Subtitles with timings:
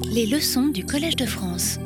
[0.00, 1.78] Les leçons du Collège de France.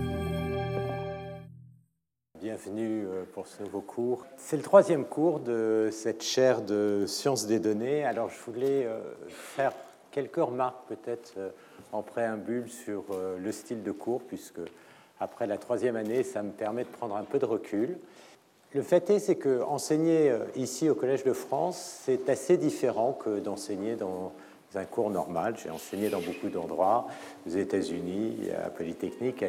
[2.41, 4.25] Bienvenue euh, pour ce nouveau cours.
[4.37, 8.05] C'est le troisième cours de cette chaire de sciences des données.
[8.05, 9.73] Alors je voulais euh, faire
[10.13, 11.51] quelques remarques peut-être euh,
[11.93, 13.05] en préambule sur
[13.39, 14.61] le style de cours, puisque
[15.19, 17.97] après la troisième année, ça me permet de prendre un peu de recul.
[18.75, 23.39] Le fait est, c'est que enseigner ici au Collège de France, c'est assez différent que
[23.39, 24.33] d'enseigner dans
[24.77, 25.55] un cours normal.
[25.63, 27.07] J'ai enseigné dans beaucoup d'endroits,
[27.47, 29.45] aux États-Unis, à Polytechnique,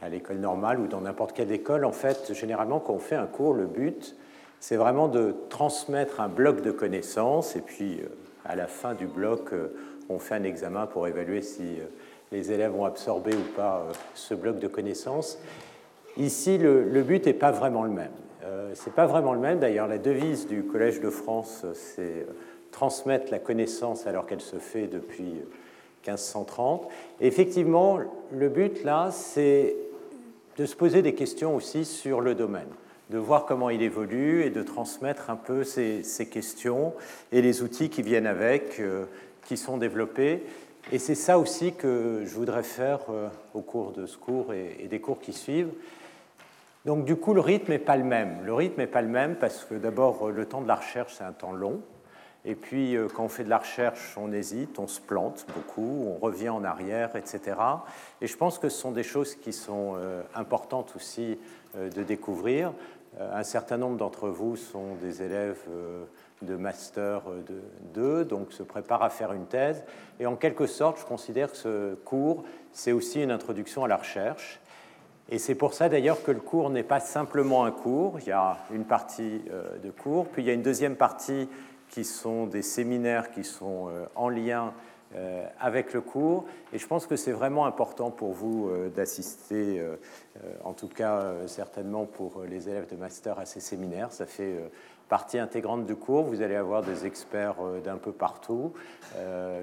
[0.00, 1.84] à l'école normale ou dans n'importe quelle école.
[1.84, 4.16] En fait, généralement, quand on fait un cours, le but,
[4.60, 8.08] c'est vraiment de transmettre un bloc de connaissances et puis euh,
[8.44, 9.68] à la fin du bloc, euh,
[10.08, 11.84] on fait un examen pour évaluer si euh,
[12.32, 15.38] les élèves ont absorbé ou pas ce bloc de connaissances.
[16.16, 18.10] Ici, le, but n'est pas vraiment le même.
[18.44, 19.60] Euh, c'est pas vraiment le même.
[19.60, 22.26] D'ailleurs, la devise du Collège de France, c'est
[22.78, 25.24] transmettre la connaissance alors qu'elle se fait depuis
[26.06, 26.86] 1530.
[27.20, 27.98] Et effectivement,
[28.30, 29.74] le but là, c'est
[30.56, 32.68] de se poser des questions aussi sur le domaine,
[33.10, 36.94] de voir comment il évolue et de transmettre un peu ces, questions
[37.32, 39.06] et les outils qui viennent avec, euh,
[39.46, 40.44] qui sont développés.
[40.92, 44.86] Et c'est ça aussi que je voudrais faire euh, au cours de ce cours et
[44.86, 45.72] des cours qui suivent.
[46.84, 48.38] Donc du coup, le rythme n'est pas le même.
[48.44, 51.24] Le rythme n'est pas le même parce que d'abord, le temps de la recherche, c'est
[51.24, 51.82] un temps long.
[52.44, 56.06] Et puis, euh, quand on fait de la recherche, on hésite, on se plante beaucoup,
[56.06, 57.56] on revient en arrière, etc.
[58.20, 61.38] Et je pense que ce sont des choses qui sont euh, importantes aussi
[61.76, 62.72] euh, de découvrir.
[63.18, 65.58] Un certain nombre d'entre vous sont des élèves
[66.42, 67.22] de master
[67.94, 69.82] 2, donc se préparent à faire une thèse.
[70.20, 73.96] Et en quelque sorte, je considère que ce cours, c'est aussi une introduction à la
[73.96, 74.60] recherche.
[75.30, 78.32] Et c'est pour ça d'ailleurs que le cours n'est pas simplement un cours, il y
[78.32, 79.42] a une partie
[79.82, 81.48] de cours, puis il y a une deuxième partie
[81.88, 84.72] qui sont des séminaires qui sont euh, en lien
[85.14, 86.44] euh, avec le cours.
[86.72, 89.82] Et je pense que c'est vraiment important pour vous euh, d'assister,
[90.64, 94.12] en tout cas certainement pour les élèves de master à ces séminaires.
[94.12, 94.56] Ça fait
[95.08, 96.24] partie intégrante du cours.
[96.24, 98.72] Vous allez avoir des experts d'un peu partout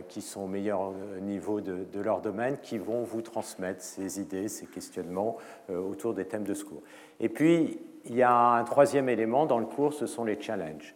[0.09, 4.49] qui sont au meilleur niveau de, de, leur domaine, qui vont vous transmettre ces idées,
[4.49, 5.37] ces questionnements
[5.69, 6.81] autour des thèmes de ce cours.
[7.21, 10.95] Et puis, il y a un troisième élément dans le cours, ce sont les challenges.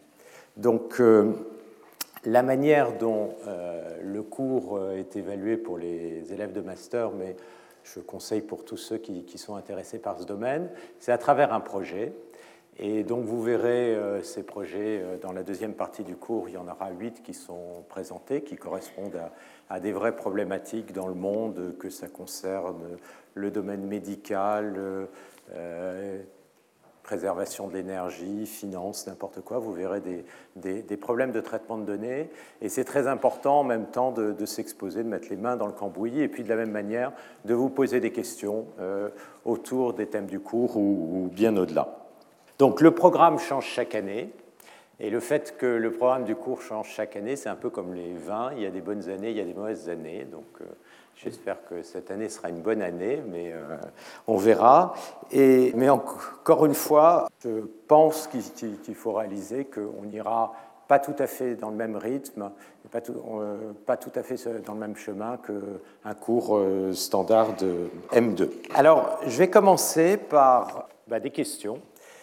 [0.60, 1.32] Donc, euh,
[2.26, 7.34] la manière dont euh, le cours euh, est évalué pour les élèves de master, mais
[7.82, 11.60] je conseille pour tous ceux qui, sont intéressés par ce domaine, c'est à travers un
[11.60, 12.12] projet.
[12.78, 16.68] Et donc vous verrez ces projets dans la deuxième partie du cours, il y en
[16.68, 21.74] aura huit qui sont présentés, qui correspondent à, à, des vraies problématiques dans le monde,
[21.78, 22.82] que ça concerne
[23.34, 25.08] le domaine médical,
[27.10, 32.30] préservation de l'énergie, finance, n'importe quoi, vous verrez des, des, problèmes de traitement de données.
[32.62, 35.72] Et c'est très important en même temps de, s'exposer, de mettre les mains dans le
[35.72, 37.10] cambouis, et puis de la même manière
[37.46, 39.08] de vous poser des questions euh,
[39.44, 41.98] autour des thèmes du cours ou, bien au-delà.
[42.60, 44.30] Donc le programme change chaque année.
[45.00, 47.92] Et le fait que le programme du cours change chaque année, c'est un peu comme
[47.92, 48.52] les vins.
[48.54, 50.28] Il y a des bonnes années, il y a des mauvaises années.
[50.30, 50.64] Donc, euh,
[51.22, 53.76] J'espère que cette année sera une bonne année, mais euh,
[54.26, 54.94] on verra.
[55.30, 60.54] Et, mais encore une fois, je pense qu'il faut réaliser qu'on n'ira
[60.88, 62.50] pas tout à fait dans le même rythme,
[62.90, 68.48] pas tout, euh, à fait dans le même chemin qu'un cours euh, standard de M2.
[68.74, 71.82] Alors, je vais commencer par bah, des questions.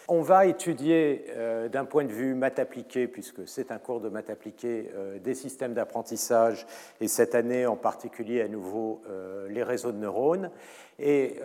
[0.10, 4.08] On va étudier euh, d'un point de vue maths appliqué, puisque c'est un cours de
[4.08, 6.66] maths appliqué, euh, des systèmes d'apprentissage,
[7.02, 10.50] et cette année en particulier à nouveau euh, les réseaux de neurones.
[10.98, 11.40] Et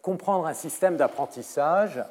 [0.00, 2.02] comprendre un système d'apprentissage,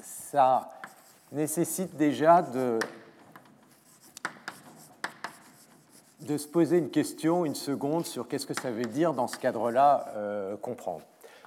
[0.00, 0.70] ça
[1.30, 2.78] nécessite déjà de,
[6.20, 9.36] de se poser une question, une seconde, sur qu'est-ce que ça veut dire dans ce
[9.36, 10.06] cadre-là
[10.62, 11.02] comprendre.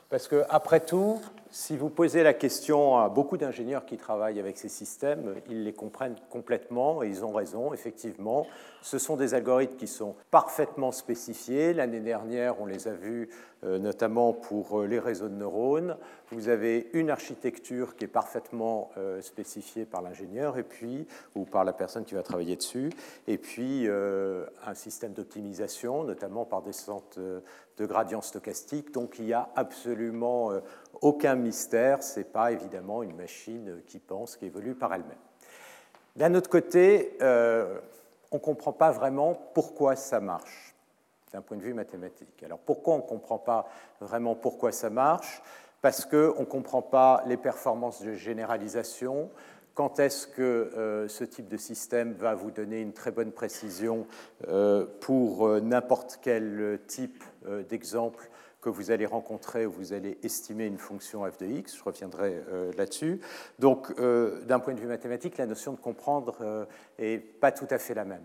[0.10, 1.22] Parce que, après tout,
[1.58, 5.74] si vous posez la question à beaucoup d'ingénieurs qui travaillent avec ces systèmes, ils les
[5.74, 8.46] comprennent complètement et ils ont raison, effectivement.
[8.84, 11.74] Ce sont des algorithmes qui sont parfaitement spécifiés.
[11.74, 13.30] L'année dernière, on les a vus
[13.64, 15.98] euh, notamment pour euh, les réseaux de neurones.
[16.30, 21.64] Vous avez une architecture qui est parfaitement euh, spécifiée par l'ingénieur et puis ou par
[21.64, 22.92] la personne qui va travailler dessus,
[23.26, 28.92] et puis un système d'optimisation, notamment par descente de gradient stochastique.
[28.92, 30.52] Donc il n'y a absolument
[31.02, 32.04] aucun mystère.
[32.04, 35.18] C'est pas évidemment une machine qui pense, qui évolue par elle-même.
[36.16, 40.76] D'un autre côté, on ne comprend pas vraiment pourquoi ça marche
[41.32, 42.42] d'un point de vue mathématique.
[42.44, 43.68] Alors pourquoi on ne comprend pas
[44.00, 45.42] vraiment pourquoi ça marche?
[45.82, 49.30] Parce qu'on ne comprend pas les performances de généralisation,
[49.74, 54.08] quand est-ce que euh, ce type de système va vous donner une très bonne précision
[54.48, 57.24] euh, pour euh, n'importe quel type
[57.70, 58.30] d'exemple
[58.62, 61.76] que vous allez rencontrer où vous allez estimer une fonction f de x.
[61.78, 62.42] Je reviendrai
[62.78, 63.22] là-dessus.
[63.60, 66.68] Donc, d'un point de vue mathématique, la notion de comprendre
[67.00, 68.24] n'est pas tout à fait la même.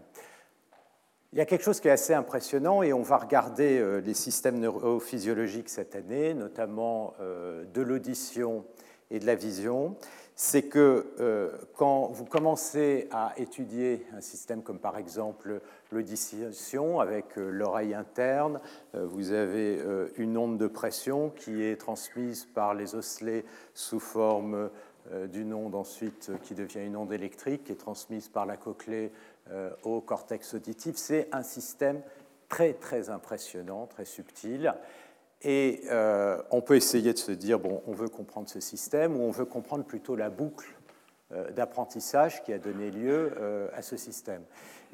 [1.32, 4.58] Il y a quelque chose qui est assez impressionnant et on va regarder les systèmes
[4.58, 8.64] neurophysiologiques cette année, notamment de l'audition
[9.10, 9.96] et de la vision
[10.34, 17.36] c'est que euh, quand vous commencez à étudier un système comme par exemple l'audition avec
[17.36, 18.60] euh, l'oreille interne,
[18.94, 19.80] euh, vous avez
[20.16, 23.44] une onde de pression qui est transmise par les osselets
[23.74, 24.70] sous forme
[25.32, 29.10] d'une onde ensuite qui devient une onde électrique qui est transmise par la cochlée
[29.82, 30.96] au cortex auditif.
[30.96, 32.00] C'est un système
[32.48, 34.74] très très impressionnant, très subtil.
[35.44, 39.24] Et euh, on peut essayer de se dire, bon, on veut comprendre ce système, ou
[39.24, 40.68] on veut comprendre plutôt la boucle
[41.32, 44.42] euh, d'apprentissage qui a donné lieu euh, à ce système.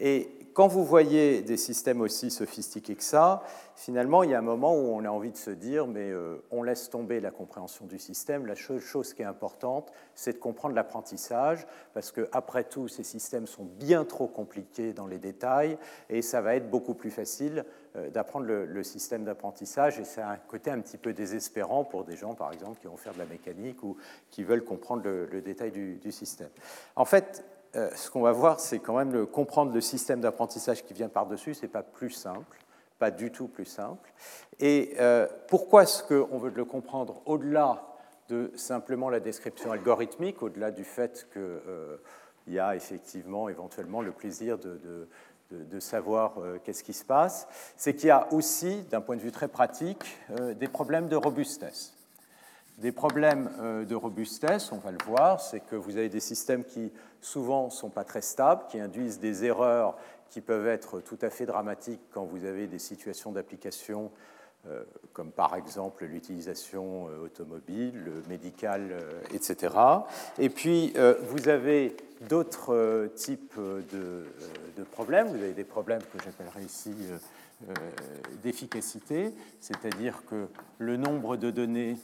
[0.00, 3.42] Et quand vous voyez des systèmes aussi sophistiqués que ça,
[3.74, 6.12] finalement, il y a un moment où on a envie de se dire, mais
[6.52, 8.46] on laisse tomber la compréhension du système.
[8.46, 13.48] La chose qui est importante, c'est de comprendre l'apprentissage, parce que après tout, ces systèmes
[13.48, 15.76] sont bien trop compliqués dans les détails,
[16.10, 17.64] et ça va être beaucoup plus facile
[18.12, 19.98] d'apprendre le, système d'apprentissage.
[19.98, 22.96] Et c'est un côté un petit peu désespérant pour des gens, par exemple, qui vont
[22.96, 23.96] faire de la mécanique ou
[24.30, 26.50] qui veulent comprendre le, détail du, système.
[26.96, 27.44] En fait,
[27.76, 31.54] euh, ce qu'on va voir, c'est quand même comprendre le système d'apprentissage qui vient par-dessus,
[31.54, 32.58] ce n'est pas plus simple,
[32.98, 34.12] pas du tout plus simple.
[34.60, 37.84] Et euh, pourquoi est-ce qu'on veut le comprendre au-delà
[38.28, 41.96] de simplement la description algorithmique, au-delà du fait qu'il euh,
[42.46, 45.08] y a effectivement éventuellement le plaisir de,
[45.78, 46.34] savoir
[46.64, 47.46] qu'est-ce qui se passe,
[47.76, 50.04] c'est qu'il y a aussi, d'un point de vue très pratique,
[50.56, 51.94] des problèmes de robustesse.
[52.78, 53.50] Des problèmes
[53.88, 57.70] de robustesse, on va le voir, c'est que vous avez des systèmes qui souvent ne
[57.70, 59.96] sont pas très stables, qui induisent des erreurs
[60.30, 64.37] qui peuvent être tout à fait dramatiques quand vous avez des situations d'application euh,
[65.12, 69.74] comme par exemple l'utilisation euh, automobile, médicale, euh, etc.
[70.38, 71.96] Et puis, vous avez
[72.28, 74.24] d'autres types de,
[74.92, 75.28] problèmes.
[75.28, 76.94] Vous avez des problèmes que j'appellerais ici
[78.42, 80.46] d'efficacité, c'est-à-dire que
[80.78, 81.96] le nombre de données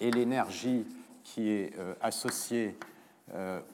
[0.00, 0.84] et l'énergie
[1.26, 2.86] qui est associée euh,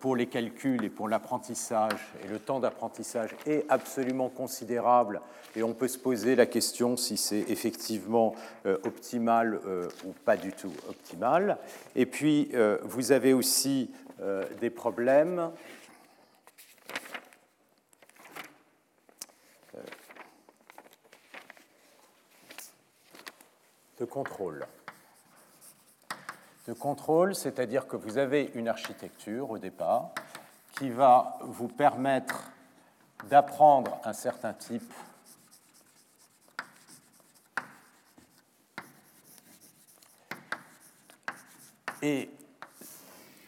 [0.01, 5.21] pour les calculs et pour l'apprentissage, et le temps d'apprentissage est absolument considérable,
[5.55, 8.35] et on peut se poser la question si c'est effectivement
[8.65, 11.59] euh, optimal euh, ou pas du tout optimal.
[11.95, 12.51] Et puis,
[12.83, 13.91] vous avez aussi
[14.61, 15.51] des problèmes
[23.99, 24.67] de contrôle
[26.67, 30.11] de contrôle, c'est-à-dire que vous avez une architecture au départ
[30.79, 32.51] qui va vous permettre
[33.29, 34.93] d'apprendre un certain type
[42.03, 42.31] et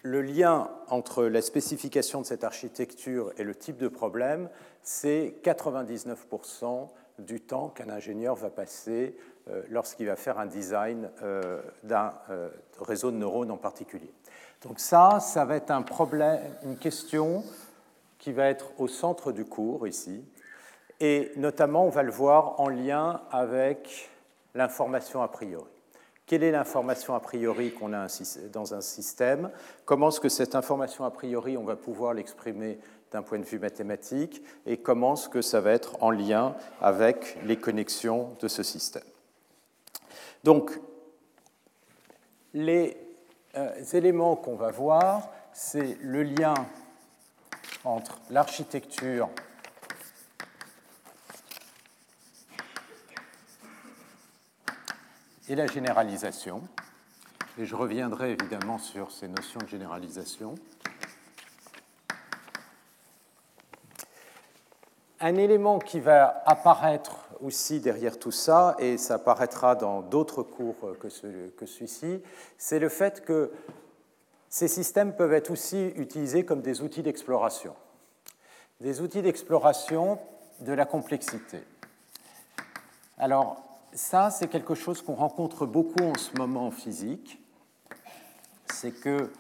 [0.03, 4.49] le lien entre la spécification de cette architecture et le type de problème,
[4.83, 6.89] c'est 99%
[7.19, 9.17] du temps qu'un ingénieur va passer
[9.69, 12.49] lorsqu'il va faire un design euh, d'un euh,
[12.81, 14.11] réseau de neurones en particulier.
[14.63, 17.45] Donc ça, ça va être un problème, une question
[18.19, 20.25] qui va être au centre du cours ici,
[20.99, 24.11] et notamment on va le voir en lien avec
[24.55, 25.69] l'information a priori.
[26.27, 28.07] Quelle est l'information a priori qu'on a
[28.51, 29.51] dans un système?
[29.85, 32.79] Comment est-ce que cette information a priori, on va pouvoir l'exprimer
[33.13, 34.43] d'un point de vue mathématique?
[34.65, 39.05] Et comment est-ce que ça va être en lien avec les connexions de ce système?
[40.45, 40.71] Donc,
[42.53, 42.97] les
[43.57, 46.55] euh, éléments qu'on va voir, c'est le lien
[47.85, 49.29] entre l'architecture
[55.49, 56.63] et la généralisation.
[57.59, 60.55] Et je reviendrai évidemment sur ces notions de généralisation.
[65.21, 70.77] Un élément qui va apparaître aussi derrière tout ça, et ça apparaîtra dans d'autres cours
[70.99, 72.23] que, celui-ci,
[72.57, 73.53] c'est le fait que
[74.49, 77.75] ces systèmes peuvent être aussi utilisés comme des outils d'exploration.
[78.81, 80.19] Des outils d'exploration
[80.61, 81.59] de la complexité.
[83.19, 87.41] Alors, ça, c'est quelque chose qu'on rencontre beaucoup en ce moment en physique.
[88.73, 89.31] C'est que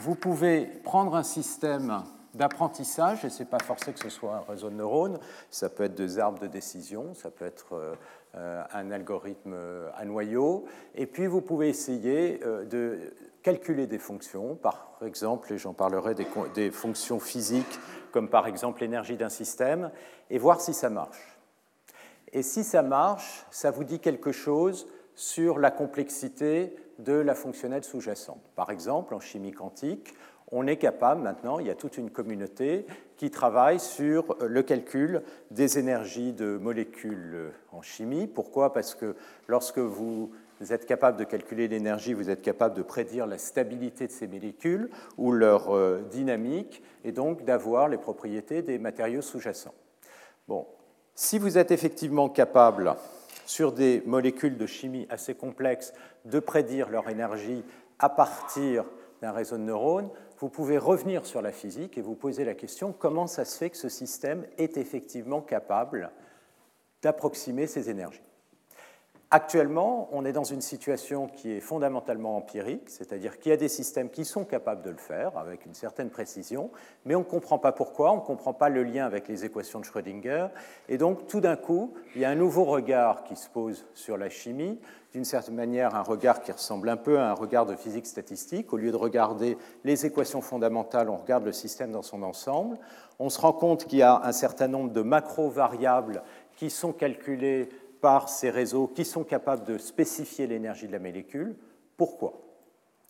[0.00, 2.04] vous pouvez prendre un système
[2.36, 5.18] d'apprentissage, et ce n'est pas forcé que ce soit un réseau de neurones,
[5.50, 7.72] ça peut être des arbres de décision, ça peut être
[8.34, 9.56] euh, un algorithme
[9.96, 15.72] à noyau, et puis vous pouvez essayer de calculer des fonctions, par exemple, et j'en
[15.72, 16.14] parlerai
[16.54, 17.78] des fonctions physiques,
[18.12, 19.90] comme par exemple l'énergie d'un système,
[20.30, 21.38] et voir si ça marche.
[22.32, 27.84] Et si ça marche, ça vous dit quelque chose sur la complexité de la fonctionnelle
[27.84, 28.42] sous-jacente.
[28.54, 30.14] Par exemple, en chimie quantique,
[30.52, 32.86] on est capable maintenant, il y a toute une communauté
[33.16, 38.26] qui travaille sur le calcul des énergies de molécules en chimie.
[38.26, 38.72] Pourquoi?
[38.72, 39.16] Parce que
[39.48, 40.30] lorsque vous
[40.70, 44.88] êtes capable de calculer l'énergie, vous êtes capable de prédire la stabilité de ces molécules
[45.16, 49.74] ou leur euh, dynamique, et donc d'avoir les propriétés des matériaux sous-jacents.
[50.48, 50.66] Bon,
[51.14, 52.94] si vous êtes effectivement capable
[53.46, 55.92] sur des molécules de chimie assez complexes
[56.24, 57.64] de prédire leur énergie
[57.98, 58.84] à partir
[59.22, 62.92] d'un réseau de neurones, vous pouvez revenir sur la physique et vous poser la question
[62.92, 66.10] comment ça se fait que ce système est effectivement capable
[67.02, 68.25] d'approximer ces énergies?
[69.32, 73.66] Actuellement, on est dans une situation qui est fondamentalement empirique, c'est-à-dire qu'il y a des
[73.68, 76.70] systèmes qui sont capables de le faire avec une certaine précision,
[77.04, 79.80] mais on ne comprend pas pourquoi, on ne comprend pas le lien avec les équations
[79.80, 80.46] de Schrödinger,
[80.88, 84.16] et donc tout d'un coup, il y a un nouveau regard qui se pose sur
[84.16, 84.78] la chimie,
[85.12, 88.72] d'une certaine manière un regard qui ressemble un peu à un regard de physique statistique.
[88.72, 92.78] Au lieu de regarder les équations fondamentales, on regarde le système dans son ensemble.
[93.18, 96.22] On se rend compte qu'il y a un certain nombre de macro-variables
[96.56, 101.56] qui sont calculées par ces réseaux qui sont capables de spécifier l'énergie de la molécule.
[101.96, 102.34] Pourquoi?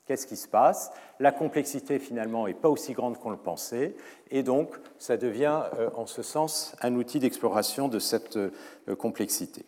[0.07, 0.93] Qu'est-ce qui se passe?
[1.19, 3.97] La complexité finalement n'est pas aussi grande qu'on le pensait,
[4.31, 8.51] et donc ça devient euh, en ce sens un outil d'exploration de cette euh,
[8.97, 9.67] complexité.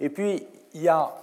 [0.00, 1.14] Et puis il y a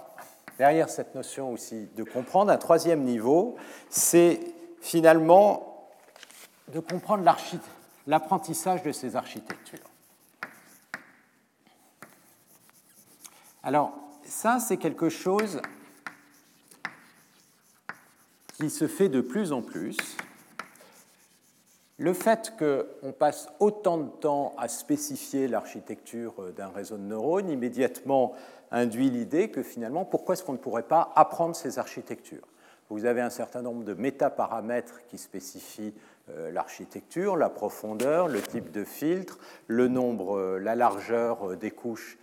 [0.58, 3.56] derrière cette notion aussi de comprendre un troisième niveau,
[3.90, 4.38] c'est
[4.80, 5.88] finalement
[6.72, 7.24] de comprendre
[8.06, 9.91] l'apprentissage de ces architectures.
[13.64, 15.60] Alors, ça, c'est quelque chose
[18.54, 19.96] qui se fait de plus en plus.
[21.98, 28.32] Le fait qu'on passe autant de temps à spécifier l'architecture d'un réseau de neurones immédiatement
[28.72, 32.48] induit l'idée que finalement, pourquoi est-ce qu'on ne pourrait pas apprendre ces architectures?
[32.90, 35.94] Vous avez un certain nombre de métaparamètres qui spécifient
[36.30, 41.70] euh, l'architecture, la profondeur, le type de filtre, le nombre, euh, la largeur euh, des
[41.70, 42.21] couches euh,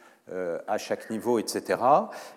[0.68, 1.80] à chaque niveau, etc.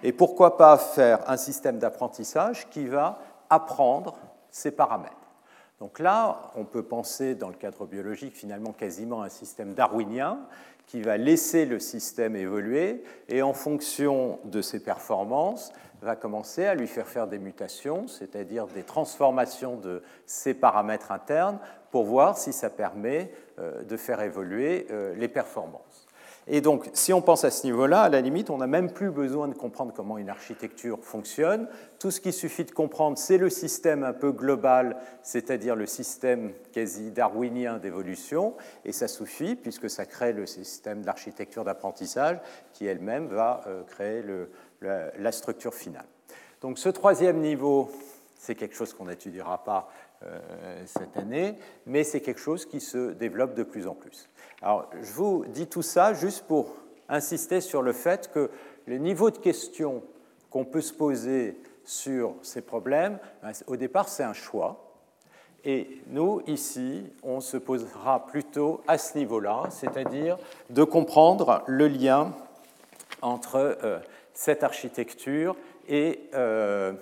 [0.03, 3.19] Et pourquoi pas faire un système d'apprentissage qui va
[3.51, 4.17] apprendre
[4.51, 5.17] ces paramètres.
[5.81, 10.39] Donc là, on peut penser dans le cadre biologique finalement quasiment un système darwinien
[10.87, 15.73] qui va laisser le système évoluer et en fonction de ses performances
[16.03, 21.59] va commencer à lui faire faire des mutations, c'est-à-dire des transformations de ses paramètres internes
[21.91, 26.02] pour voir si ça permet euh, de faire évoluer euh, les performances.
[26.49, 29.11] Et donc, si on pense à ce niveau-là, à la limite, on n'a même plus
[29.11, 31.69] besoin de comprendre comment une architecture fonctionne.
[32.01, 36.53] Tout ce qu'il suffit de comprendre, c'est le système un peu global, c'est-à-dire le système
[36.73, 42.39] quasi darwinien d'évolution, et ça suffit puisque ça crée le système d'architecture d'apprentissage
[42.73, 44.25] qui elle-même va euh, créer
[44.81, 46.07] la, structure finale.
[46.61, 47.91] Donc, ce troisième niveau,
[48.35, 49.89] c'est quelque chose qu'on n'étudiera pas
[50.87, 54.29] cette année, mais c'est quelque chose qui se développe de plus en plus.
[54.61, 56.77] Alors, je vous dis tout ça juste pour
[57.09, 58.51] insister sur le fait que
[58.87, 60.03] le niveau de questions
[60.51, 64.93] qu'on peut se poser sur ces problèmes, ben, au départ, c'est un choix.
[65.65, 70.37] Et nous, ici, on se posera plutôt à ce niveau-là, c'est-à-dire
[70.71, 72.35] de comprendre le lien
[73.21, 73.99] entre euh,
[74.35, 75.57] cette architecture
[75.89, 76.93] et euh,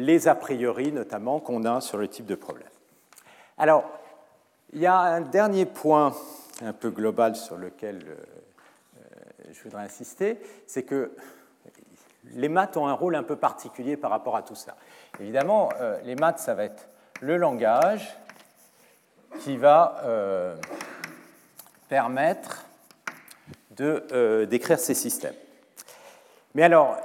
[0.00, 2.68] les a priori, notamment, qu'on a sur le type de problème.
[3.58, 3.84] Alors,
[4.72, 6.14] il y a un dernier point
[6.64, 8.14] un peu global sur lequel euh,
[8.98, 11.12] euh, je voudrais insister, c'est que
[12.32, 14.76] les maths ont un rôle un peu particulier par rapport à tout ça.
[15.18, 16.88] Évidemment, euh, les maths, ça va être
[17.20, 18.16] le langage
[19.40, 20.02] qui va
[21.88, 22.66] permettre
[23.70, 25.34] de décrire ces systèmes.
[26.54, 26.96] Mais alors,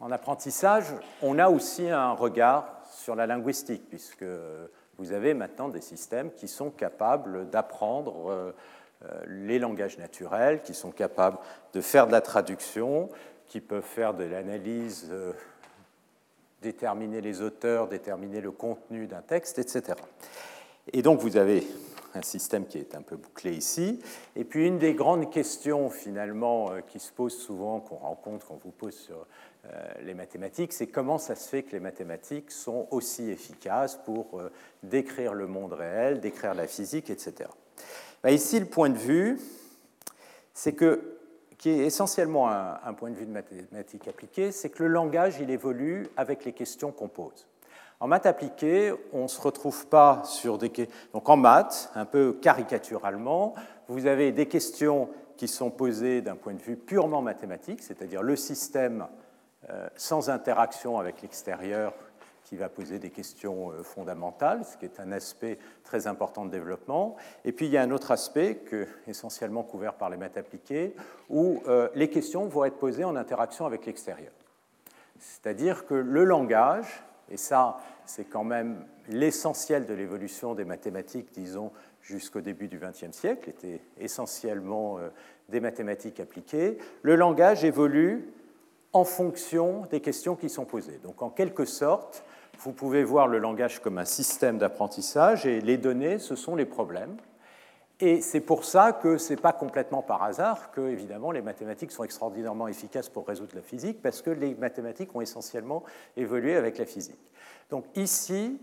[0.00, 0.86] en apprentissage,
[1.22, 4.24] on a aussi un regard sur la linguistique, puisque
[4.98, 8.52] vous avez maintenant des systèmes qui sont capables d'apprendre euh,
[9.04, 11.38] euh, les langages naturels, qui sont capables
[11.72, 13.08] de faire de la traduction,
[13.46, 15.32] qui peuvent faire de l'analyse, euh,
[16.62, 19.94] déterminer les auteurs, déterminer le contenu d'un texte, etc.
[20.92, 21.64] Et donc vous avez
[22.18, 24.00] un système qui est un peu bouclé ici.
[24.36, 28.56] Et puis une des grandes questions finalement euh, qui se pose souvent, qu'on rencontre, qu'on
[28.56, 29.26] vous pose sur
[29.66, 34.38] euh, les mathématiques, c'est comment ça se fait que les mathématiques sont aussi efficaces pour
[34.38, 34.50] euh,
[34.82, 37.50] décrire le monde réel, décrire la physique, etc.
[38.22, 39.38] Ben, ici, le point de vue,
[40.54, 41.14] c'est que
[41.58, 45.40] qui est essentiellement un, un, point de vue de mathématiques appliquées, c'est que le langage,
[45.40, 47.48] il évolue avec les questions qu'on pose.
[48.00, 50.70] En maths appliquées, on ne se retrouve pas sur des...
[51.12, 53.54] Donc en maths, un peu caricaturalement,
[53.88, 58.36] vous avez des questions qui sont posées d'un point de vue purement mathématique, c'est-à-dire le
[58.36, 59.06] système
[59.70, 61.92] euh, sans interaction avec l'extérieur
[62.44, 66.50] qui va poser des questions euh, fondamentales, ce qui est un aspect très important de
[66.50, 67.16] développement.
[67.44, 70.94] Et puis il y a un autre aspect, que, essentiellement couvert par les maths appliquées,
[71.28, 74.32] où euh, les questions vont être posées en interaction avec l'extérieur.
[75.18, 81.72] C'est-à-dire que le langage et ça, c'est quand même l'essentiel de l'évolution des mathématiques, disons,
[82.02, 85.08] jusqu'au début du XXe siècle, était essentiellement euh,
[85.48, 86.78] des mathématiques appliquées.
[87.02, 88.28] Le langage évolue
[88.92, 91.00] en fonction des questions qui sont posées.
[91.02, 92.24] Donc, en quelque sorte,
[92.60, 96.64] vous pouvez voir le langage comme un système d'apprentissage et les données, ce sont les
[96.64, 97.16] problèmes.
[98.00, 101.90] Et c'est pour ça que ce n'est pas complètement par hasard que, évidemment, les mathématiques
[101.90, 105.82] sont extraordinairement efficaces pour résoudre la physique, parce que les mathématiques ont essentiellement
[106.16, 107.18] évolué avec la physique.
[107.70, 108.60] Donc ici,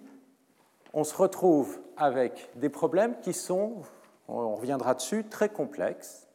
[0.93, 3.81] on se retrouve avec des problèmes qui sont,
[4.29, 6.27] on reviendra dessus, très complexes.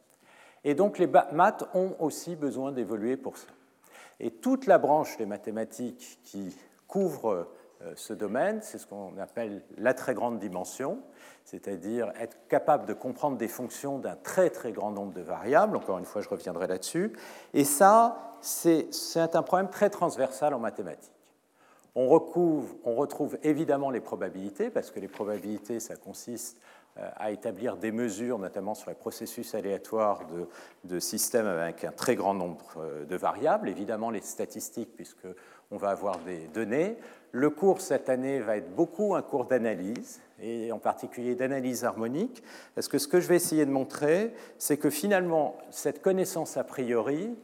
[0.64, 3.48] Et donc les maths ont aussi besoin d'évoluer pour ça.
[4.20, 6.54] Et toute la branche des mathématiques qui
[6.86, 7.48] couvre
[7.94, 11.00] ce domaine, c'est ce qu'on appelle la très grande dimension,
[11.44, 15.98] c'est-à-dire être capable de comprendre des fonctions d'un très très grand nombre de variables, encore
[15.98, 17.12] une fois je reviendrai là-dessus,
[17.54, 18.88] et ça c'est
[19.34, 21.12] un problème très transversal en mathématiques.
[21.94, 26.60] On, recouvre, on retrouve évidemment les probabilités, parce que les probabilités, ça consiste
[26.98, 30.46] euh, à établir des mesures, notamment sur les processus aléatoires de,
[30.84, 34.96] de, systèmes avec un très grand nombre euh, de variables, évidemment les statistiques,
[35.70, 36.96] puisqu'on va avoir des données.
[37.32, 42.42] Le cours cette année va être beaucoup un cours d'analyse, et en particulier d'analyse harmonique,
[42.74, 46.64] parce que ce que je vais essayer de montrer, c'est que finalement, cette connaissance a
[46.64, 47.36] priori,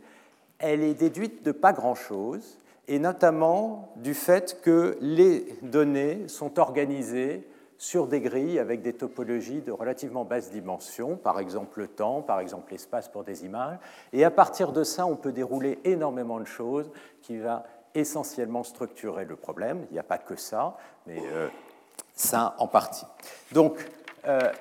[0.58, 7.46] elle est déduite de pas grand-chose, et notamment du fait que les données sont organisées
[7.78, 12.40] sur des grilles avec des topologies de relativement basse dimension, par exemple le temps, par
[12.40, 13.78] exemple l'espace pour des images,
[14.12, 16.90] et à partir de ça, on peut dérouler énormément de choses
[17.20, 19.86] qui va essentiellement structurer le problème.
[19.90, 21.48] Il n'y a pas que ça, mais euh,
[22.14, 23.06] ça en partie.
[23.52, 23.78] Donc,
[24.26, 24.52] euh,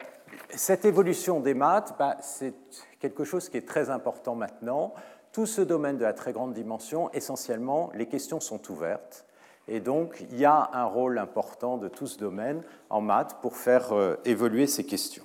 [0.55, 2.53] cette évolution des maths, bah, c'est
[2.99, 4.93] quelque chose qui est très important maintenant.
[5.31, 9.25] Tout ce domaine de la très grande dimension, essentiellement, les questions sont ouvertes.
[9.67, 13.57] Et donc, il y a un rôle important de tout ce domaine en maths pour
[13.57, 15.23] faire euh, évoluer ces questions.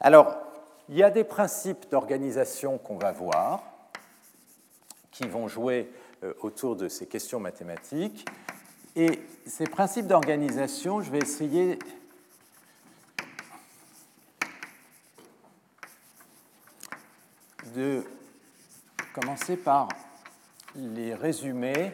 [0.00, 0.36] Alors,
[0.88, 3.62] il y a des principes d'organisation qu'on va voir,
[5.10, 5.90] qui vont jouer
[6.40, 8.26] autour de ces questions mathématiques.
[8.94, 11.78] Et ces principes d'organisation, je vais essayer
[17.74, 18.02] de
[19.14, 19.88] commencer par
[20.74, 21.92] les résumer.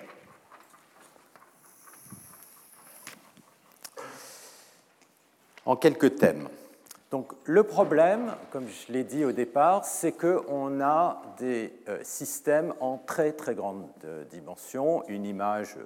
[5.65, 6.49] en quelques thèmes.
[7.13, 12.73] Donc le problème, comme je l'ai dit au départ, c'est qu'on a des euh, systèmes
[12.81, 15.07] en très très grande euh, dimension.
[15.09, 15.77] Une image,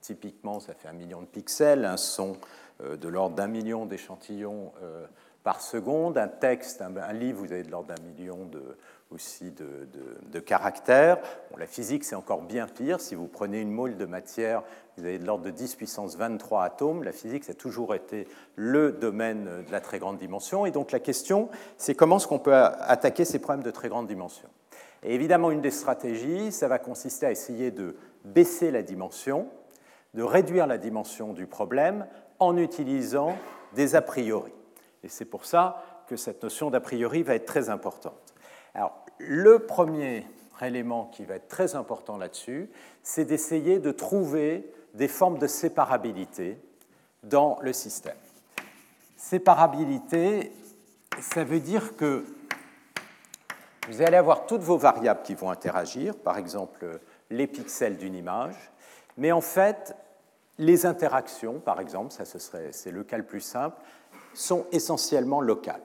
[0.00, 2.36] typiquement, ça fait un million de pixels, un son
[2.84, 4.72] euh, de l'ordre d'un million d'échantillons
[5.42, 8.76] par seconde, un texte, un, livre, vous avez de l'ordre d'un million de,
[9.10, 11.18] aussi de, caractères.
[11.56, 13.00] la physique, c'est encore bien pire.
[13.00, 14.62] Si vous prenez une moule de matière,
[14.96, 17.02] vous avez de l'ordre de 10 puissance 23 atomes.
[17.02, 20.66] La physique, ça a toujours été le domaine de la très grande dimension.
[20.66, 24.06] Et donc la question, c'est comment est-ce qu'on peut attaquer ces problèmes de très grande
[24.06, 24.48] dimension
[25.02, 29.48] Et évidemment, une des stratégies, ça va consister à essayer de baisser la dimension,
[30.14, 32.06] de réduire la dimension du problème
[32.38, 33.36] en utilisant
[33.74, 34.52] des a priori.
[35.04, 38.25] Et c'est pour ça que cette notion d'a priori va être très importante.
[38.76, 40.26] Alors, le premier
[40.60, 42.68] élément qui va être très important là-dessus,
[43.02, 46.58] c'est d'essayer de trouver des formes de séparabilité
[47.22, 48.18] dans le système.
[49.16, 50.52] Séparabilité,
[51.18, 52.26] ça veut dire que
[53.88, 58.56] vous allez avoir toutes vos variables qui vont interagir, par exemple les pixels d'une image,
[59.16, 59.96] mais en fait,
[60.58, 63.80] les interactions, par exemple, ça c'est le cas le plus simple,
[64.34, 65.80] sont essentiellement locales.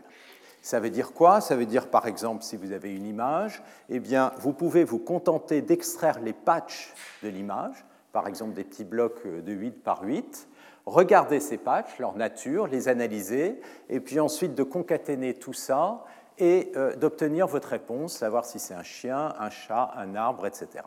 [0.61, 1.41] Ça veut dire quoi?
[1.41, 4.99] Ça veut dire, par exemple, si vous avez une image, eh bien, vous pouvez vous
[4.99, 6.93] contenter d'extraire les patchs
[7.23, 10.47] de l'image, par exemple des petits blocs de 8 par 8,
[10.85, 16.03] regarder ces patchs, leur nature, les analyser, et puis ensuite de concaténer tout ça
[16.37, 20.83] et euh, d'obtenir votre réponse, savoir si c'est un chien, un chat, un arbre, etc.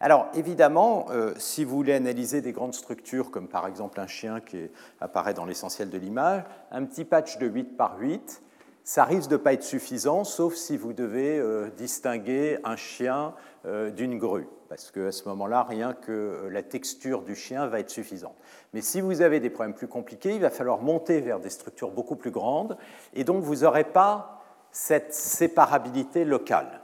[0.00, 4.40] Alors évidemment, euh, si vous voulez analyser des grandes structures, comme par exemple un chien
[4.40, 4.68] qui
[5.00, 8.41] apparaît dans l'essentiel de l'image, un petit patch de 8 par 8,
[8.84, 13.34] ça risque de ne pas être suffisant, sauf si vous devez euh, distinguer un chien
[13.94, 17.90] d'une grue parce qu'à ce moment-là, rien que euh, la texture du chien va être
[17.90, 18.34] suffisante.
[18.72, 21.90] Mais si vous avez des problèmes plus compliqués, il va falloir monter vers des structures
[21.90, 22.78] beaucoup plus grandes,
[23.12, 26.80] et donc vous n'aurez pas cette séparabilité locale.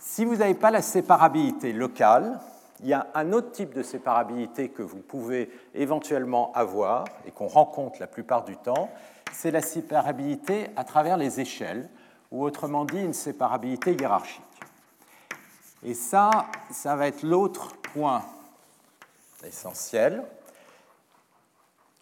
[0.00, 2.40] Si vous n'avez pas la séparabilité locale,
[2.80, 7.46] il y a un autre type de séparabilité que vous pouvez éventuellement avoir et qu'on
[7.46, 8.88] rencontre la plupart du temps,
[9.34, 11.88] c'est la séparabilité à travers les échelles,
[12.30, 14.42] ou autrement dit une séparabilité hiérarchique.
[15.82, 18.24] Et ça, ça va être l'autre point
[19.46, 20.22] essentiel.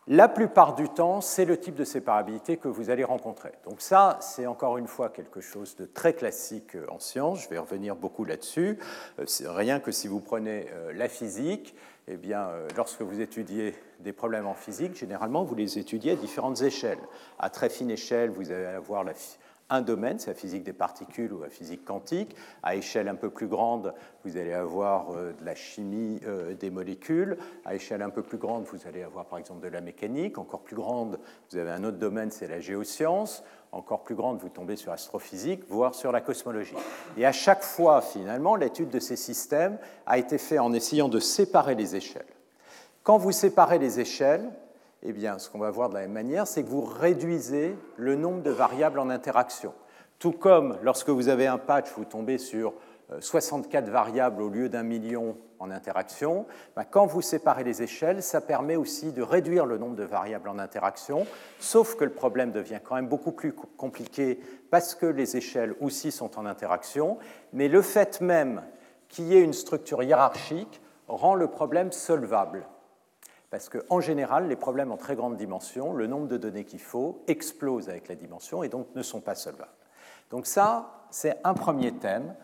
[0.09, 3.53] La plupart du temps, c'est le type de séparabilité que vous allez rencontrer.
[3.69, 7.45] Donc ça, c'est encore une fois quelque chose de très classique en sciences.
[7.45, 8.79] Je vais revenir beaucoup là-dessus.
[9.21, 11.77] Euh, rien que si vous prenez euh, la physique,
[12.09, 16.17] eh bien, euh, lorsque vous étudiez des problèmes en physique, généralement, vous les étudiez à
[16.17, 16.99] différentes échelles.
[17.39, 19.13] À très fine échelle, vous allez avoir la,
[19.73, 22.37] un domaine, c'est la physique des particules ou la physique quantique.
[22.63, 26.71] À échelle un peu plus grande, vous allez avoir euh, de la chimie euh, des
[26.71, 27.39] molécules.
[27.65, 30.37] À échelle un peu plus grande, vous allez avoir par exemple de la mécanique.
[30.37, 31.19] Encore plus grande,
[31.51, 33.43] vous avez un autre domaine, c'est la géoscience.
[33.73, 36.77] Encore plus grande, vous tombez sur l'astrophysique, voire sur la cosmologie.
[37.17, 41.19] Et à chaque fois, finalement, l'étude de ces systèmes a été faite en essayant de
[41.19, 42.27] séparer les échelles.
[43.03, 44.51] Quand vous séparez les échelles,
[45.03, 48.15] eh bien, ce qu'on va voir de la même manière, c'est que vous réduisez le
[48.15, 49.75] nombre de variables en interaction.
[50.19, 52.75] Tout comme lorsque vous avez un patch, vous tombez sur
[53.19, 58.23] 64 euh, variables au lieu d'un million en interaction, ben, quand vous séparez les échelles,
[58.23, 61.27] ça permet aussi de réduire le nombre de variables en interaction,
[61.59, 64.39] sauf que le problème devient quand même beaucoup plus compliqué
[64.71, 67.19] parce que les échelles aussi sont en interaction,
[67.53, 68.63] mais le fait même
[69.09, 72.67] qu'il y ait une structure hiérarchique rend le problème solvable
[73.53, 77.23] parce qu'en général, les problèmes en très grande dimension, le nombre de données qu'il faut
[77.29, 79.71] explose avec la dimension et donc ne sont pas solvables.
[80.31, 82.35] Donc ça, c'est un premier thème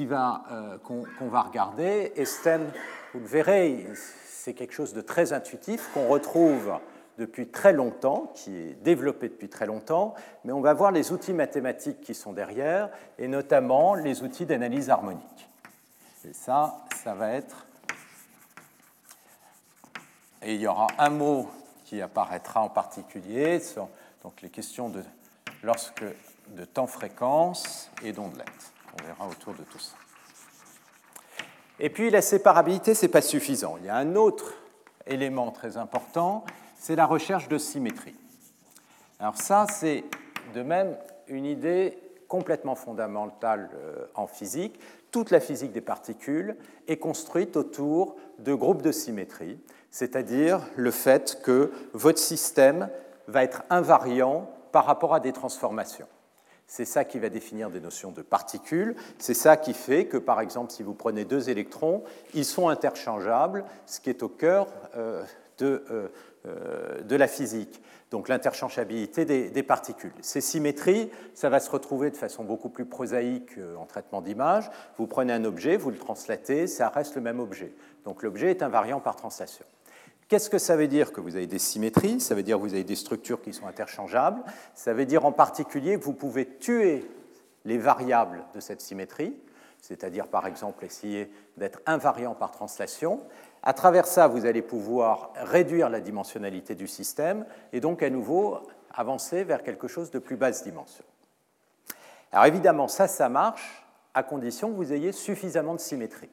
[0.00, 2.12] euh, qu'on va regarder.
[2.16, 2.72] Et ce thème,
[3.14, 3.86] vous le verrez,
[4.26, 6.72] c'est quelque chose de très intuitif qu'on retrouve
[7.18, 11.34] depuis très longtemps, qui est développé depuis très longtemps, mais on va voir les outils
[11.34, 15.48] mathématiques qui sont derrière, et notamment les outils d'analyse harmonique.
[16.28, 17.67] Et ça, ça va être
[20.42, 21.48] et il y aura un mot
[21.84, 23.60] qui apparaîtra en particulier,
[24.22, 25.02] donc les questions de,
[25.62, 26.04] lorsque,
[26.48, 28.72] de temps-fréquence et d'ondelette.
[28.92, 29.94] On verra autour de tout ça.
[31.80, 33.76] Et puis la séparabilité, ce n'est pas suffisant.
[33.78, 34.52] Il y a un autre
[35.06, 36.44] élément très important,
[36.76, 38.16] c'est la recherche de symétrie.
[39.20, 40.04] Alors ça, c'est
[40.54, 40.96] de même
[41.28, 41.98] une idée
[42.28, 44.78] complètement fondamentale euh, en physique.
[45.10, 49.58] Toute la physique des particules est construite autour de groupes de symétrie
[49.90, 52.88] c'est-à-dire le fait que votre système
[53.26, 56.06] va être invariant par rapport à des transformations.
[56.68, 58.94] C'est ça qui va définir des notions de particules.
[59.18, 63.64] C'est ça qui fait que, par exemple, si vous prenez deux électrons, ils sont interchangeables,
[63.86, 65.24] ce qui est au cœur euh,
[65.62, 66.08] euh,
[66.46, 67.82] euh, de, la physique.
[68.10, 70.12] Donc l'interchangeabilité des, des, particules.
[70.20, 74.70] Ces symétries, ça va se retrouver de façon beaucoup plus prosaïque en traitement d'image.
[74.98, 77.72] Vous prenez un objet, vous le translatez, ça reste le même objet.
[78.04, 79.64] Donc l'objet est invariant par translation.
[80.28, 82.20] Qu'est-ce que ça veut dire que vous avez des symétries?
[82.20, 84.42] Ça veut dire que vous avez des structures qui sont interchangeables.
[84.74, 87.10] Ça veut dire en particulier que vous pouvez tuer
[87.64, 89.34] les variables de cette symétrie,
[89.80, 93.22] c'est-à-dire par exemple essayer d'être invariant par translation.
[93.62, 98.58] À travers ça, vous allez pouvoir réduire la dimensionnalité du système et donc à nouveau
[98.92, 101.04] avancer vers quelque chose de plus basse dimension.
[102.32, 106.30] Alors évidemment, ça, ça marche à condition que vous ayez suffisamment de symétrie.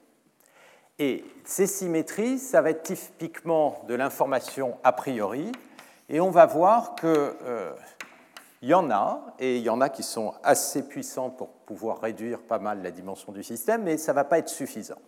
[0.97, 5.51] Et ces symétries, ça va être typiquement de l'information a priori,
[6.08, 7.73] et on va voir qu'il euh,
[8.62, 12.39] y en a, et il y en a qui sont assez puissantes pour pouvoir réduire
[12.39, 14.99] pas mal la dimension du système, mais ça ne va pas être suffisant.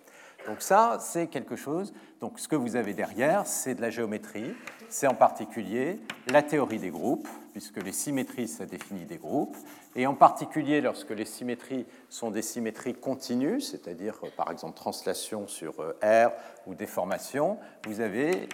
[0.45, 1.93] Donc ça, c'est quelque chose.
[2.19, 4.55] Donc ce que vous avez derrière, c'est de la géométrie.
[4.89, 9.57] C'est en particulier la théorie des groupes, puisque les symétries, ça définit des groupes.
[9.95, 15.47] Et en particulier, lorsque les symétries sont des symétries continues, c'est-à-dire euh, par exemple translation
[15.47, 16.31] sur euh, R
[16.67, 18.47] ou déformation, vous avez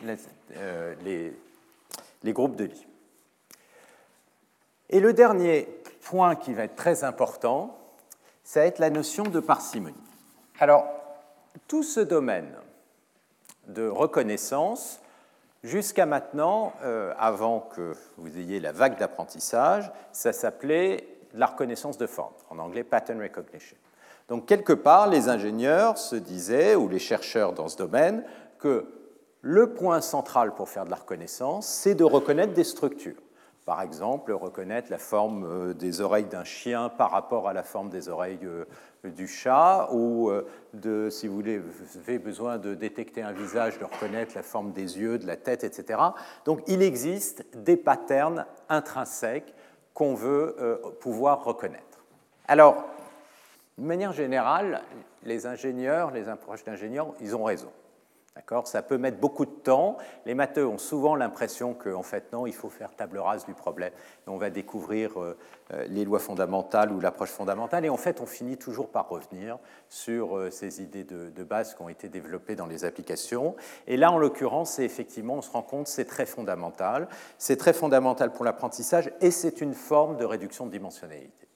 [0.58, 2.88] euh, les, groupes de Lie.
[4.90, 5.68] Et le dernier
[6.02, 7.78] point qui va être très important,
[8.44, 9.96] ça va être la notion de parcimonie.
[10.60, 10.86] Alors,
[11.68, 12.56] tout ce domaine
[13.68, 15.00] de reconnaissance
[15.64, 22.06] Jusqu'à maintenant, euh, avant que vous ayez la vague d'apprentissage, ça s'appelait la reconnaissance de
[22.06, 23.78] forme, en anglais pattern recognition.
[24.28, 28.26] Donc quelque part, les ingénieurs se disaient, ou les chercheurs dans ce domaine,
[28.60, 28.86] que
[29.40, 33.22] le point central pour faire de la reconnaissance, c'est de reconnaître des structures.
[33.66, 37.90] Par exemple, reconnaître la forme euh, des oreilles d'un chien par rapport à la forme
[37.90, 38.66] des oreilles euh,
[39.04, 43.86] du chat, ou euh, si vous, voulez, vous avez besoin de détecter un visage, de
[43.86, 46.00] reconnaître la forme des yeux, de la tête, etc.
[46.44, 49.54] Donc il existe des patterns intrinsèques
[49.94, 50.56] qu'on veut
[51.02, 52.04] pouvoir reconnaître.
[52.48, 52.86] Alors,
[53.78, 54.82] de manière générale,
[55.24, 57.72] les ingénieurs, les approches d'ingénieurs, ils ont raison.
[58.66, 59.98] Ça peut mettre beaucoup de temps.
[60.26, 63.92] Les matheux ont souvent l'impression qu'en fait, non, il faut faire table rase du problème.
[64.28, 65.38] On va découvrir euh,
[65.72, 67.86] euh, les lois fondamentales ou l'approche fondamentale.
[67.86, 71.76] Et en fait, on finit toujours par revenir sur euh, ces idées de, de, base
[71.76, 73.56] qui ont été développées dans les applications.
[73.88, 77.08] Et là, en l'occurrence, effectivement, on se rend compte, c'est très fondamental.
[77.38, 81.48] C'est très fondamental pour l'apprentissage et c'est une forme de réduction de dimensionnalité.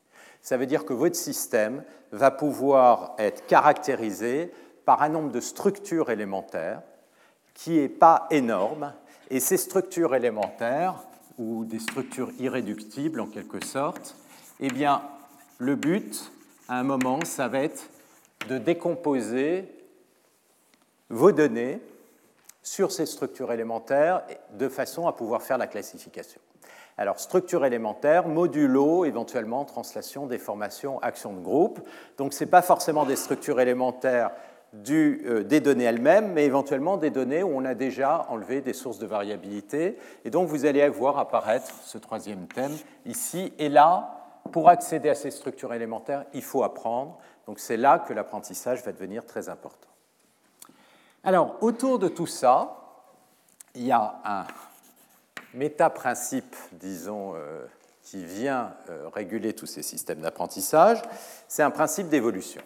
[0.42, 4.52] Ça veut dire que votre système va pouvoir être caractérisé
[4.88, 6.82] par un nombre de structures élémentaires
[7.54, 8.93] qui n'est pas énorme.
[9.30, 11.04] Et ces structures élémentaires,
[11.38, 14.15] ou des structures irréductibles en quelque sorte,
[14.62, 15.02] eh bien,
[15.58, 16.32] le but,
[16.69, 17.89] à un moment, ça va être
[18.47, 19.69] de décomposer
[21.10, 21.82] vos données
[22.63, 24.23] sur ces structures élémentaires
[24.54, 26.39] de façon à pouvoir faire la classification.
[26.97, 31.86] Alors, structure élémentaire, modulo, éventuellement translation, déformation, action de groupe.
[32.17, 34.32] Donc, ce n'est pas forcément des structures élémentaires
[34.90, 39.00] euh, des données elles-mêmes, mais éventuellement des données où on a déjà enlevé des sources
[39.00, 39.98] de variabilité.
[40.26, 43.54] Et donc vous allez voir apparaître ce troisième thème ici.
[43.60, 47.18] Et là, pour accéder à ces structures élémentaires, il faut apprendre.
[47.46, 49.90] Donc c'est là que l'apprentissage va devenir très important.
[51.24, 52.78] Alors, autour de tout ça,
[53.76, 54.46] il y a un
[55.54, 57.66] méta-principe, disons, euh,
[58.04, 61.02] qui vient euh, réguler tous ces systèmes d'apprentissage.
[61.48, 62.62] C'est un principe d'évolution.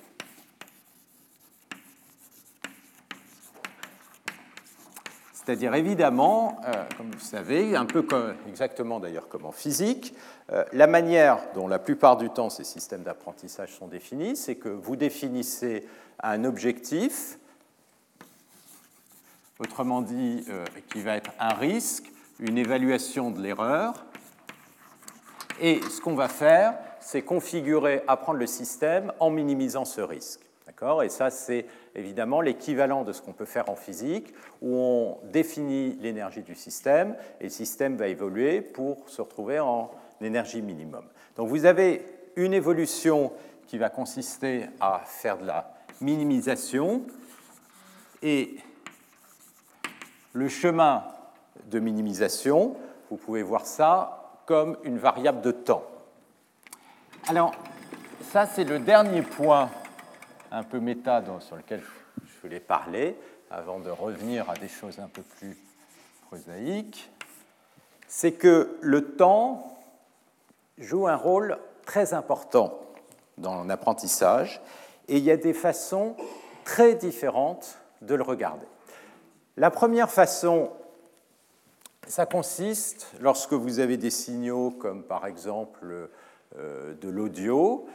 [5.52, 8.06] C'est-à-dire évidemment, euh, comme vous savez, un peu
[8.48, 10.16] exactement d'ailleurs comme en physique,
[10.54, 14.70] euh, la manière dont la plupart du temps ces systèmes d'apprentissage sont définis, c'est que
[14.70, 15.86] vous définissez
[16.24, 17.38] un objectif,
[19.60, 22.10] autrement dit, euh, qui va être un risque,
[22.40, 24.06] une évaluation de l'erreur,
[25.60, 30.40] et ce qu'on va faire, c'est configurer, apprendre le système en minimisant ce risque.
[31.04, 35.97] Et ça, c'est évidemment l'équivalent de ce qu'on peut faire en physique, où on définit
[36.01, 41.06] l'énergie du système, et le système va évoluer pour se retrouver en énergie minimum.
[41.36, 43.34] Donc vous avez une évolution
[43.67, 47.04] qui va consister à faire de la minimisation,
[48.21, 48.58] et
[50.34, 51.04] le chemin
[51.65, 52.75] de minimisation,
[53.10, 55.84] vous pouvez voir ça comme une variable de temps.
[57.27, 57.54] Alors,
[58.32, 59.69] ça, c'est le dernier point
[60.52, 61.82] un peu méta sur lequel
[62.26, 63.18] je voulais parler,
[63.50, 65.58] avant de revenir à des choses un peu plus
[66.28, 67.10] prosaïques,
[68.08, 69.78] c'est que le temps
[70.78, 72.80] joue un rôle très important
[73.38, 74.62] dans l'apprentissage
[75.08, 76.16] et il y a des façons
[76.64, 78.66] très différentes de le regarder.
[79.58, 80.72] La première façon,
[82.08, 86.10] ça consiste, lorsque vous avez des signaux comme par exemple
[86.58, 87.88] euh, de l'audio,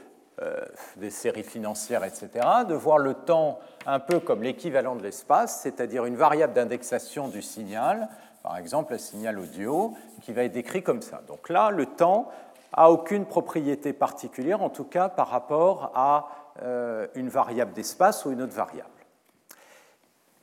[0.96, 2.28] des séries financières, etc.,
[2.68, 7.40] de voir le temps un peu comme l'équivalent de l'espace, c'est-à-dire une variable d'indexation du
[7.40, 8.08] signal,
[8.42, 11.22] par exemple un signal audio, qui va être décrit comme ça.
[11.26, 12.28] Donc là, le temps
[12.72, 16.28] a aucune propriété particulière, en tout cas par rapport à
[16.62, 18.88] euh, une variable d'espace ou une autre variable.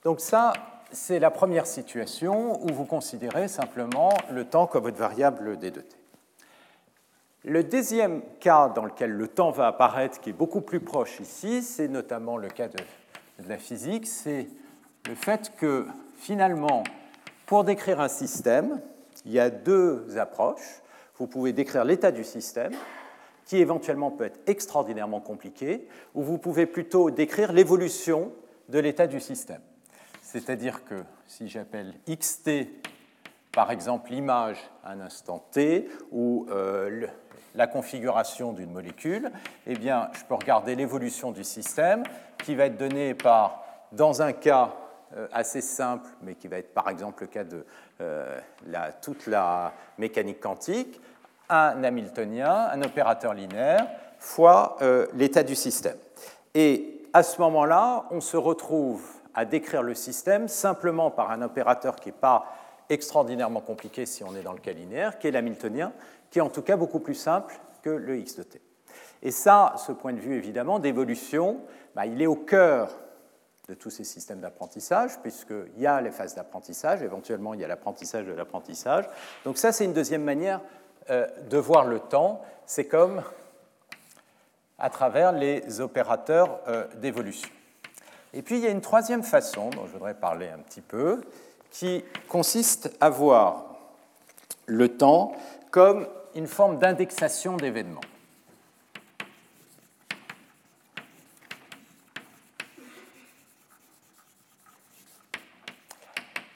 [0.03, 0.53] Donc ça,
[0.91, 5.81] c'est la première situation où vous considérez simplement le temps comme votre variable d 2
[5.81, 6.02] t.
[7.45, 11.61] Le deuxième cas dans lequel le temps va apparaître, qui est beaucoup plus proche ici,
[11.61, 12.77] c'est notamment le cas de,
[13.49, 14.47] la physique, c'est
[15.09, 16.85] le fait que finalement,
[17.45, 18.79] pour décrire un système,
[19.25, 20.81] il y a deux approches.
[21.17, 22.71] Vous pouvez décrire l'état du système,
[23.45, 28.31] qui éventuellement peut être extraordinairement compliqué, ou vous pouvez plutôt décrire l'évolution
[28.69, 29.61] de l'état du système.
[30.21, 32.69] C'est-à-dire que si j'appelle xt,
[33.51, 37.05] par exemple, l'image à un instant t, ou euh,
[37.55, 39.31] la configuration d'une molécule,
[39.67, 42.03] eh bien, je peux regarder l'évolution du système
[42.43, 44.71] qui va être donnée par, dans un cas
[45.15, 47.65] euh, assez simple, mais qui va être par exemple le cas de
[48.01, 48.39] euh,
[49.01, 50.99] toute la mécanique quantique,
[51.49, 53.87] un Hamiltonien, un opérateur linéaire,
[54.17, 55.97] fois euh, l'état du système.
[56.55, 59.03] Et à ce moment-là, on se retrouve
[59.35, 62.45] à décrire le système simplement par un opérateur qui n'est pas
[62.89, 65.91] extraordinairement compliqué si on est dans le cas linéaire, qui est l'hamiltonien,
[66.33, 68.59] qui est en tout cas beaucoup plus simple que le x de t.
[69.21, 71.59] Et ça, ce point de vue évidemment d'évolution,
[71.93, 72.89] bah, il est au cœur
[73.69, 77.67] de tous ces systèmes d'apprentissage, puisqu'il y a les phases d'apprentissage, éventuellement il y a
[77.67, 79.05] l'apprentissage de l'apprentissage.
[79.45, 80.59] Donc ça, c'est une deuxième manière
[81.11, 82.41] euh, de voir le temps.
[82.65, 83.21] C'est comme
[84.79, 87.49] à travers les opérateurs euh, d'évolution.
[88.33, 91.21] Et puis il y a une troisième façon dont je voudrais parler un petit peu,
[91.69, 93.75] qui consiste à voir
[94.65, 95.33] le temps
[95.69, 98.01] comme une forme d'indexation d'événements.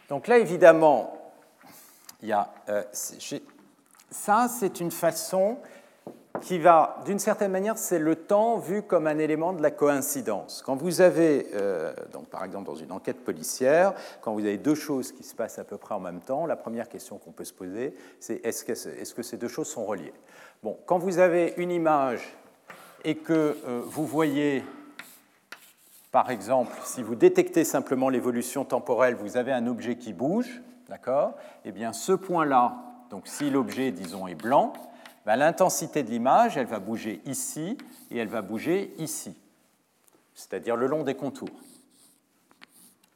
[0.10, 1.34] Donc là, évidemment,
[2.22, 2.84] il y a, euh,
[4.10, 5.60] ça, c'est une façon
[6.42, 10.62] qui va, d'une certaine manière, c'est le temps vu comme un élément de la coïncidence.
[10.66, 14.76] Quand vous avez, euh, donc par exemple dans une enquête policière, quand vous avez deux
[14.76, 17.46] choses qui se passent à peu près en même temps, la première question qu'on peut
[17.46, 20.14] se poser, c'est est-ce que, ces deux choses sont reliées?
[20.64, 22.36] Bon, quand vous avez une image
[23.04, 24.64] et que euh, vous voyez,
[26.12, 31.34] par exemple, si vous détectez simplement l'évolution temporelle, vous avez un objet qui bouge, d'accord?
[31.66, 32.76] Eh bien, ce point-là,
[33.10, 34.74] donc si l'objet, disons, est blanc,
[35.28, 37.78] ben, l'intensité de l'image, elle va bouger ici
[38.10, 39.36] et elle va bouger ici,
[40.34, 41.50] c'est-à-dire le long des contours.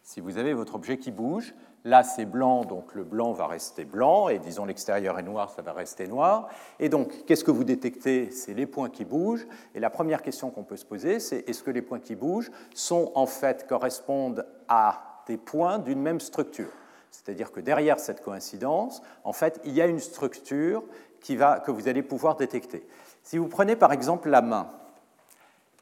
[0.04, 1.54] Si vous avez votre objet qui bouge,
[1.86, 5.62] là c'est blanc, donc le blanc va rester blanc, et disons l'extérieur est noir, ça
[5.62, 6.50] va rester noir.
[6.82, 8.30] Et donc, qu'est-ce que vous détectez?
[8.30, 9.48] C'est les points qui bougent.
[9.74, 12.52] Et la première question qu'on peut se poser, c'est est-ce que les points qui bougent
[12.76, 16.74] sont en fait correspondent à des points d'une même structure?
[17.10, 20.84] C'est-à-dire que derrière cette coïncidence, en fait, il y a une structure
[21.22, 22.86] que vous allez pouvoir détecter.
[23.24, 24.72] Si vous prenez par exemple la main,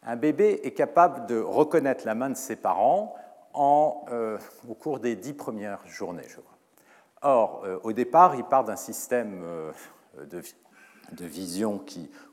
[0.03, 3.15] un bébé est capable de reconnaître la main de ses parents
[3.55, 4.37] euh,
[4.69, 6.57] au cours des dix premières journées, je crois.
[7.21, 9.71] Or, euh, au départ, il part d'un système euh,
[10.25, 11.83] de, vision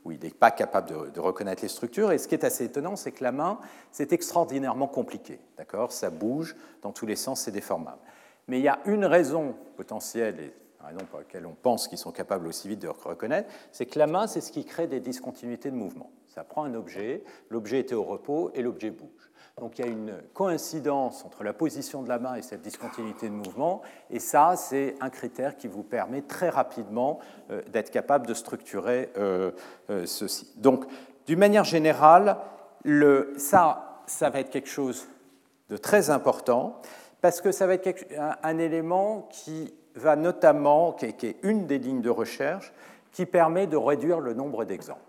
[0.04, 2.12] où il n'est pas capable de, reconnaître les structures.
[2.12, 3.58] Et ce qui est assez étonnant, c'est que la main,
[3.90, 5.40] c'est extraordinairement compliqué.
[5.56, 5.90] D'accord?
[5.90, 7.98] Ça bouge dans tous les sens, c'est déformable.
[8.46, 10.54] Mais il y a une raison potentielle, et
[10.86, 13.98] la raison pour laquelle on pense qu'ils sont capables aussi vite de reconnaître, c'est que
[13.98, 16.10] la main, c'est ce qui crée des discontinuités de mouvement.
[16.28, 19.30] Ça prend un objet, l'objet était au repos et l'objet bouge.
[19.58, 23.28] Donc il y a une coïncidence entre la position de la main et cette discontinuité
[23.28, 27.20] de mouvement, et ça, c'est un critère qui vous permet très rapidement
[27.50, 29.50] euh, d'être capable de structurer euh,
[29.90, 30.52] euh, ceci.
[30.56, 30.84] Donc,
[31.26, 32.36] d'une manière générale,
[32.84, 35.08] le, ça, ça va être quelque chose
[35.70, 36.80] de très important
[37.20, 38.06] parce que ça va être
[38.42, 42.72] un, élément qui va notamment, qui est, une des lignes de recherche,
[43.12, 45.00] qui permet de réduire le nombre d'exemples.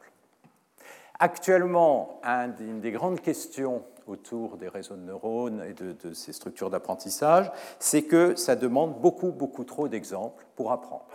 [1.19, 2.21] Actuellement,
[2.59, 8.03] une des grandes questions autour des réseaux de neurones et de, ces structures d'apprentissage, c'est
[8.03, 11.05] que ça demande beaucoup, beaucoup trop d'exemples pour apprendre.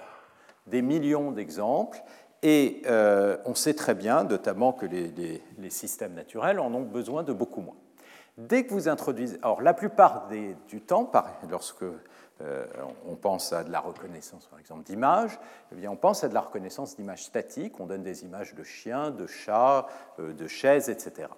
[0.67, 2.03] Des millions d'exemples,
[2.43, 7.33] et euh, on sait très bien, notamment que les systèmes naturels en ont besoin de
[7.33, 7.77] beaucoup moins.
[8.39, 10.29] Dès que vous introduisez, alors la plupart
[10.67, 11.11] du temps,
[11.51, 11.85] lorsque
[12.41, 12.67] euh,
[13.07, 15.39] on pense à de la reconnaissance, par exemple, d'images,
[15.71, 17.79] eh bien, on pense à de la reconnaissance d'images statiques.
[17.79, 19.87] On donne des images de chiens, de chats,
[20.19, 21.29] euh, de chaises, etc.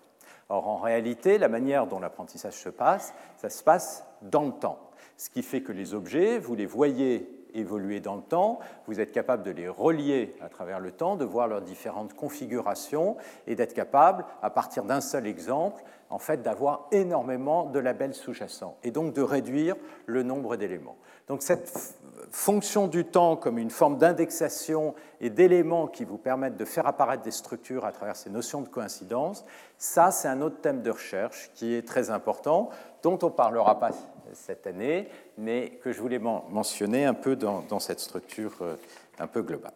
[0.48, 4.78] Or, en réalité, la manière dont l'apprentissage se passe, ça se passe dans le temps.
[5.16, 9.12] Ce qui fait que les objets, vous les voyez évoluer dans le temps, vous êtes
[9.12, 13.74] capable de les relier à travers le temps, de voir leurs différentes configurations et d'être
[13.74, 19.14] capable, à partir d'un seul exemple, en fait, d'avoir énormément de labels sous-jacents et donc
[19.14, 20.96] de réduire le nombre d'éléments.
[21.28, 21.96] Donc cette
[22.30, 27.22] fonction du temps comme une forme d'indexation et d'éléments qui vous permettent de faire apparaître
[27.22, 29.44] des structures à travers ces notions de coïncidence,
[29.78, 32.70] ça c'est un autre thème de recherche qui est très important,
[33.02, 33.90] dont on ne parlera pas
[34.32, 38.76] cette année, mais que je voulais mentionner un peu dans, dans cette structure euh,
[39.18, 39.72] un peu globale.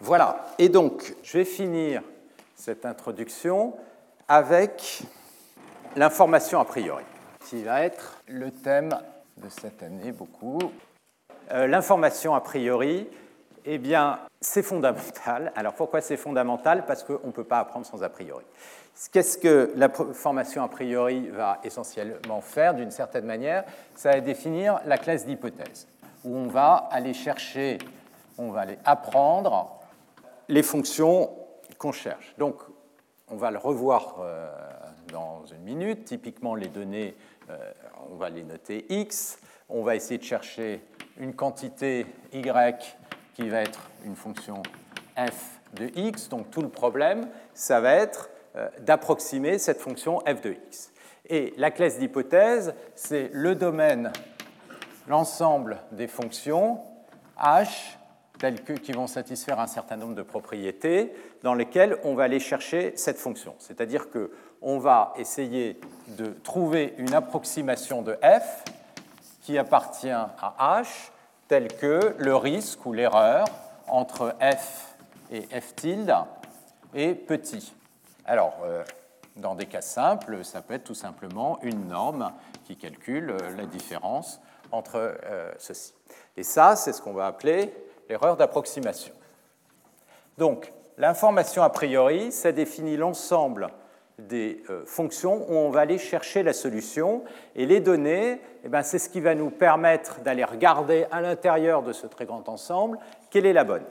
[0.00, 2.02] Voilà, et donc je vais finir
[2.54, 3.74] cette introduction
[4.28, 5.02] avec
[5.96, 7.04] l'information a priori,
[7.46, 8.96] qui va être le thème
[9.36, 10.58] de cette année beaucoup.
[11.50, 13.08] Euh, l'information a priori,
[13.64, 15.52] eh bien, c'est fondamental.
[15.56, 16.84] Alors pourquoi c'est fondamental?
[16.86, 18.44] Parce qu'on ne peut pas apprendre sans a priori.
[19.12, 22.74] Qu'est-ce que la formation a priori va essentiellement faire?
[22.74, 25.86] D'une certaine manière Ça va définir la classe d'hypothèse,
[26.24, 27.78] où on va aller chercher,
[28.36, 29.80] on va aller apprendre
[30.48, 31.30] les fonctions
[31.78, 32.34] qu'on cherche.
[32.38, 32.56] Donc,
[33.28, 34.48] on va le revoir euh,
[35.12, 36.04] dans une minute.
[36.04, 37.14] Typiquement, les données,
[37.50, 37.56] euh,
[38.10, 39.38] on va les noter x.
[39.68, 40.82] On va essayer de chercher
[41.18, 42.42] une quantité y
[43.34, 44.62] qui va être une fonction
[45.16, 46.28] f de x.
[46.28, 50.92] Donc tout le problème, ça va être euh, d'approximer cette fonction f de x.
[51.26, 54.12] Et la classe d'hypothèse, c'est le domaine
[55.08, 56.80] l'ensemble des fonctions
[57.40, 57.68] h
[58.38, 61.12] telles que, qui vont satisfaire un certain nombre de propriétés
[61.42, 63.54] dans lesquelles on va aller chercher cette fonction.
[63.58, 65.80] C'est-à-dire qu'on va essayer
[66.16, 68.64] de trouver une approximation de f
[69.56, 71.10] appartient à h
[71.46, 73.46] telle que le risque ou l'erreur
[73.86, 74.96] entre f
[75.30, 76.14] et f tilde
[76.94, 77.72] est petit.
[78.26, 78.84] Alors, euh,
[79.36, 82.32] dans des cas simples, ça peut être tout simplement une norme
[82.64, 84.40] qui calcule euh, la différence
[84.72, 85.94] entre euh, ceci.
[86.36, 87.74] Et ça, c'est ce qu'on va appeler
[88.08, 89.14] l'erreur d'approximation.
[90.36, 93.68] Donc, l'information a priori, ça définit l'ensemble
[94.18, 97.22] des euh, fonctions où on va aller chercher la solution.
[97.54, 101.82] Et les données, eh ben, c'est ce qui va nous permettre d'aller regarder à l'intérieur
[101.82, 102.98] de ce très grand ensemble
[103.30, 103.84] quelle est la bonne.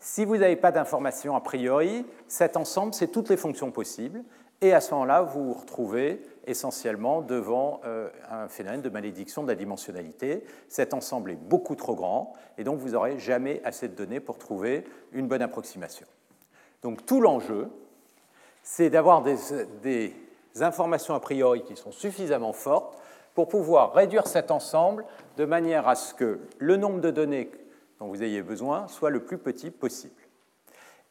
[0.00, 4.22] Si vous n'avez pas d'information a priori, cet ensemble, c'est toutes les fonctions possibles.
[4.60, 9.48] Et à ce moment-là, vous vous retrouvez essentiellement devant euh, un phénomène de malédiction de
[9.48, 10.44] la dimensionnalité.
[10.68, 14.38] Cet ensemble est beaucoup trop grand, et donc vous n'aurez jamais assez de données pour
[14.38, 16.06] trouver une bonne approximation.
[16.82, 17.68] Donc tout l'enjeu,
[18.70, 20.14] c'est d'avoir des,
[20.60, 22.98] informations a priori qui sont suffisamment fortes
[23.34, 25.06] pour pouvoir réduire cet ensemble
[25.38, 27.50] de manière à ce que le nombre de données
[27.98, 30.20] dont vous ayez besoin soit le plus petit possible.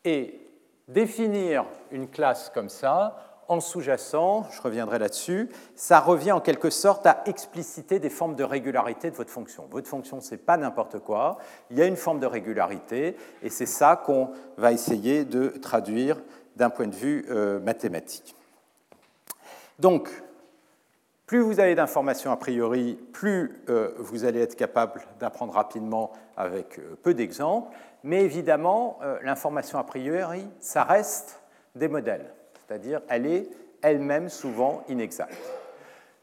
[0.05, 0.39] Et
[0.87, 7.07] définir une classe comme ça, en sous-jacent, je reviendrai là-dessus, ça revient en quelque sorte
[7.07, 9.65] à expliciter des formes de régularité de votre fonction.
[9.71, 11.37] Votre fonction, ce n'est pas n'importe quoi,
[11.71, 16.21] il y a une forme de régularité, et c'est ça qu'on va essayer de traduire
[16.57, 18.35] d'un point de vue euh, mathématique.
[19.79, 20.09] Donc,
[21.25, 26.79] plus vous avez d'informations a priori, plus euh, vous allez être capable d'apprendre rapidement avec
[26.79, 31.41] euh, peu d'exemples, mais évidemment, l'information a priori, ça reste
[31.75, 32.31] des modèles
[32.67, 33.49] c'est-à-dire elle est
[33.81, 35.37] elle-même souvent inexacte.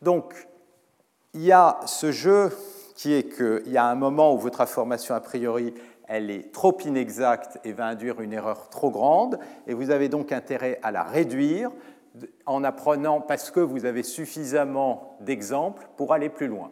[0.02, 0.46] Donc,
[1.32, 2.50] il y a ce jeu
[2.94, 5.74] qui est qu'il y a un moment où votre information a priori
[6.08, 10.32] elle est trop inexacte et va induire une erreur trop grande, et vous avez donc
[10.32, 11.70] intérêt à la réduire
[12.46, 16.70] en apprenant parce que vous avez suffisamment d'exemples pour aller plus loin.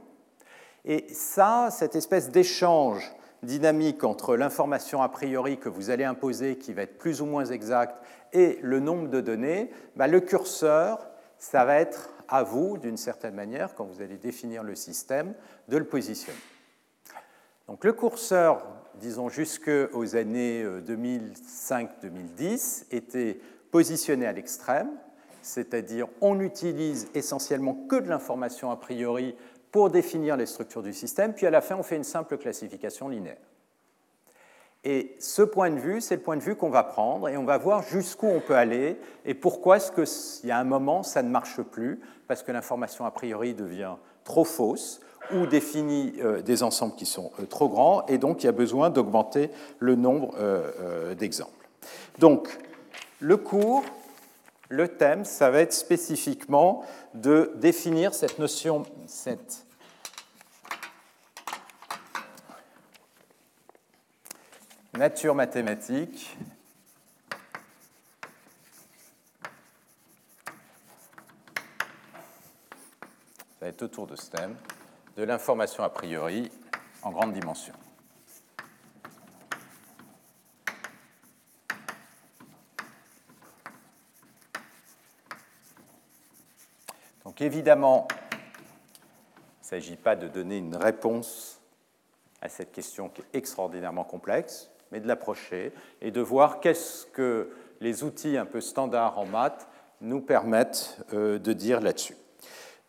[0.85, 3.12] Et ça, cette espèce d'échange
[3.43, 7.45] dynamique entre l'information a priori que vous allez imposer, qui va être plus ou moins
[7.45, 8.01] exacte,
[8.33, 11.09] et le nombre de données, bah, le curseur,
[11.39, 15.35] ça va être à vous, d'une certaine manière, quand vous allez définir le système,
[15.68, 16.39] de le positionner.
[17.66, 18.64] Donc le curseur,
[19.03, 23.38] disons jusqu'aux années 2005-2010, euh, était
[23.70, 24.88] positionné à l'extrême,
[25.42, 29.34] c'est-à-dire on n'utilise essentiellement que de l'information a priori
[29.72, 33.09] pour définir les structures du système, puis à la fin, on fait une simple classification
[33.09, 33.38] linéaire.
[34.84, 37.44] Et ce point de vue, c'est le point de vue qu'on va prendre et on
[37.44, 41.22] va voir jusqu'où on peut aller et pourquoi est-ce qu'il y a un moment, ça
[41.22, 43.94] ne marche plus, parce que l'information a priori devient
[44.24, 45.00] trop fausse
[45.33, 48.53] ou définit euh, des ensembles qui sont euh, trop grands et donc il y a
[48.53, 51.68] besoin d'augmenter le nombre euh, d'exemples.
[52.18, 52.59] Donc,
[53.20, 53.85] le cours,
[54.68, 59.64] le thème, ça va être spécifiquement de définir cette notion, cette
[64.95, 66.37] nature mathématique
[73.62, 74.57] ça va être autour de ce thème,
[75.17, 76.51] de l'information a priori
[77.03, 77.75] en grande dimension.
[87.25, 91.61] Donc évidemment, il ne s'agit pas de donner une réponse
[92.41, 97.51] à cette question qui est extraordinairement complexe, mais de l'approcher et de voir qu'est-ce que
[97.81, 99.67] les outils un peu standards en maths
[100.01, 102.17] nous permettent euh, de dire là-dessus.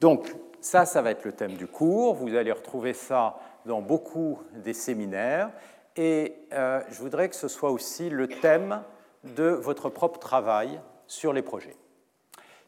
[0.01, 0.33] Donc
[0.65, 2.15] ça, ça va être le thème du cours.
[2.15, 5.51] Vous allez retrouver ça dans beaucoup des séminaires.
[5.95, 8.81] Et euh, je voudrais que ce soit aussi le thème
[9.23, 11.75] de votre propre travail sur les projets.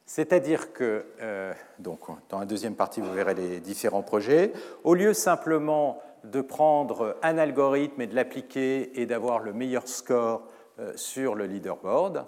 [0.06, 4.54] C'est-à-dire que, euh, donc, dans la deuxième partie, vous verrez les différents projets.
[4.84, 10.44] Au lieu simplement de prendre un algorithme et de l'appliquer et d'avoir le meilleur score
[10.80, 12.26] euh, sur le leaderboard,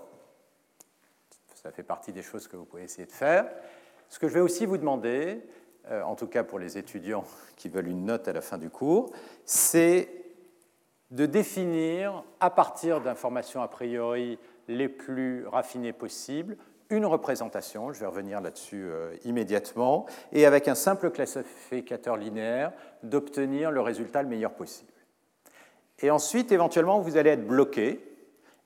[1.55, 3.45] ça fait partie des choses que vous pouvez essayer de faire.
[4.09, 5.41] Ce que je vais aussi vous demander,
[5.89, 7.23] euh, en tout cas pour les étudiants
[7.55, 9.11] qui veulent une note à la fin du cours,
[9.45, 10.09] c'est
[11.11, 14.37] de définir, à partir d'informations a priori
[14.67, 16.57] les plus raffinées possibles,
[16.89, 22.71] une représentation, je vais revenir là-dessus euh, immédiatement, et avec un simple classificateur linéaire,
[23.03, 24.91] d'obtenir le résultat le meilleur possible.
[25.99, 28.07] Et ensuite, éventuellement, vous allez être bloqué,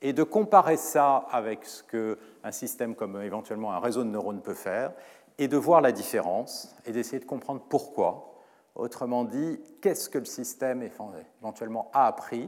[0.01, 4.55] et de comparer ça avec ce qu'un système comme éventuellement un réseau de neurones peut
[4.55, 4.93] faire,
[5.41, 8.27] et de voir la différence, et d'essayer de comprendre pourquoi
[8.75, 12.47] Autrement dit, qu'est-ce que le système éventuellement a appris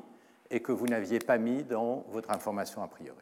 [0.52, 3.18] et que vous n'aviez pas mis dans votre information a priori.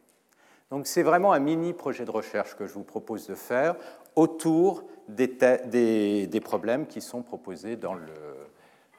[0.72, 3.76] Donc c'est vraiment un mini projet de recherche que je vous propose de faire
[4.18, 7.96] autour des, problèmes qui sont proposés dans,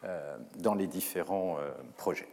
[0.04, 2.28] euh, les différents euh, projets.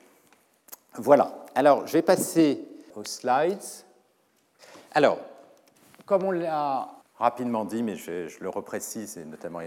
[0.93, 2.65] Voilà, alors je vais passer
[2.95, 3.59] aux slides.
[4.93, 5.19] Alors,
[6.05, 9.59] comme on l'a rapidement dit, mais je, je, le reprécise, et notamment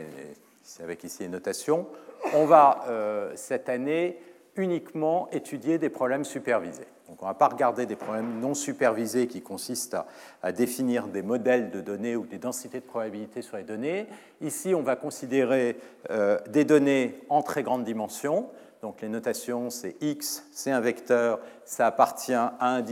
[0.83, 1.87] avec ici les notations,
[2.35, 4.19] on va euh, cette année
[4.57, 6.87] uniquement étudier des problèmes supervisés.
[7.09, 9.97] Donc on ne va pas regarder des problèmes non supervisés qui consistent
[10.43, 14.07] à, définir des modèles de données ou des densités de probabilité sur les données.
[14.41, 15.77] Ici, on va considérer
[16.11, 18.49] euh, des données en très grande dimension.
[18.83, 22.83] Donc les notations, c'est x, c'est un vecteur, ça appartient à un,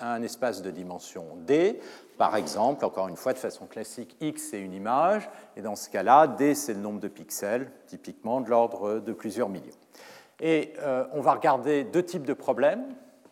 [0.00, 1.80] à un, espace de dimension d.
[2.18, 5.88] Par exemple, encore une fois, de façon classique, x c'est une image, et dans ce
[5.88, 9.76] cas-là, d c'est le nombre de pixels, typiquement de l'ordre de plusieurs millions.
[10.40, 12.84] Et euh, on va regarder deux types de problèmes.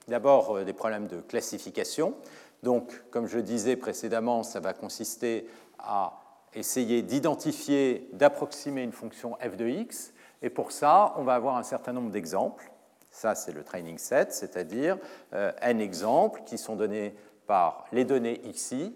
[0.07, 2.15] D'abord, euh, des problèmes de classification.
[2.63, 6.21] Donc, comme je disais précédemment, ça va consister à
[6.55, 10.13] essayer d'identifier, d'approximer une fonction f de x.
[10.43, 12.71] Et pour ça, on va avoir un certain nombre d'exemples.
[13.11, 14.99] Ça, c'est le training set, c'est-à-dire
[15.33, 17.15] euh, n exemples qui sont donnés
[17.47, 18.95] par les données xi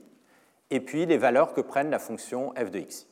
[0.70, 3.06] et puis les valeurs que prennent la fonction f de xi.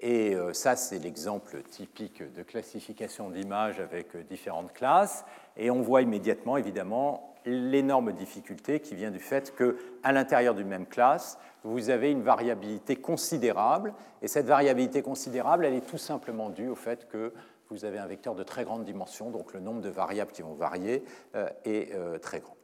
[0.00, 5.24] Et euh, ça, c'est l'exemple typique de classification d'images avec euh, différentes classes.
[5.56, 10.86] Et on voit immédiatement, évidemment, l'énorme difficulté qui vient du fait qu'à l'intérieur d'une même
[10.86, 13.94] classe, vous avez une variabilité considérable.
[14.20, 17.32] Et cette variabilité considérable, elle est tout simplement due au fait que
[17.70, 20.54] vous avez un vecteur de très grande dimension, donc le nombre de variables qui vont
[20.54, 21.04] varier
[21.34, 21.90] euh, est
[22.20, 22.55] très grand.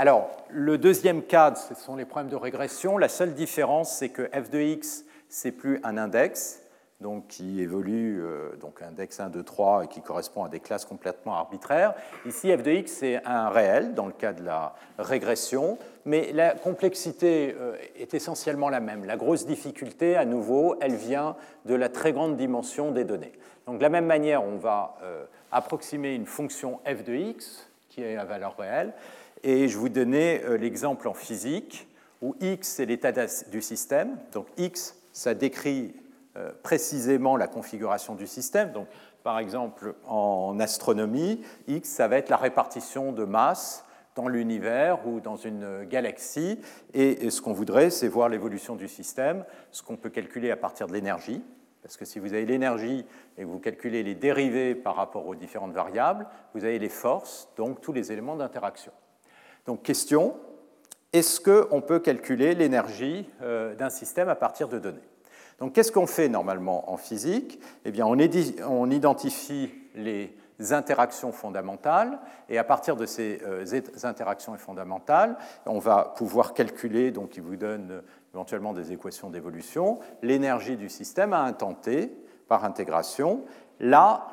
[0.00, 2.98] Alors, le deuxième cas, ce sont les problèmes de régression.
[2.98, 6.62] La seule différence, c'est que f de x c'est plus un index,
[7.00, 10.84] donc qui évolue, euh, donc index 1, 2, 3, et qui correspond à des classes
[10.84, 11.94] complètement arbitraires.
[12.26, 16.54] Ici, f de x, c'est un réel, dans le cas de la régression, mais la
[16.54, 19.04] complexité euh, est essentiellement la même.
[19.04, 21.34] La grosse difficulté, à nouveau, elle vient
[21.64, 23.32] de la très grande dimension des données.
[23.66, 28.04] Donc de la même manière, on va euh, approximer une fonction f de x, qui
[28.04, 28.92] est à valeur réelle,
[29.42, 31.88] et je vous donnais l'exemple en physique,
[32.22, 33.12] où x, c'est l'état
[33.50, 35.94] du système, donc x, ça décrit
[36.38, 38.70] euh, précisément la configuration du système.
[38.72, 38.86] Donc,
[39.24, 43.84] par exemple, en astronomie, X, ça va être la répartition de masse
[44.14, 46.60] dans l'univers ou dans une galaxie.
[46.94, 50.86] Et, ce qu'on voudrait, c'est voir l'évolution du système, ce qu'on peut calculer à partir
[50.86, 51.42] de l'énergie.
[51.82, 53.04] Parce que si vous avez l'énergie
[53.36, 57.48] et que vous calculez les dérivés par rapport aux différentes variables, vous avez les forces,
[57.56, 58.92] donc tous les éléments d'interaction.
[59.68, 60.34] Donc question,
[61.12, 65.06] est-ce qu'on peut calculer l'énergie euh, d'un système à partir de données?
[65.58, 67.60] Donc, qu'est-ce qu'on fait normalement en physique?
[67.84, 70.34] Eh bien, on, identifie les
[70.70, 77.36] interactions fondamentales, et à partir de ces euh, interactions fondamentales, on va pouvoir calculer, donc
[77.36, 78.00] il vous donne euh,
[78.32, 82.10] éventuellement des équations d'évolution, l'énergie du système à un temps t
[82.48, 83.42] par intégration.
[83.80, 84.28] Là,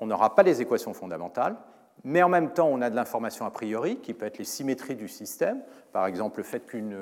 [0.00, 1.56] on n'aura pas les équations fondamentales,
[2.04, 4.96] mais en même temps, on a de l'information a priori, qui peut être les symétries
[4.96, 5.60] du système.
[5.92, 6.96] Par exemple, le fait qu'une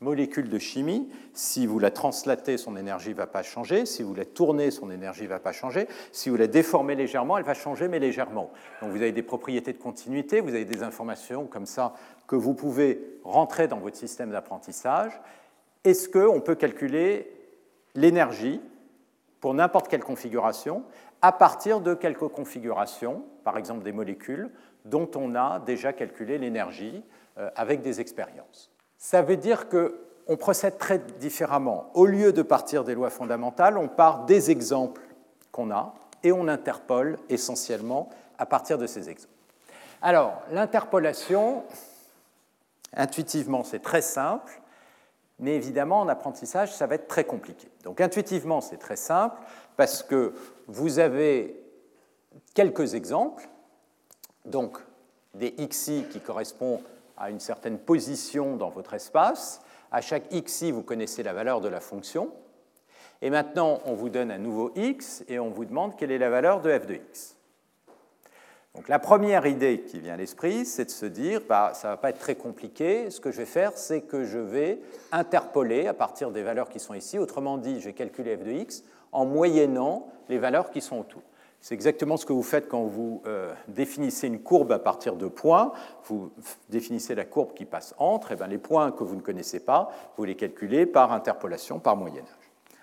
[0.00, 3.86] molécule de chimie, si vous la translatez, son énergie ne va pas changer.
[3.86, 5.88] Si vous la tournez, son énergie ne va pas changer.
[6.12, 8.50] Si vous la déformez légèrement, elle va changer, mais légèrement.
[8.82, 11.94] Donc vous avez des propriétés de continuité, vous avez des informations comme ça
[12.26, 15.12] que vous pouvez rentrer dans votre système d'apprentissage.
[15.84, 17.32] Est-ce qu'on peut calculer
[17.94, 18.60] l'énergie
[19.46, 20.82] pour n'importe quelle configuration
[21.22, 24.50] à partir de quelques configurations, par exemple des molécules,
[24.84, 27.04] dont on a déjà calculé l'énergie
[27.38, 28.72] euh, avec des expériences.
[28.98, 31.92] Ça veut dire qu'on procède très différemment.
[31.94, 35.02] Au lieu de partir des lois fondamentales, on part des exemples
[35.52, 35.94] qu'on a
[36.24, 39.32] et on interpole essentiellement à partir de ces exemples.
[40.02, 41.62] Alors, l'interpolation,
[42.96, 44.60] intuitivement, c'est très simple,
[45.38, 47.68] mais évidemment, en apprentissage, ça va être très compliqué.
[47.84, 49.36] Donc, intuitivement, c'est très simple
[49.76, 50.32] parce que
[50.66, 51.62] vous avez
[52.54, 53.48] quelques exemples,
[54.44, 54.78] donc
[55.34, 56.80] des xi qui correspondent
[57.16, 59.60] à une certaine position dans votre espace.
[59.92, 62.32] À chaque xi, vous connaissez la valeur de la fonction.
[63.22, 66.30] Et maintenant, on vous donne un nouveau x et on vous demande quelle est la
[66.30, 67.35] valeur de f de x.
[68.76, 71.92] Donc la première idée qui vient à l'esprit, c'est de se dire, bah, ça ne
[71.94, 73.10] va pas être très compliqué.
[73.10, 74.80] Ce que je vais faire, c'est que je vais
[75.12, 77.18] interpoler à partir des valeurs qui sont ici.
[77.18, 81.22] Autrement dit, je vais calculer f de x en moyennant les valeurs qui sont autour.
[81.62, 85.26] C'est exactement ce que vous faites quand vous euh, définissez une courbe à partir de
[85.26, 85.72] points.
[86.04, 86.30] Vous
[86.68, 89.90] définissez la courbe qui passe entre, et bien les points que vous ne connaissez pas,
[90.18, 92.28] vous les calculez par interpolation, par moyennage.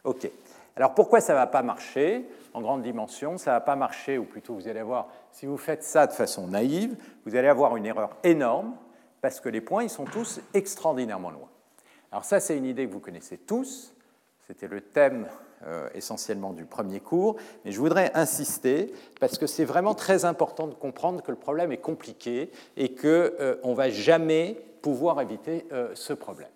[0.05, 0.27] OK.
[0.75, 3.37] Alors pourquoi ça ne va pas marcher en grande dimension?
[3.37, 6.13] Ça ne va pas marcher, ou plutôt vous allez avoir, si vous faites ça de
[6.13, 6.95] façon naïve,
[7.25, 8.75] vous allez avoir une erreur énorme,
[9.21, 11.49] parce que les points, ils sont tous extraordinairement loin.
[12.11, 13.93] Alors ça, c'est une idée que vous connaissez tous,
[14.47, 15.27] c'était le thème
[15.65, 20.67] euh, essentiellement du premier cours, mais je voudrais insister parce que c'est vraiment très important
[20.67, 25.65] de comprendre que le problème est compliqué et qu'on euh, ne va jamais pouvoir éviter
[25.71, 26.49] euh, ce problème.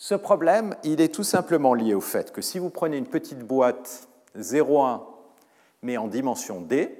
[0.00, 3.40] Ce problème, il est tout simplement lié au fait que si vous prenez une petite
[3.40, 5.00] boîte 0,1
[5.82, 6.96] mais en dimension d,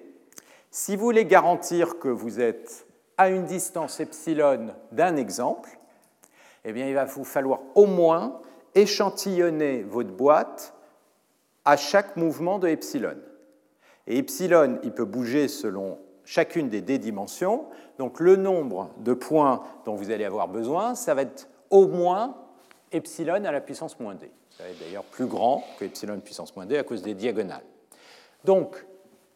[0.72, 5.78] si vous voulez garantir que vous êtes à une distance epsilon d'un exemple,
[6.64, 8.40] eh bien, il va vous falloir au moins
[8.74, 10.74] échantillonner votre boîte
[11.64, 13.16] à chaque mouvement de epsilon.
[14.08, 17.66] Et epsilon, il peut bouger selon chacune des d dimensions.
[17.98, 22.34] Donc le nombre de points dont vous allez avoir besoin, ça va être au moins
[22.92, 24.30] epsilon à la puissance moins d.
[24.60, 27.64] Être d'ailleurs plus grand que epsilon puissance moins d à cause des diagonales.
[28.44, 28.84] Donc,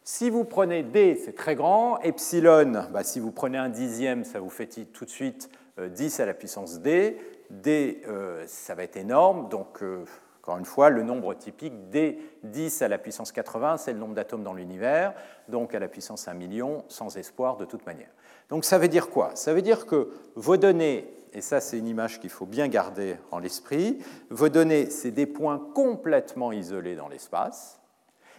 [0.03, 1.99] si vous prenez d, c'est très grand.
[1.99, 6.23] Epsilon, bah, si vous prenez un dixième, ça vous fait tout de suite 10 euh,
[6.23, 7.17] à la puissance d.
[7.49, 9.47] d, euh, ça va être énorme.
[9.47, 10.03] Donc, euh,
[10.41, 14.13] encore une fois, le nombre typique d 10 à la puissance 80, c'est le nombre
[14.13, 15.13] d'atomes dans l'univers,
[15.47, 18.09] donc à la puissance 1 million, sans espoir de toute manière.
[18.49, 19.31] Donc ça veut dire quoi?
[19.35, 23.17] Ça veut dire que vos données, et ça c'est une image qu'il faut bien garder
[23.31, 27.79] en l'esprit, vos données, c'est des points complètement isolés dans l'espace,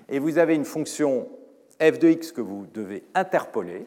[0.09, 1.29] et vous avez une fonction
[1.81, 3.87] f de x que vous devez interpoler.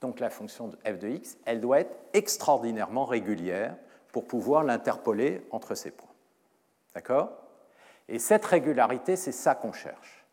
[0.00, 3.76] Donc la fonction f de x, elle doit être extraordinairement régulière
[4.12, 6.08] pour pouvoir l'interpoler entre ces points.
[6.94, 7.30] D'accord?
[8.08, 10.24] Et cette régularité, c'est ça qu'on cherche.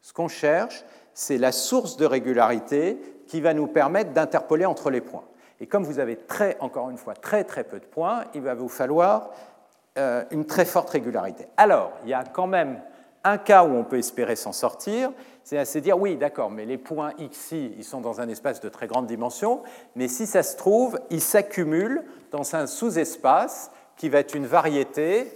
[0.00, 5.00] Ce qu'on cherche, c'est la source de régularité qui va nous permettre d'interpoler entre les
[5.00, 5.24] points.
[5.60, 8.54] Et comme vous avez très, encore une fois, très très peu de points, il va
[8.54, 9.30] vous falloir
[9.98, 11.46] euh, une très forte régularité.
[11.56, 12.80] Alors, il y a quand même
[13.24, 15.10] un cas où on peut espérer s'en sortir,
[15.42, 18.60] c'est à se dire, oui, d'accord, mais les points xi, ils sont dans un espace
[18.60, 19.62] de très grande dimension,
[19.96, 25.32] mais si ça se trouve, ils s'accumulent dans un sous-espace qui va être une variété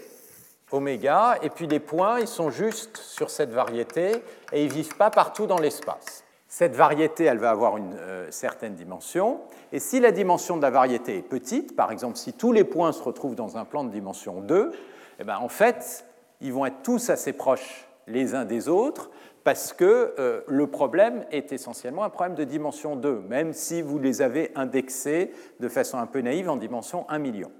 [0.70, 4.12] oméga, et puis les points, ils sont juste sur cette variété
[4.52, 6.22] et ils ne vivent pas partout dans l'espace.
[6.52, 9.40] Cette variété, elle va avoir une euh, certaine dimension,
[9.70, 12.90] et si la dimension de la variété est petite, par exemple si tous les points
[12.90, 14.72] se retrouvent dans un plan de dimension 2,
[15.20, 16.04] eh ben, en fait,
[16.40, 19.12] ils vont être tous assez proches les uns des autres,
[19.44, 24.00] parce que euh, le problème est essentiellement un problème de dimension 2, même si vous
[24.00, 27.52] les avez indexés de façon un peu naïve en dimension 1 million.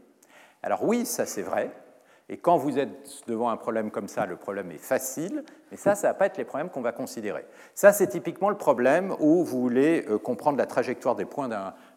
[0.65, 1.71] Alors oui, ça c'est vrai,
[2.29, 5.95] et quand vous êtes devant un problème comme ça, le problème est facile, mais ça,
[5.95, 7.47] ça ne va pas être les problèmes qu'on va considérer.
[7.75, 11.49] Ça, c'est typiquement le problème où vous voulez euh, comprendre la trajectoire des points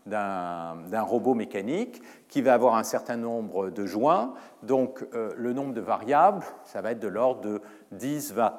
[0.06, 4.34] d'un robot mécanique qui va avoir un certain nombre de joints.
[4.62, 7.62] Donc, euh, le nombre de variables, ça va être de l'ordre de
[7.92, 8.54] 10, 20,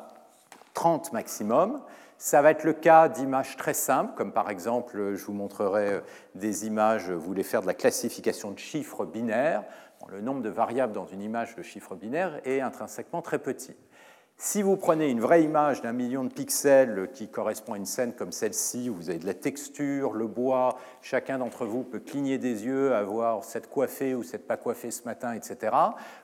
[0.74, 1.80] 30 maximum.
[2.16, 6.00] Ça va être le cas d'images très simples, comme par exemple, je vous montrerai euh,
[6.34, 9.62] des images, vous voulez faire de la classification de chiffres binaires
[10.10, 13.76] le nombre de variables dans une image de chiffre binaire est intrinsèquement très petit.
[14.46, 18.12] Si vous prenez une vraie image d'un million de pixels qui correspond à une scène
[18.12, 22.36] comme celle-ci, où vous avez de la texture, le bois, chacun d'entre vous peut cligner
[22.36, 25.74] des yeux, avoir cette coiffée ou cette pas coiffée ce matin, etc.,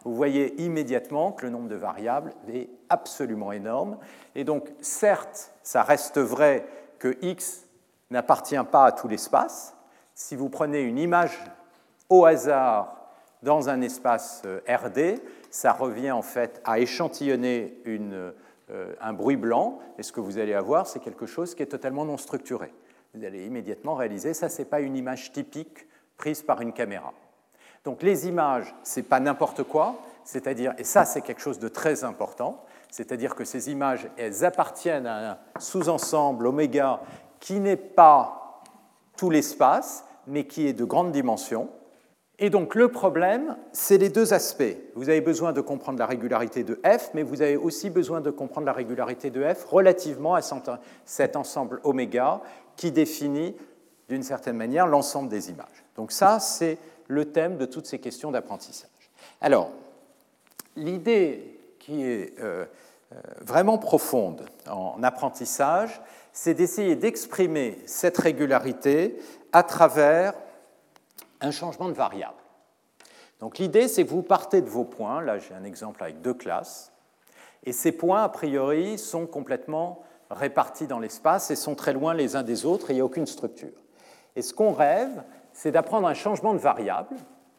[0.05, 3.97] vous voyez immédiatement que le nombre de variables est absolument énorme.
[4.35, 6.67] Et donc, certes, ça reste vrai
[6.99, 7.65] que x
[8.11, 9.75] n'appartient pas à tout l'espace.
[10.15, 11.43] Si vous prenez une image
[12.11, 13.01] au hasard
[13.43, 18.33] dans un espace euh, RD, ça revient en fait à échantillonner euh,
[19.01, 22.05] un bruit blanc, et ce que vous allez avoir, c'est quelque chose qui est totalement
[22.05, 22.73] non structuré.
[23.15, 27.13] Vous allez immédiatement réaliser, ça, ce n'est pas une image typique prise par une caméra.
[27.85, 31.69] Donc les images, ce n'est pas n'importe quoi, c'est-à-dire, et ça c'est quelque chose de
[31.69, 37.01] très important, c'est-à-dire que ces images, elles appartiennent à un sous-ensemble oméga
[37.41, 38.63] qui n'est pas
[39.17, 41.71] tout l'espace, mais qui est de grande dimension,
[42.43, 44.77] et donc le problème, c'est les deux aspects.
[44.95, 48.31] Vous avez besoin de comprendre la régularité de f, mais vous avez aussi besoin de
[48.31, 50.41] comprendre la régularité de f relativement à
[51.05, 52.41] cet ensemble oméga
[52.77, 53.55] qui définit
[54.09, 55.85] d'une certaine manière l'ensemble des images.
[55.97, 56.79] Donc ça, c'est
[57.09, 58.89] le thème de toutes ces questions d'apprentissage.
[59.43, 59.71] Alors,
[60.77, 62.65] l'idée qui est euh,
[63.13, 66.01] euh, vraiment profonde en apprentissage,
[66.33, 69.19] c'est d'essayer d'exprimer cette régularité
[69.53, 70.33] à travers
[71.41, 72.39] un changement de variable.
[73.39, 76.35] Donc l'idée, c'est que vous partez de vos points, là j'ai un exemple avec deux
[76.35, 76.93] classes,
[77.65, 82.37] et ces points, a priori, sont complètement répartis dans l'espace et sont très loin les
[82.37, 83.69] uns des autres il n'y a aucune structure.
[84.37, 85.23] Et ce qu'on rêve,
[85.53, 87.17] c'est d'apprendre un changement de variable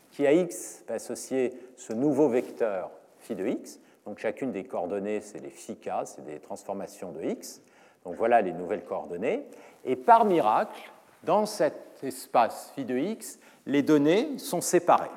[0.10, 3.80] qui à x va associer ce nouveau vecteur phi de x.
[4.06, 7.62] Donc chacune des coordonnées, c'est les phi k, c'est des transformations de x.
[8.04, 9.46] Donc voilà les nouvelles coordonnées.
[9.86, 10.92] Et par miracle,
[11.24, 15.12] dans cet espace phi de x, les données sont séparées.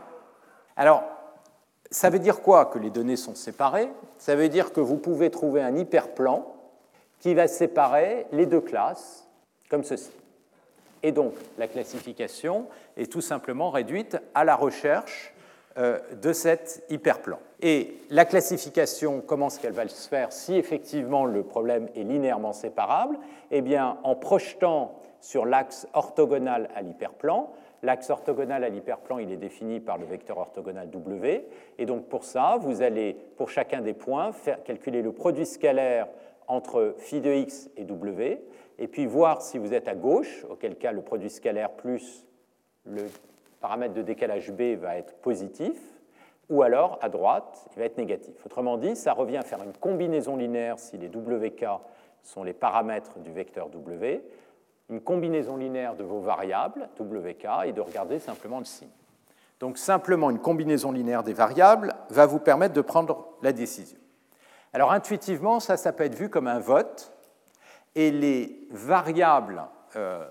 [0.77, 1.05] Alors,
[1.91, 3.89] ça veut dire quoi que les données sont séparées?
[4.19, 6.47] Ça veut dire que vous pouvez trouver un hyperplan
[7.21, 9.29] qui va séparer les deux classes
[9.71, 10.11] comme ceci.
[11.03, 12.67] Et donc, la classification
[12.97, 15.35] est tout simplement réduite à la recherche
[15.77, 17.39] euh, de cet hyperplan.
[17.61, 22.53] Et la classification, comment est-ce qu'elle va se faire si effectivement le problème est linéairement
[22.53, 23.19] séparable?
[23.51, 27.51] Eh bien, en projetant sur l'axe orthogonal à l'hyperplan,
[27.85, 31.47] L'axe orthogonal à l'hyperplan, il est défini par le vecteur orthogonal W.
[31.77, 36.09] Et donc pour ça, vous allez, pour chacun des points, faire, calculer le produit scalaire
[36.49, 38.43] entre phi de x et W,
[38.79, 42.25] et puis voir si vous êtes à gauche, auquel cas le produit scalaire plus
[42.87, 43.05] le
[43.61, 45.79] paramètre de décalage B va être positif,
[46.49, 48.35] ou alors à droite, il va être négatif.
[48.47, 51.67] Autrement dit, ça revient à faire une combinaison linéaire si les WK
[52.23, 54.25] sont les paramètres du vecteur W,
[54.91, 58.89] une combinaison linéaire de vos variables, WK, et de regarder simplement le signe.
[59.61, 63.99] Donc simplement une combinaison linéaire des variables va vous permettre de prendre la décision.
[64.73, 67.13] Alors intuitivement, ça, ça peut être vu comme un vote,
[67.95, 69.63] et les variables
[69.97, 70.27] euh,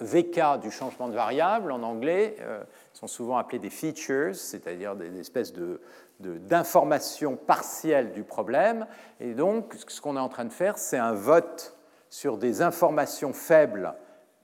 [0.00, 2.62] VK du changement de variable, en anglais, euh,
[2.94, 5.80] sont souvent appelées des features, c'est-à-dire des espèces de,
[6.20, 8.86] d'informations partielles du problème.
[9.20, 11.76] Et donc, ce qu'on est en train de faire, c'est un vote
[12.10, 13.94] sur des informations faibles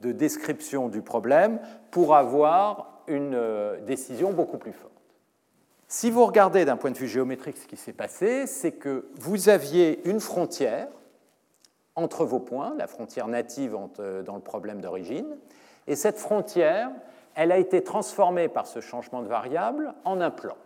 [0.01, 1.61] de description du problème
[1.91, 4.93] pour avoir une euh, décision beaucoup plus forte.
[5.89, 9.49] Si vous regardez d'un point de vue géométrique ce qui s'est passé, c'est que vous
[9.49, 10.89] aviez une frontière
[11.95, 15.37] entre vos points, la frontière native euh, dans le problème d'origine,
[15.87, 16.91] et cette frontière,
[17.35, 20.57] elle a été transformée par ce changement de variable en un plan.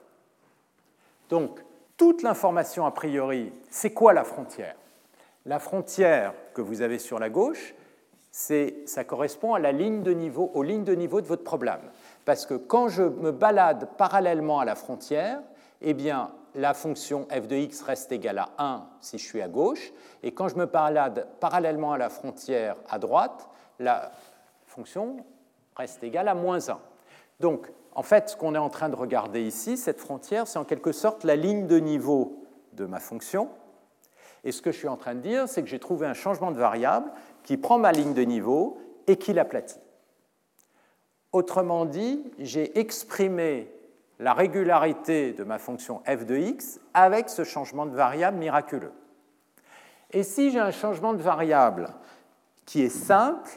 [1.28, 1.61] Donc,
[1.96, 4.74] toute l'information a priori, c'est quoi la frontière?
[5.47, 7.74] La frontière que vous avez sur la gauche,
[8.30, 11.80] ça correspond à la ligne de niveau, aux lignes de niveau de votre problème.
[12.24, 15.41] Parce que quand je me balade parallèlement à la frontière,
[15.80, 19.49] eh bien, la fonction f de x reste égale à 1 si je suis à
[19.49, 24.12] gauche, et quand je me balade parallèlement à la frontière à droite, la
[24.66, 25.16] fonction
[25.76, 26.78] reste égale à moins 1.
[27.41, 30.64] Donc, en fait, ce qu'on est en train de regarder ici, cette frontière, c'est en
[30.64, 33.49] quelque sorte la ligne de niveau de ma fonction,
[34.45, 36.51] et ce que je suis en train de dire, c'est que j'ai trouvé un changement
[36.51, 37.11] de variable
[37.43, 39.80] qui prend ma ligne de niveau et qui l'aplatit.
[41.32, 43.70] Autrement dit, j'ai exprimé
[44.18, 48.93] la régularité de ma fonction f de x avec ce changement de variable miraculeux.
[50.11, 51.88] Et si j'ai un changement de variable
[52.66, 53.51] qui est simple,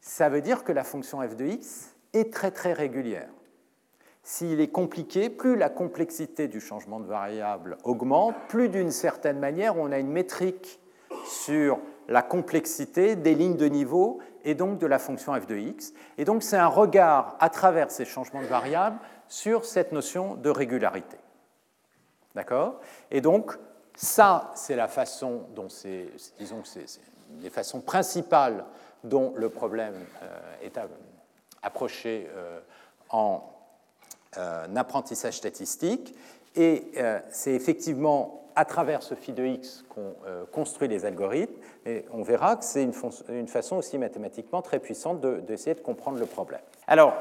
[0.00, 3.28] ça veut dire que la fonction f de x est très très régulière.
[4.22, 9.76] S'il est compliqué, plus la complexité du changement de variable augmente, plus d'une certaine manière
[9.76, 10.80] on a une métrique
[11.24, 15.92] sur la complexité des lignes de niveau et donc de la fonction f de x.
[16.16, 18.98] Et donc c'est un regard à travers ces changements de variables
[19.28, 21.18] sur cette notion de régularité.
[22.34, 22.80] D'accord?
[23.10, 23.58] Et donc
[23.94, 26.06] ça, c'est la façon dont c'est,
[26.38, 26.86] disons que c'est
[27.40, 28.64] les façons principales
[29.04, 30.78] dont le problème euh, est
[31.62, 32.60] approché euh,
[33.10, 33.42] en
[34.36, 36.14] un apprentissage statistique.
[36.56, 41.54] Et euh, c'est effectivement à travers ce phi de x qu'on euh, construit les algorithmes.
[41.86, 46.26] Et on verra que c'est une, façon aussi mathématiquement très puissante d'essayer de, comprendre le
[46.26, 46.60] problème.
[46.86, 47.14] Alors,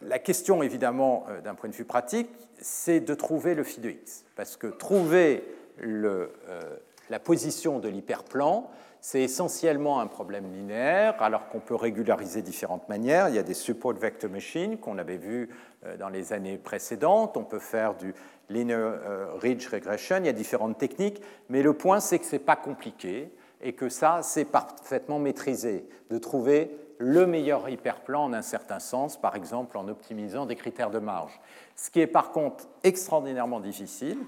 [0.00, 2.28] la question, évidemment, d'un point de vue pratique,
[2.60, 4.24] c'est de trouver le phi de x.
[4.34, 5.44] Parce que trouver
[5.78, 8.68] la position de l'hyperplan,
[9.04, 13.28] c'est essentiellement un problème linéaire, alors qu'on peut régulariser différentes manières.
[13.28, 15.50] Il y a des support vector machines qu'on avait vu
[15.84, 17.36] euh, dans les années précédentes.
[17.36, 18.14] On peut faire du
[18.48, 20.18] linear euh, ridge regression.
[20.18, 23.72] Il y a différentes techniques, mais le point, c'est que ce n'est pas compliqué et
[23.72, 29.34] que ça, c'est parfaitement maîtrisé, de trouver le meilleur hyperplan en un certain sens, par
[29.34, 31.40] exemple en optimisant des critères de marge.
[31.74, 34.18] Ce qui est par contre extraordinairement difficile,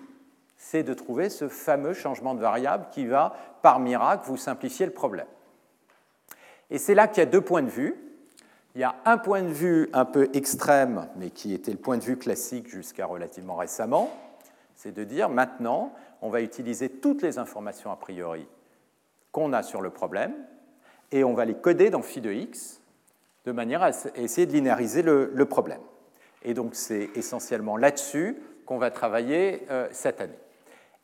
[0.64, 4.92] c'est de trouver ce fameux changement de variable qui va, par miracle, vous simplifier le
[4.92, 5.26] problème.
[6.70, 7.94] Et c'est là qu'il y a deux points de vue.
[8.74, 11.98] Il y a un point de vue un peu extrême, mais qui était le point
[11.98, 14.10] de vue classique jusqu'à relativement récemment,
[14.74, 15.92] c'est de dire maintenant,
[16.22, 18.48] on va utiliser toutes les informations a priori
[19.32, 20.32] qu'on a sur le problème,
[21.12, 22.80] et on va les coder dans phi de x,
[23.44, 25.82] de manière à essayer de linéariser le, problème.
[26.42, 30.38] Et donc c'est essentiellement là-dessus qu'on va travailler euh, cette année.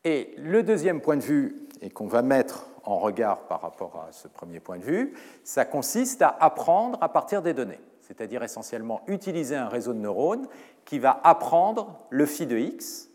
[0.04, 4.12] Et le deuxième point de vue, et qu'on va mettre en regard par rapport à
[4.12, 9.02] ce premier point de vue, ça consiste à apprendre à partir des données, c'est-à-dire essentiellement
[9.06, 10.46] utiliser un réseau de neurones
[10.84, 13.08] qui va apprendre le phi de x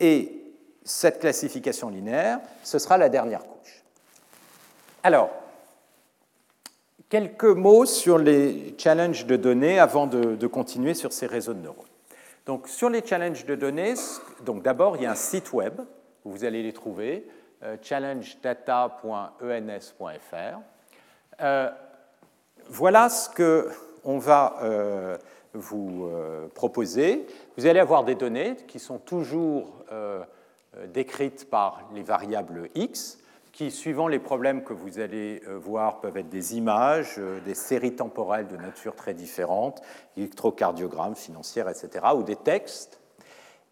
[0.00, 0.44] et
[0.84, 3.84] cette classification linéaire, ce sera la dernière couche.
[5.02, 5.30] Alors,
[7.08, 11.84] quelques mots sur les challenges de données avant de, continuer sur ces réseaux de neurones.
[12.46, 13.94] Donc, sur les challenges de données,
[14.44, 15.80] donc d'abord, il y a un site web
[16.28, 17.28] vous allez les trouver,
[17.62, 20.60] euh, challengedata.ens.fr.
[21.40, 21.70] Euh,
[22.68, 25.16] voilà ce qu'on va euh,
[25.54, 26.10] vous
[26.54, 27.26] proposer.
[27.56, 29.72] Vous allez avoir des données qui sont toujours
[30.92, 33.18] décrites par les variables x
[33.58, 37.56] qui, suivant les problèmes que vous allez euh, voir, peuvent être des images, euh, des
[37.56, 39.82] séries temporelles de nature très différentes,
[40.16, 43.00] électrocardiogrammes, financières, etc., ou des textes.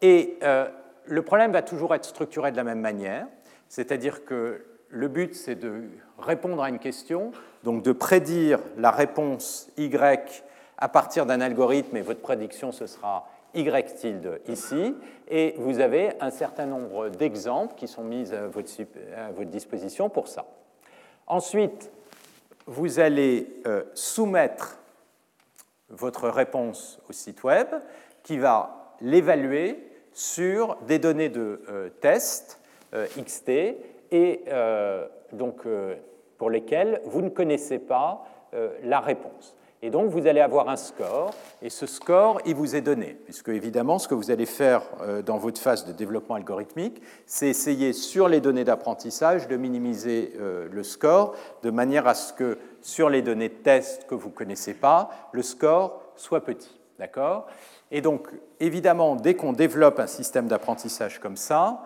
[0.03, 0.69] Et euh,
[1.07, 3.27] le problème va toujours être structuré de la même manière,
[3.69, 5.85] c'est-à-dire que le but, c'est de
[6.19, 7.33] répondre à une question,
[7.65, 10.45] donc de prédire la réponse Y
[10.79, 14.95] à partir d'un algorithme, et votre prédiction, ce sera y tilde ici,
[15.29, 20.45] et vous avez un certain nombre d'exemples qui sont mis à votre, disposition pour ça.
[21.27, 21.91] Ensuite,
[22.67, 24.79] vous allez euh, soumettre
[25.89, 27.69] votre réponse au site web
[28.23, 29.79] qui va l'évaluer
[30.17, 32.59] sur des données de euh, test
[32.95, 33.51] euh, XT
[34.13, 34.45] et
[35.33, 35.63] donc
[36.39, 38.25] pour lesquelles vous ne connaissez pas
[38.85, 39.57] la réponse.
[39.83, 43.51] Et donc, vous allez avoir un score, et ce score, il vous est donné, puisque
[43.51, 47.93] évidemment, ce que vous allez faire euh, dans votre phase de développement algorithmique, c'est essayer
[47.93, 53.11] sur les données d'apprentissage de minimiser euh, le score, de manière à ce que sur
[53.11, 56.75] les données de test que vous ne connaissez pas, le score soit petit.
[56.99, 57.47] D'accord?
[57.91, 58.29] Et donc,
[58.61, 61.85] évidemment, dès qu'on développe un système d'apprentissage comme ça,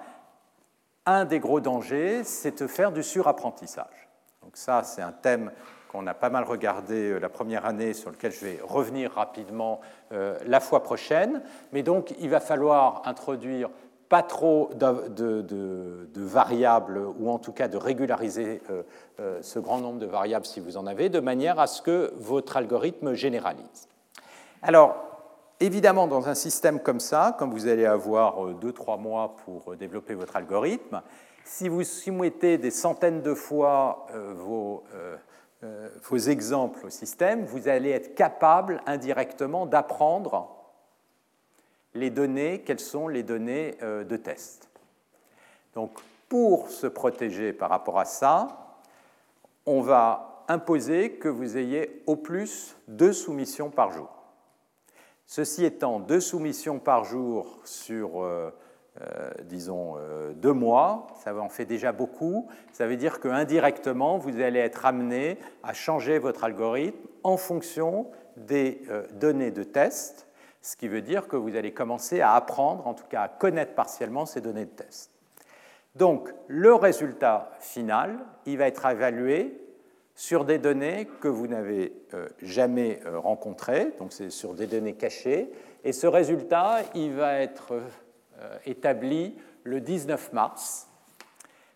[1.06, 4.08] un des gros dangers, c'est de faire du surapprentissage.
[4.42, 5.50] Donc ça, c'est un thème
[5.90, 9.80] qu'on a pas mal regardé euh, la première année, sur lequel je vais revenir rapidement
[10.12, 11.42] euh, la fois prochaine.
[11.72, 13.70] Mais donc, il va falloir introduire
[14.08, 18.60] pas trop de, variables, ou en tout cas de régulariser
[19.20, 22.12] euh, ce grand nombre de variables si vous en avez, de manière à ce que
[22.16, 23.88] votre algorithme généralise.
[24.62, 25.09] Alors,
[25.60, 30.36] évidemment, dans un système comme ça, comme vous allez avoir 2-3 mois pour développer votre
[30.36, 31.02] algorithme,
[31.44, 34.06] si vous soumettez des centaines de fois
[34.36, 34.84] vos
[35.62, 40.56] euh, vos exemples au système, vous allez être capable indirectement d'apprendre
[41.92, 44.70] les données, quelles sont les données euh, de test.
[45.74, 45.90] Donc,
[46.30, 48.78] pour se protéger par rapport à ça,
[49.66, 54.19] on va imposer que vous ayez au plus deux soumissions par jour.
[55.30, 58.50] Ceci étant, deux soumissions par jour sur euh,
[59.00, 62.48] euh, disons, euh, deux mois, ça en fait déjà beaucoup.
[62.72, 68.82] Ça veut dire qu'indirectement, vous allez être amené à changer votre algorithme en fonction des
[69.12, 70.26] données de test,
[70.62, 73.76] ce qui veut dire que vous allez commencer à apprendre, en tout cas à connaître
[73.76, 75.12] partiellement ces données de test.
[75.94, 79.59] Donc, le résultat final, il va être évalué
[80.20, 81.94] sur des données que vous n'avez
[82.42, 85.50] jamais rencontrées, donc c'est sur des données cachées,
[85.82, 90.88] et ce résultat, il va être euh, établi le 19 mars,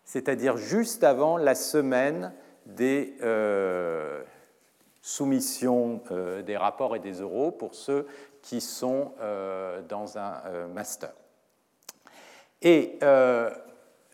[0.03, 2.33] c'est-à-dire juste avant la semaine
[2.67, 4.21] des euh,
[5.01, 8.05] soumissions euh, des rapports et des euros pour ceux
[8.43, 9.13] qui sont
[9.89, 11.11] dans un master.
[12.61, 12.99] Et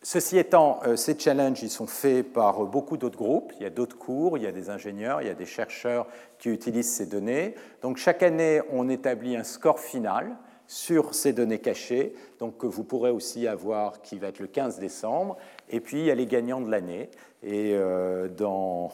[0.04, 3.54] Ceci étant, ces challenges ils sont faits par beaucoup d'autres groupes.
[3.58, 6.08] Il y a d'autres cours, il y a des ingénieurs, il y a des chercheurs
[6.39, 7.54] qui utilisent ces données.
[7.84, 10.36] Donc chaque année, on établit un score final
[10.72, 14.80] sur ces données cachées, donc que vous pourrez aussi avoir, qui va être le 15
[14.80, 15.36] décembre.
[15.70, 17.10] Et puis, il y a les gagnants de l'année.
[17.43, 18.89] Et euh, dans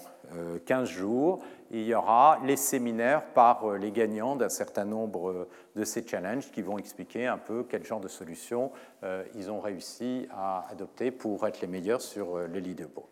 [0.66, 1.39] 15 euh, jours,
[1.72, 6.51] il y aura les séminaires par euh, les gagnants d'un certain nombre de ces challenges
[6.51, 8.72] qui vont expliquer un peu quel genre de solutions
[9.36, 13.07] ils ont réussi à adopter pour être les meilleurs sur le leaderboard.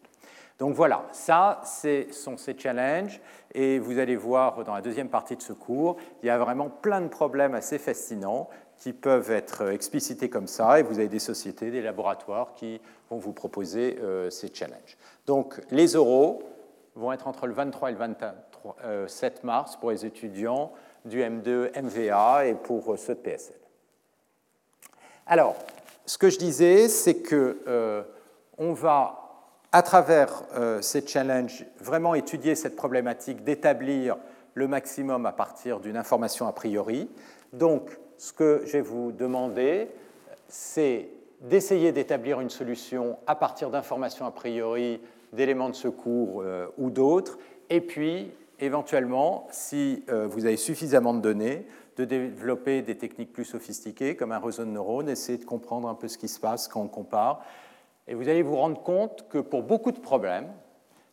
[0.57, 3.19] Donc voilà, ça, ce sont ces challenges.
[3.53, 6.69] Et vous allez voir dans la deuxième partie de ce cours, il y a vraiment
[6.69, 10.79] plein de problèmes assez fascinants qui peuvent être explicités comme ça.
[10.79, 12.79] Et vous avez des sociétés, des laboratoires qui
[13.09, 14.97] vont vous proposer euh, ces challenges.
[15.25, 16.43] Donc les euros
[16.95, 17.97] vont être entre le 23 et le
[18.65, 20.71] 27 mars pour les étudiants
[21.05, 23.55] du M2 MVA et pour euh, ceux de PSL.
[25.27, 25.55] Alors,
[26.05, 28.03] ce que je disais, c'est que euh,
[28.57, 29.25] on va
[29.71, 34.17] à travers euh, ces challenges, vraiment étudier cette problématique d'établir
[34.53, 37.09] le maximum à partir d'une information a priori.
[37.51, 39.89] Donc, ce que je vais vous demander,
[40.47, 41.09] c'est
[41.41, 45.01] d'essayer d'établir une solution à partir d'informations a priori,
[45.33, 47.37] d'éléments de secours euh, ou d'autres,
[47.69, 51.65] et puis éventuellement, si euh, vous avez suffisamment de données,
[51.97, 55.95] de développer des techniques plus sophistiquées comme un réseau de neurones, essayer de comprendre un
[55.95, 57.43] peu ce qui se passe quand on compare.
[58.07, 60.51] Et vous allez vous rendre compte que pour beaucoup de problèmes,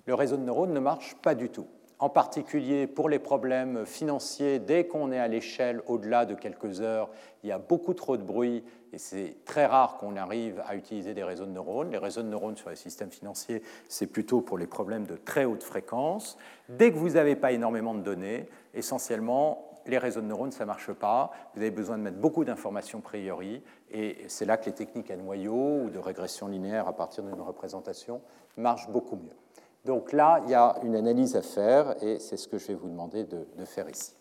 [0.06, 1.66] le réseau de neurones ne marche pas du tout.
[1.98, 7.10] En particulier pour les problèmes financiers, dès qu'on est à l'échelle au-delà de quelques heures,
[7.44, 11.14] il y a beaucoup trop de bruit et c'est très rare qu'on arrive à utiliser
[11.14, 11.90] des réseaux de neurones.
[11.90, 15.44] Les réseaux de neurones sur les systèmes financiers, c'est plutôt pour les problèmes de très
[15.44, 16.36] haute fréquence.
[16.68, 20.68] Dès que vous n'avez pas énormément de données, essentiellement, les réseaux de neurones, ça ne
[20.68, 21.32] marche pas.
[21.54, 25.16] Vous avez besoin de mettre beaucoup d'informations priori, et c'est là que les techniques à
[25.16, 28.20] noyau ou de régression linéaire à partir d'une représentation
[28.56, 29.36] marchent beaucoup mieux.
[29.84, 32.74] Donc là, il y a une analyse à faire, et c'est ce que je vais
[32.74, 34.12] vous demander de, faire ici.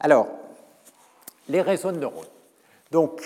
[0.00, 0.28] Alors,
[1.48, 2.26] les réseaux de neurones.
[2.90, 3.22] Donc,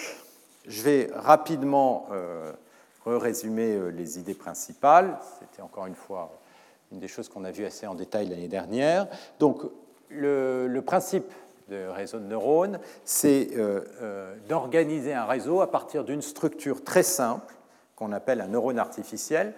[0.66, 2.52] je vais rapidement euh,
[3.06, 5.18] résumer euh, les idées principales.
[5.38, 6.32] C'était encore une fois
[6.92, 9.06] une des choses qu'on a vues assez en détail l'année dernière.
[9.38, 9.62] Donc,
[10.08, 11.32] le, principe
[11.68, 17.02] de réseau de neurones, c'est euh, euh, d'organiser un réseau à partir d'une structure très
[17.02, 17.54] simple
[17.96, 19.54] qu'on appelle un neurone artificiel,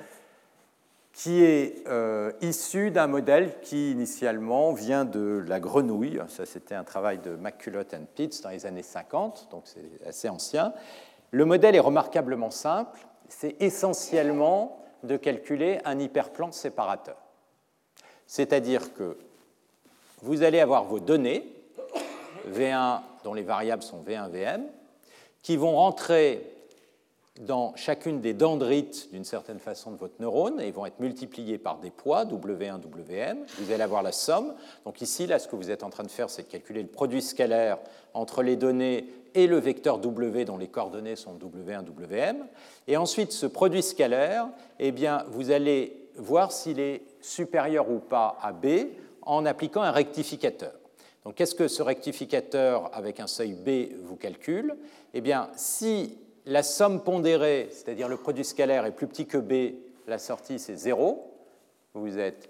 [1.18, 6.22] qui est euh, issu d'un modèle qui initialement vient de la grenouille.
[6.28, 10.28] Ça, c'était un travail de McCulloch and Pitts dans les années 50, donc c'est assez
[10.28, 10.72] ancien.
[11.32, 13.00] Le modèle est remarquablement simple.
[13.28, 17.16] C'est essentiellement de calculer un hyperplan séparateur.
[18.28, 19.18] C'est-à-dire que
[20.22, 21.52] vous allez avoir vos données,
[22.48, 24.66] V1 dont les variables sont V1, Vm,
[25.42, 26.57] qui vont rentrer
[27.38, 31.78] dans chacune des dendrites d'une certaine façon de votre neurone et vont être multipliées par
[31.78, 33.44] des poids, W1, Wm.
[33.58, 34.54] Vous allez avoir la somme.
[34.84, 36.88] Donc ici, là, ce que vous êtes en train de faire, c'est de calculer le
[36.88, 37.78] produit scalaire
[38.12, 42.46] entre les données et le vecteur W dont les coordonnées sont W1, Wm.
[42.88, 44.48] Et ensuite, ce produit scalaire,
[44.80, 48.66] eh bien, vous allez voir s'il est supérieur ou pas à B
[49.22, 50.72] en appliquant un rectificateur.
[51.24, 54.76] Donc qu'est-ce que ce rectificateur avec un seuil B vous calcule?
[55.14, 56.16] Eh bien, si
[56.48, 59.76] la somme pondérée, c'est-à-dire le produit scalaire, est plus petit que B,
[60.06, 61.30] la sortie c'est 0,
[61.92, 62.48] vous êtes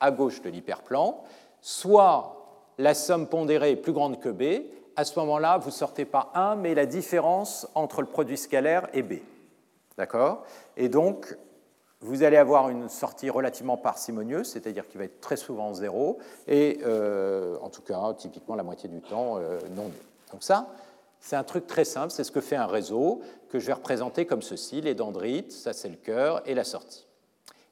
[0.00, 1.22] à gauche de l'hyperplan,
[1.60, 2.36] soit
[2.76, 4.66] la somme pondérée est plus grande que B,
[4.96, 8.88] à ce moment-là, vous ne sortez pas 1, mais la différence entre le produit scalaire
[8.94, 9.20] et B.
[9.96, 10.42] D'accord?
[10.76, 11.36] Et donc,
[12.00, 16.18] vous allez avoir une sortie relativement parcimonieuse, c'est-à-dire qui va être très souvent zéro,
[16.48, 19.90] et euh, en tout cas, typiquement la moitié du temps, euh, non.
[20.32, 20.66] Donc ça,
[21.26, 24.26] c'est un truc très simple, c'est ce que fait un réseau, que je vais représenter
[24.26, 27.08] comme ceci, les dendrites, ça c'est le cœur, et la sortie.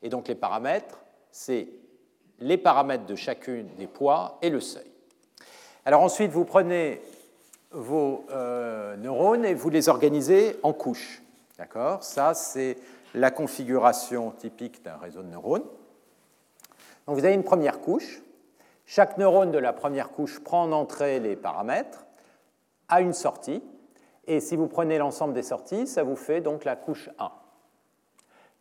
[0.02, 0.98] Et donc les paramètres,
[1.30, 1.68] c'est
[2.40, 4.90] les paramètres de chacune des poids et le seuil.
[5.84, 7.00] Alors ensuite, vous prenez
[7.70, 11.22] vos euh, neurones et vous les organisez en couches.
[11.56, 12.02] D'accord?
[12.02, 12.76] Ça, c'est
[13.14, 15.62] la configuration typique d'un réseau de neurones.
[17.06, 18.20] Donc vous avez une première couche.
[18.84, 22.03] Chaque neurone de la première couche prend en entrée les paramètres,
[22.88, 23.62] a une sortie,
[24.26, 27.30] et si vous prenez l'ensemble des sorties, ça vous fait donc la couche 1.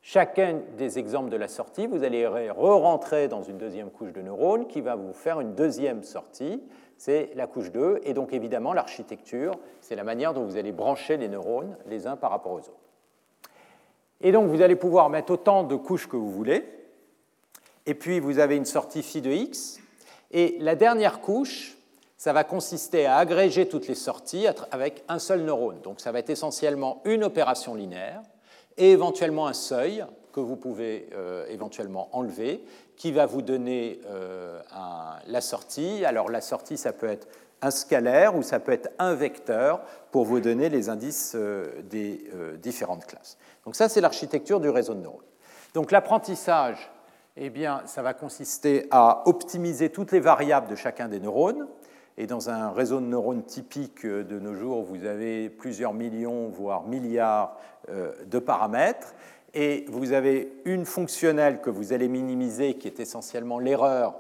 [0.02, 4.68] Chacun des exemples de la sortie, vous allez re-rentrer dans une deuxième couche de neurones
[4.68, 6.62] qui va vous faire une deuxième sortie,
[6.98, 11.18] c'est la couche 2, et donc évidemment l'architecture, c'est la manière dont vous allez brancher
[11.18, 12.84] les neurones les uns par rapport aux autres.
[14.24, 16.66] Et donc, vous allez pouvoir mettre autant de couches que vous voulez.
[17.86, 19.82] Et puis, vous avez une sortie phi de x.
[20.32, 21.78] Et la dernière couche,
[22.24, 25.82] ça va consister à agréger toutes les sorties avec un seul neurone.
[25.84, 28.22] Donc, ça va être essentiellement une opération linéaire
[28.78, 32.64] et éventuellement un seuil que vous pouvez euh, éventuellement enlever,
[32.96, 34.58] qui va vous donner euh,
[35.28, 36.06] la sortie.
[36.06, 37.28] Alors, la sortie, ça peut être
[37.62, 42.26] un scalaire ou ça peut être un vecteur pour vous donner les indices euh, des
[42.56, 43.38] différentes classes.
[43.66, 45.26] Donc ça, c'est l'architecture du réseau de neurones.
[45.74, 46.90] Donc l'apprentissage,
[47.36, 51.68] eh bien, ça va consister à optimiser toutes les variables de chacun des neurones.
[52.18, 56.84] Et dans un réseau de neurones typique de nos jours, vous avez plusieurs millions, voire
[56.84, 57.58] milliards
[57.90, 59.16] euh, de paramètres.
[59.56, 64.16] Et vous avez une fonctionnelle que vous allez minimiser, qui est essentiellement l'erreur,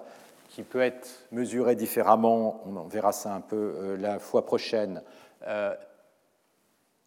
[0.49, 5.01] qui peut être mesurée différemment, on verra ça un peu euh, la fois prochaine,
[5.47, 5.73] euh,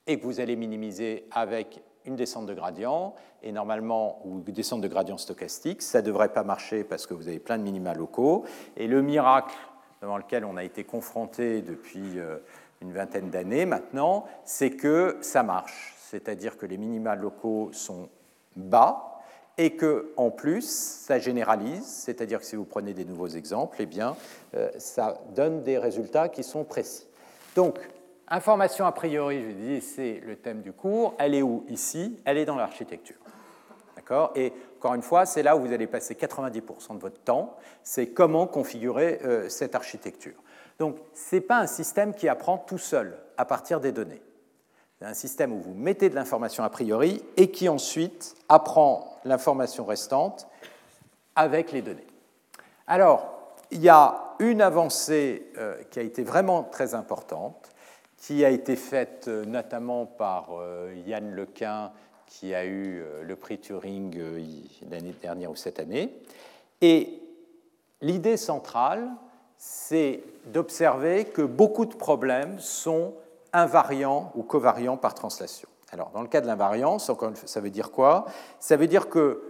[0.08, 4.80] et que vous allez minimiser avec une descente de gradient, et normalement, ou une descente
[4.80, 7.94] de gradient stochastique, ça ne devrait pas marcher parce que vous avez plein de minima
[7.94, 8.44] locaux.
[8.76, 9.54] Et le miracle
[10.02, 12.38] devant lequel on a été confronté depuis euh,
[12.80, 15.94] une vingtaine d'années maintenant, c'est que ça marche.
[15.98, 18.08] C'est-à-dire que les minima locaux sont
[18.54, 19.20] bas
[19.58, 23.86] et que en plus ça généralise, c'est-à-dire que si vous prenez des nouveaux exemples, eh
[23.86, 24.16] bien
[24.54, 27.06] euh, ça donne des résultats qui sont précis.
[27.54, 27.78] Donc
[28.28, 31.14] Information a priori, je dis, c'est le thème du cours.
[31.18, 31.64] Elle est où?
[31.68, 32.18] Ici.
[32.24, 33.16] Elle est dans l'architecture.
[33.94, 34.32] D'accord?
[34.76, 38.46] Encore une fois, c'est là où vous allez passer 90% de votre temps, c'est comment
[38.46, 40.34] configurer euh, cette architecture.
[40.78, 44.20] Donc, ce n'est pas un système qui apprend tout seul à partir des données.
[44.98, 49.84] C'est un système où vous mettez de l'information a priori et qui ensuite apprend l'information
[49.86, 50.46] restante
[51.34, 52.06] avec les données.
[52.86, 53.26] Alors,
[53.70, 57.70] il y a une avancée euh, qui a été vraiment très importante,
[58.18, 60.50] qui a été faite euh, notamment par
[61.06, 61.92] Yann Lequin,
[62.26, 64.18] qui a eu le prix Turing
[64.90, 66.12] l'année dernière ou cette année.
[66.80, 67.22] Et
[68.00, 69.08] l'idée centrale,
[69.56, 73.14] c'est d'observer que beaucoup de problèmes sont
[73.52, 75.68] invariants ou covariants par translation.
[75.92, 77.10] Alors, dans le cas de l'invariance,
[77.46, 78.26] ça veut dire quoi?
[78.60, 79.42] Ça veut dire que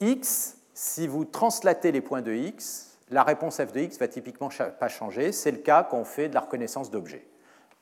[0.00, 4.48] x, si vous translatez les points de x, la réponse f de x va typiquement
[4.80, 5.32] pas changer.
[5.32, 7.26] C'est le cas quand on fait de la reconnaissance d'objets.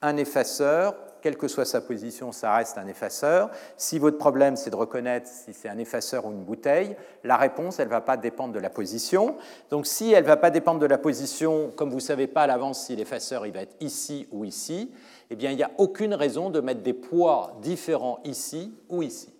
[0.02, 3.50] Un effaceur, quelle que soit sa position, ça reste un effaceur.
[3.76, 7.78] Si votre problème, c'est de reconnaître si c'est un effaceur ou une bouteille, la réponse,
[7.78, 9.36] elle ne va pas dépendre de la position.
[9.70, 12.42] Donc si elle ne va pas dépendre de la position, comme vous ne savez pas
[12.42, 14.90] à l'avance si l'effaceur il va être ici ou ici,
[15.30, 19.32] eh bien, il n'y a aucune raison de mettre des poids différents ici ou ici.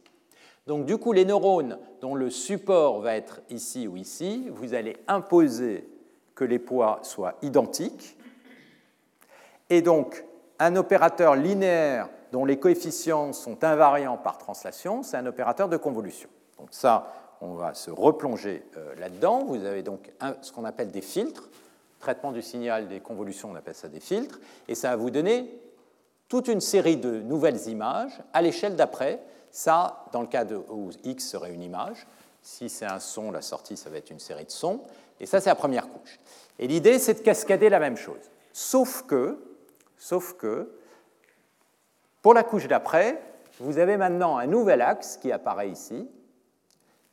[0.66, 4.96] Donc du coup, les neurones dont le support va être ici ou ici, vous allez
[5.08, 5.88] imposer
[6.34, 8.16] que les poids soient identiques.
[9.68, 10.24] Et donc,
[10.60, 16.28] un opérateur linéaire dont les coefficients sont invariants par translation, c'est un opérateur de convolution.
[16.58, 19.44] Donc ça, on va se replonger euh, là-dedans.
[19.44, 21.48] Vous avez donc ce qu'on appelle des filtres.
[21.98, 24.38] Traitement du signal des convolutions, on appelle ça des filtres.
[24.68, 25.60] Et ça va vous donner
[26.28, 31.28] toute une série de nouvelles images à l'échelle d'après ça, dans le cas où X
[31.28, 32.06] serait une image,
[32.42, 34.80] si c'est un son, la sortie, ça va être une série de sons.
[35.18, 36.18] Et ça, c'est la première couche.
[36.58, 38.30] Et l'idée, c'est de cascader la même chose.
[38.52, 39.38] Sauf que,
[40.00, 40.72] sauf que,
[42.22, 43.22] pour la couche d'après,
[43.60, 46.08] vous avez maintenant un nouvel axe qui apparaît ici,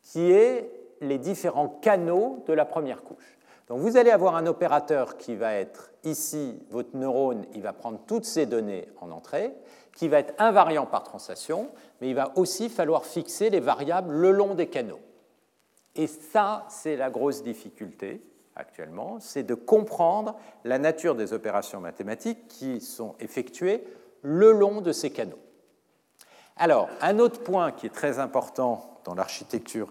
[0.02, 0.72] qui est
[1.02, 3.38] les différents canaux de la première couche.
[3.68, 8.00] Donc vous allez avoir un opérateur qui va être ici, votre neurone, il va prendre
[8.08, 9.54] toutes ces données en entrée,
[9.94, 11.70] qui va être invariant par translation,
[12.00, 15.02] mais il va aussi falloir fixer les variables le long des canaux.
[15.96, 18.22] Et ça, c'est la grosse difficulté
[18.58, 23.84] actuellement, c'est de comprendre la nature des opérations mathématiques qui sont effectuées
[24.22, 25.40] le long de ces canaux.
[26.58, 29.90] Alors, un autre point qui est très important dans l'architecture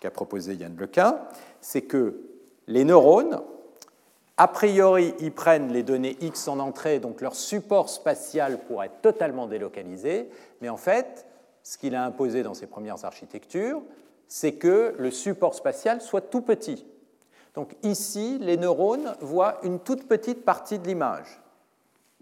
[0.00, 1.18] qu'a proposé Yann Lequin,
[1.60, 2.20] c'est que
[2.66, 3.40] les neurones,
[4.36, 9.00] a priori, ils prennent les données X en entrée, donc leur support spatial pourrait être
[9.00, 10.28] totalement délocalisé,
[10.60, 11.26] mais en fait,
[11.62, 13.82] ce qu'il a imposé dans ses premières architectures,
[14.26, 16.84] c'est que le support spatial soit tout petit.
[17.58, 21.40] Donc ici, les neurones voient une toute petite partie de l'image.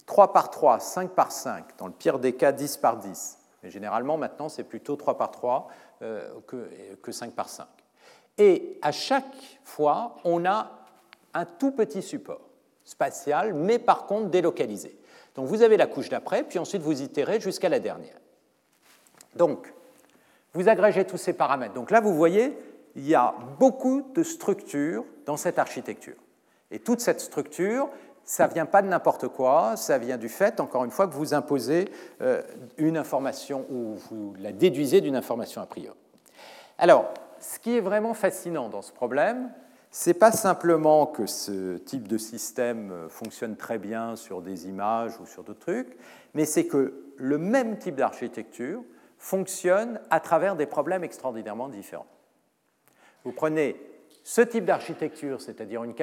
[0.07, 3.37] 3 par 3, 5 par 5, dans le pire des cas 10 par 10.
[3.63, 5.69] Mais généralement, maintenant, c'est plutôt 3 par 3
[6.01, 6.71] euh, que,
[7.03, 7.67] que 5 par 5.
[8.39, 10.71] Et à chaque fois, on a
[11.35, 12.41] un tout petit support
[12.83, 14.99] spatial, mais par contre délocalisé.
[15.35, 18.17] Donc vous avez la couche d'après, puis ensuite vous itérez jusqu'à la dernière.
[19.35, 19.71] Donc,
[20.55, 21.75] vous agrégez tous ces paramètres.
[21.75, 22.57] Donc là, vous voyez,
[22.97, 26.17] il y a beaucoup de structures dans cette architecture.
[26.71, 27.89] Et toute cette structure,
[28.25, 31.15] ça ne vient pas de n'importe quoi, ça vient du fait, encore une fois, que
[31.15, 31.89] vous imposez
[32.23, 32.43] euh,
[32.79, 35.97] une information ou vous la déduisez d'une information a priori.
[36.79, 39.51] Alors, ce qui est vraiment fascinant dans ce problème,
[40.07, 45.21] n'est pas simplement que ce type de système euh, fonctionne très bien sur des images
[45.21, 45.97] ou sur d'autres trucs,
[46.35, 48.83] mais c'est que le même type d'architecture
[49.19, 52.07] fonctionne à travers des problèmes extraordinairement différents.
[53.27, 53.75] Vous prenez
[54.23, 55.95] ce type d'architecture, c'est-à-dire une,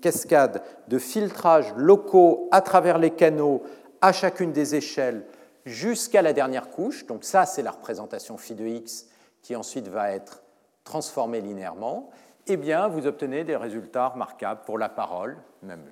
[0.00, 3.62] cascade de filtrages locaux à travers les canaux
[4.00, 5.26] à chacune des échelles
[5.66, 9.08] jusqu'à la dernière couche, donc ça c'est la représentation phi de x
[9.42, 10.42] qui ensuite va être
[10.84, 12.08] transformée linéairement,
[12.48, 15.82] eh bien, vous obtenez des résultats remarquables pour la parole, même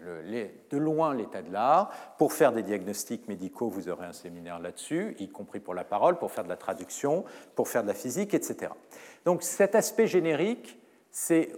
[0.70, 1.90] de loin l'état de l'art.
[2.18, 6.18] Pour faire des diagnostics médicaux, vous aurez un séminaire là-dessus, y compris pour la parole,
[6.18, 8.72] pour faire de la traduction, pour faire de la physique, etc.
[9.24, 10.78] Donc cet aspect générique,
[11.10, 11.52] c'est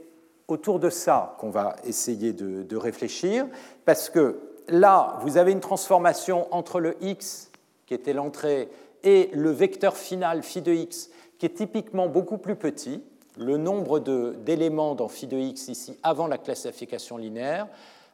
[0.48, 3.46] autour de ça qu'on va essayer de, de, réfléchir,
[3.84, 7.52] parce que là, vous avez une transformation entre le x,
[7.86, 8.68] qui était l'entrée,
[9.04, 13.02] et le vecteur final phi de x, qui est typiquement beaucoup plus petit,
[13.38, 17.68] le nombre d'éléments dans phi de x ici avant la classification linéaire,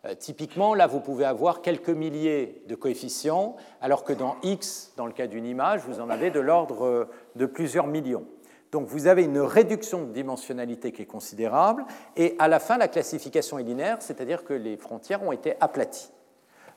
[0.05, 5.07] euh, typiquement, là, vous pouvez avoir quelques milliers de coefficients, alors que dans x, dans
[5.07, 7.05] le cas d'une image, vous en avez de l'ordre euh,
[7.37, 8.25] de plusieurs millions.
[8.71, 11.85] Donc vous avez une réduction de dimensionnalité qui est considérable,
[12.17, 16.11] et à la fin, la classification est linéaire, c'est-à-dire que les frontières ont été aplaties.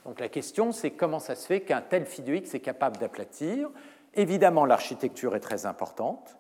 [0.06, 2.98] Donc la question, c'est comment ça se fait qu'un tel phi de x est capable
[2.98, 3.70] d'aplatir
[4.14, 6.38] Évidemment, l'architecture est très importante.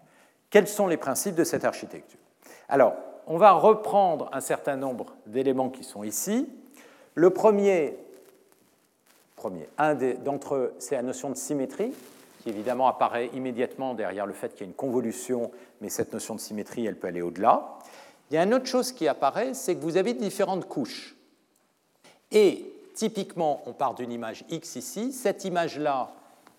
[0.57, 2.17] Quels sont les principes de cette architecture?
[2.67, 2.95] Alors,
[3.27, 6.49] on va reprendre un certain nombre d'éléments qui sont ici.
[7.13, 7.95] Le premier,
[9.35, 11.93] premier un d'entre eux, c'est la notion de symétrie,
[12.41, 16.33] qui évidemment apparaît immédiatement derrière le fait qu'il y a une convolution, mais cette notion
[16.33, 17.77] de symétrie, elle peut aller au-delà.
[18.31, 21.15] Il y a une autre chose qui apparaît, c'est que vous avez différentes couches.
[22.31, 22.65] Et
[22.95, 25.13] typiquement, on part d'une image X ici.
[25.13, 26.09] Cette image-là,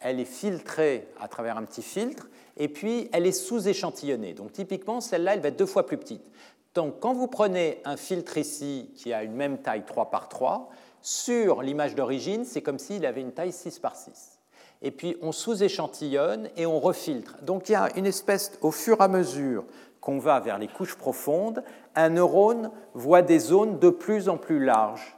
[0.00, 4.34] elle est filtrée à travers un petit filtre, et puis elle est sous-échantillonnée.
[4.34, 6.30] Donc typiquement, celle-là, elle va être deux fois plus petite.
[6.74, 10.70] Donc quand vous prenez un filtre ici qui a une même taille 3 par 3,
[11.00, 14.38] sur l'image d'origine, c'est comme s'il avait une taille 6 par 6.
[14.82, 17.38] Et puis on sous-échantillonne et on refiltre.
[17.42, 19.64] Donc il y a une espèce, au fur et à mesure
[20.00, 21.64] qu'on va vers les couches profondes,
[21.94, 25.16] un neurone voit des zones de plus en plus larges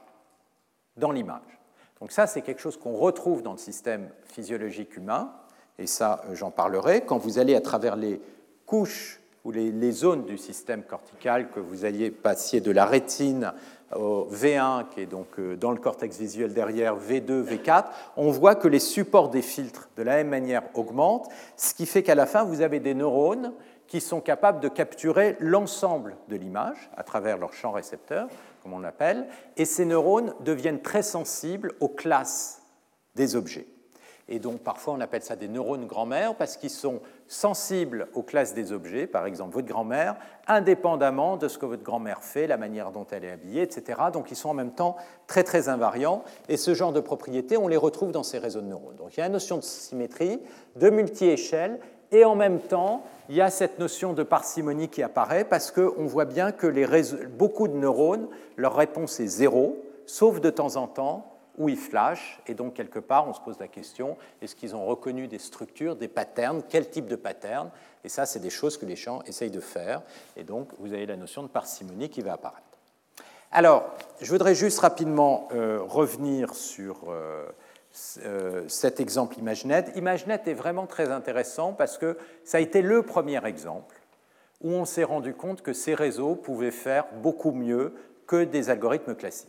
[0.96, 1.59] dans l'image.
[2.00, 5.32] Donc ça, c'est quelque chose qu'on retrouve dans le système physiologique humain,
[5.78, 7.02] et ça, euh, j'en parlerai.
[7.02, 8.20] Quand vous allez à travers les
[8.66, 13.52] couches ou les, zones du système cortical, que vous alliez passer de la rétine
[13.96, 17.86] au V1, qui est donc euh, dans le cortex visuel derrière, V2, V4,
[18.16, 22.02] on voit que les supports des filtres de la même manière augmentent, ce qui fait
[22.02, 23.52] qu'à la fin, vous avez des neurones
[23.86, 28.28] qui sont capables de capturer l'ensemble de l'image à travers leur champ récepteur,
[28.62, 29.26] comme on l'appelle,
[29.56, 32.62] et ces neurones deviennent très sensibles aux classes
[33.14, 33.66] des objets.
[34.30, 38.54] Et donc parfois on appelle ça des neurones grand-mère parce qu'ils sont sensibles aux classes
[38.54, 40.16] des objets, par exemple votre grand-mère,
[40.46, 44.00] indépendamment de ce que votre grand-mère fait, la manière dont elle est habillée, etc.
[44.12, 44.96] Donc ils sont en même temps
[45.26, 46.22] très très invariants.
[46.48, 48.94] Et ce genre de propriétés, on les retrouve dans ces réseaux de neurones.
[48.96, 50.40] Donc il y a la notion de symétrie,
[50.76, 51.80] de multi-échelle,
[52.12, 56.06] et en même temps, il y a cette notion de parcimonie qui apparaît parce qu'on
[56.06, 61.26] voit bien que beaucoup de neurones, leur réponse est zéro, sauf de temps en temps
[61.56, 62.40] où ils flashent.
[62.48, 65.94] Et donc, quelque part, on se pose la question est-ce qu'ils ont reconnu des structures,
[65.94, 67.70] des patterns Quel type de pattern
[68.02, 70.02] Et ça, c'est des choses que les champs essayent de faire.
[70.36, 72.62] Et donc, vous avez la notion de parcimonie qui va apparaître.
[73.52, 73.84] Alors,
[74.20, 77.04] je voudrais juste rapidement euh, revenir sur.
[77.08, 77.46] Euh,
[78.24, 79.92] euh, cet exemple ImageNet.
[79.96, 83.96] ImageNet est vraiment très intéressant parce que ça a été le premier exemple
[84.60, 87.94] où on s'est rendu compte que ces réseaux pouvaient faire beaucoup mieux
[88.26, 89.48] que des algorithmes classiques.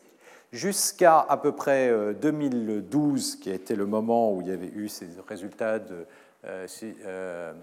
[0.52, 4.90] Jusqu'à à peu près 2012, euh, qui été le moment où il y avait eu
[4.90, 6.06] ces résultats de
[6.46, 6.68] euh,
[7.06, 7.54] euh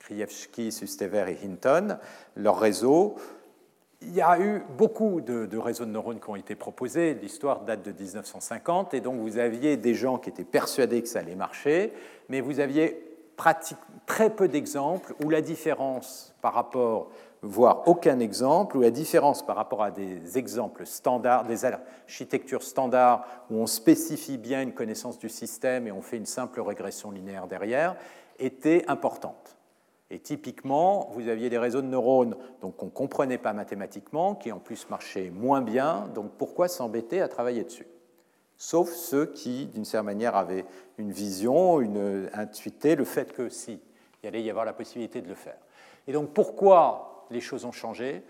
[0.00, 1.98] Krzyzewski, Sustever et Hinton,
[2.36, 3.16] leur réseau,
[4.06, 7.14] il y a eu beaucoup de, réseaux de neurones qui ont été proposés.
[7.14, 11.20] L'histoire date de 1950, et donc vous aviez des gens qui étaient persuadés que ça
[11.20, 11.92] allait marcher,
[12.28, 13.02] mais vous aviez
[14.06, 17.10] très peu d'exemples où la différence par rapport,
[17.42, 23.26] voire aucun exemple, où la différence par rapport à des exemples standards, des architectures standards
[23.50, 27.46] où on spécifie bien une connaissance du système et on fait une simple régression linéaire
[27.46, 27.96] derrière,
[28.38, 29.55] était importante.
[30.10, 34.60] Et typiquement, vous aviez des réseaux de neurones qu'on ne comprenait pas mathématiquement, qui en
[34.60, 37.86] plus marchaient moins bien, donc pourquoi s'embêter à travailler dessus?
[38.56, 40.64] Sauf ceux qui, d'une certaine manière, avaient
[40.96, 43.80] une vision, une intuité, le fait que si,
[44.22, 45.58] il allait y avoir la possibilité de le faire.
[46.06, 48.22] Et donc pourquoi les choses ont changé?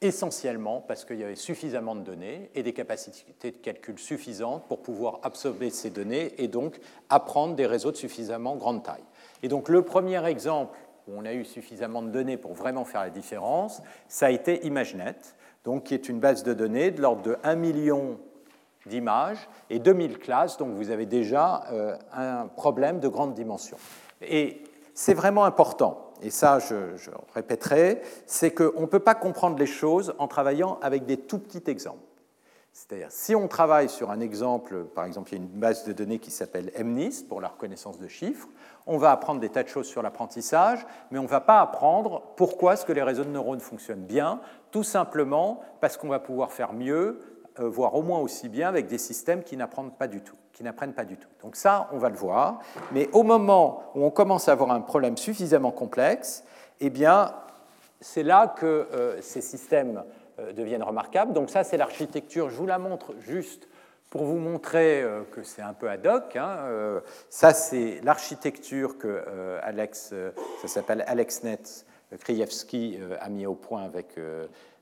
[0.00, 4.82] Essentiellement parce qu'il y avait suffisamment de données et des capacités de calcul suffisantes pour
[4.82, 6.78] pouvoir absorber ces données et donc
[7.08, 9.04] apprendre des réseaux de suffisamment grande taille.
[9.44, 13.02] Et donc le premier exemple où on a eu suffisamment de données pour vraiment faire
[13.02, 17.20] la différence, ça a été ImageNet, donc, qui est une base de données de l'ordre
[17.20, 18.18] de 1 million
[18.86, 23.76] d'images et 2000 classes, donc vous avez déjà euh, un problème de grande dimension.
[24.22, 24.62] Et
[24.94, 29.66] c'est vraiment important, et ça je, je répéterai, c'est qu'on ne peut pas comprendre les
[29.66, 32.00] choses en travaillant avec des tout petits exemples.
[32.74, 35.92] C'est-à-dire, si on travaille sur un exemple, par exemple, il y a une base de
[35.92, 38.48] données qui s'appelle MNIST pour la reconnaissance de chiffres,
[38.86, 42.22] on va apprendre des tas de choses sur l'apprentissage, mais on ne va pas apprendre
[42.36, 44.40] pourquoi est-ce que les réseaux de neurones fonctionnent bien,
[44.70, 47.20] tout simplement parce qu'on va pouvoir faire mieux,
[47.60, 50.36] euh, voire au moins aussi bien avec des systèmes qui n'apprennent pas du tout.
[50.52, 51.28] Qui n'apprennent pas du tout.
[51.42, 52.60] Donc ça, on va le voir.
[52.92, 56.44] Mais au moment où on commence à avoir un problème suffisamment complexe,
[56.80, 57.32] eh bien,
[58.00, 60.04] c'est là que euh, ces systèmes
[60.38, 61.32] euh, deviennent remarquables.
[61.32, 62.50] Donc ça, c'est l'architecture.
[62.50, 63.68] Je vous la montre juste
[64.14, 68.96] pour vous montrer euh, que c'est un peu ad hoc, hein, euh, ça c'est l'architecture
[68.96, 70.14] que euh, Alex,
[70.62, 71.84] ça s'appelle AlexNet,
[72.20, 74.14] Krzyzewski a mis au point avec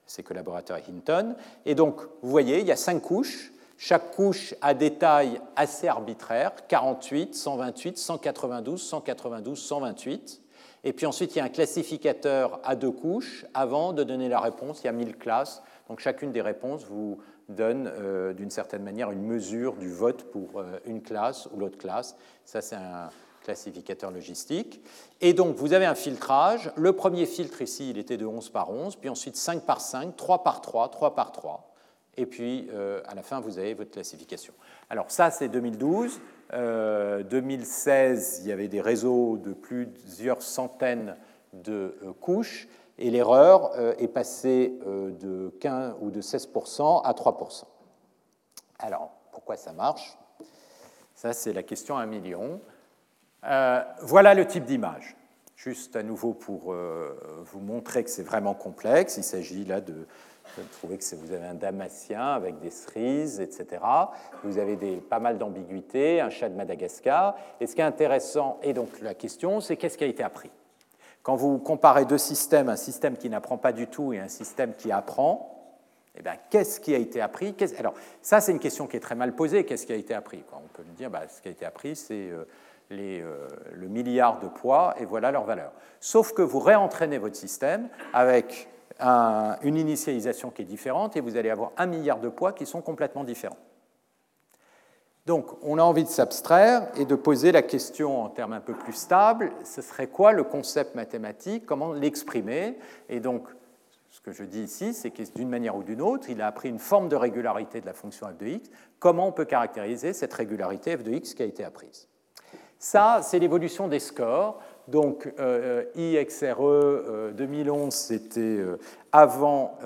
[0.04, 1.34] ses collaborateurs à Hinton.
[1.64, 3.52] Et donc, vous voyez, il y a cinq couches.
[3.78, 10.42] Chaque couche a des tailles assez arbitraires, 48, 128, 192, 192, 128.
[10.84, 13.46] Et puis ensuite, il y a un classificateur à deux couches.
[13.54, 15.62] Avant de donner la réponse, il y a 1000 classes.
[15.88, 20.60] Donc chacune des réponses vous donne euh, d'une certaine manière une mesure du vote pour
[20.60, 22.16] euh, une classe ou l'autre classe.
[22.44, 23.08] Ça, c'est un,
[23.42, 24.80] classificateur logistique.
[25.20, 26.70] Et donc, vous avez un filtrage.
[26.76, 30.14] Le premier filtre ici, il était de 11 par 11, puis ensuite 5 par 5,
[30.16, 31.74] 3 par 3, 3 par 3.
[32.16, 34.54] Et puis, euh, à la fin, vous avez votre classification.
[34.90, 36.20] Alors, ça, c'est 2012.
[36.52, 41.16] 2016, il y avait des réseaux de plusieurs centaines
[41.52, 42.68] de euh, couches,
[43.02, 47.64] et l'erreur euh, est passée de 15 ou de 16% à 3%.
[48.78, 50.16] Alors, pourquoi ça marche?
[51.14, 52.60] Ça, c'est la question à un million.
[53.44, 55.16] Euh, voilà le type d'image.
[55.56, 59.16] Juste à nouveau pour euh, vous montrer que c'est vraiment complexe.
[59.16, 60.06] Il s'agit là de,
[60.72, 63.82] trouver que vous avez un damasien avec des cerises, etc.
[64.44, 67.36] Vous avez pas mal d'ambiguïtés, un chat de Madagascar.
[67.60, 70.50] Et ce qui est intéressant, et donc la question, c'est qu'est-ce qui a été appris?
[71.22, 74.74] Quand vous comparez deux systèmes, un système qui n'apprend pas du tout et un système
[74.74, 75.48] qui apprend,
[76.16, 77.54] eh bien, qu'est-ce qui a été appris?
[77.78, 79.64] Alors, ça, c'est une question qui est très mal posée.
[79.64, 80.42] Qu'est-ce qui a été appris?
[80.52, 82.44] On peut dire, bah, ce qui a été appris, c'est euh,
[82.90, 85.72] euh, le milliard de poids, et voilà leur valeur.
[86.00, 88.68] Sauf que vous réentraînez votre système avec
[89.00, 92.82] une initialisation qui est différente, et vous allez avoir un milliard de poids qui sont
[92.82, 93.56] complètement différents.
[95.26, 98.74] Donc, on a envie de s'abstraire et de poser la question en termes un peu
[98.74, 102.76] plus stables, ce serait quoi le concept mathématique, comment l'exprimer?
[103.08, 103.46] Et donc,
[104.10, 106.68] ce que je dis ici, c'est que d'une manière ou d'une autre, il a appris
[106.68, 108.68] une forme de régularité de la fonction f de x.
[108.98, 112.08] Comment on peut caractériser cette régularité f de x qui a été apprise?
[112.80, 114.60] Ça, c'est l'évolution des scores.
[114.88, 118.76] Donc, euh, IXRE 2011, euh, c'était euh,
[119.12, 119.78] avant,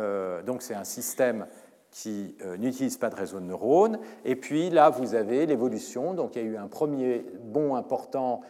[0.46, 1.46] donc c'est un système
[1.96, 3.98] qui n'utilise pas de réseau de neurones.
[4.26, 6.12] Et puis là, vous avez l'évolution.
[6.12, 8.42] Donc, il y a eu un premier bond important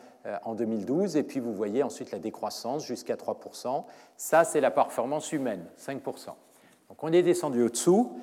[0.42, 3.84] en 2012, et puis vous voyez ensuite la décroissance jusqu'à 3%.
[4.16, 6.26] Ça, c'est la performance humaine, 5%.
[6.88, 8.18] Donc, on est descendu au-dessous.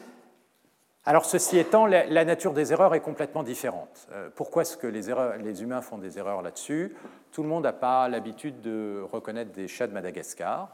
[1.05, 4.07] Alors, ceci étant, la, nature des erreurs est complètement différente.
[4.13, 5.09] Euh, pourquoi est-ce que les,
[5.61, 6.95] humains font des erreurs là-dessus?
[7.31, 10.69] Tout le monde n'a pas l'habitude de reconnaître des chats de Madagascar.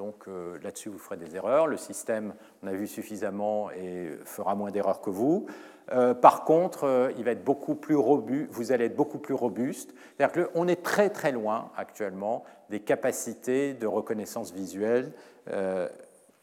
[0.00, 1.66] Donc euh, là-dessus, vous ferez des erreurs.
[1.66, 2.32] Le système,
[2.62, 5.44] on a vu suffisamment et fera moins d'erreurs que vous.
[5.92, 9.92] Euh, par contre, il va être beaucoup plus robuste, vous allez être beaucoup plus robuste.
[10.16, 15.12] C'est-à-dire qu'on est très très loin actuellement des capacités de reconnaissance visuelle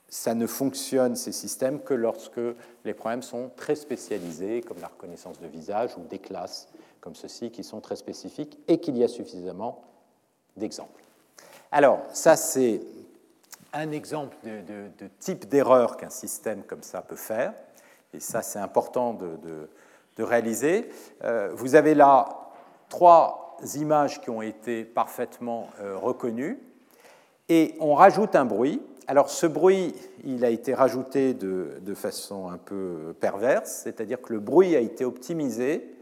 [0.09, 2.39] ça ne fonctionne, ces systèmes, que lorsque
[2.85, 6.69] les problèmes sont très spécialisés, comme la reconnaissance de visage ou des classes
[7.01, 9.83] comme ceci, qui sont très spécifiques, et qu'il y a suffisamment
[10.55, 11.03] d'exemples.
[11.71, 12.79] Alors, ça, c'est
[13.77, 17.53] un exemple de, type d'erreur qu'un système comme ça peut faire,
[18.13, 19.69] et ça, c'est important de,
[20.19, 20.89] réaliser.
[21.23, 22.49] Euh, vous avez là
[22.89, 26.59] trois images qui ont été parfaitement euh, reconnues,
[27.49, 28.81] et on rajoute un bruit.
[29.05, 29.93] Alors ce bruit,
[30.23, 35.05] il a été rajouté de, façon un peu perverse, c'est-à-dire que le bruit a été
[35.05, 35.95] optimisé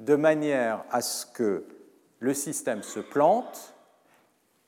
[0.00, 1.64] de manière à ce que
[2.20, 3.74] le système se plante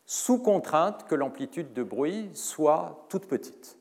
[0.06, 3.76] sous contrainte que l'amplitude de bruit soit toute petite.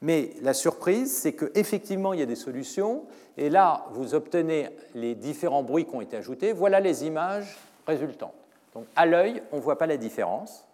[0.00, 5.14] Mais la surprise, c'est qu'effectivement, il y a des solutions, et là, vous obtenez les
[5.14, 6.52] différents bruits qui ont été ajoutés.
[6.52, 8.34] Voilà les images résultantes.
[8.74, 10.64] Donc, à l'œil, on ne voit pas la différence.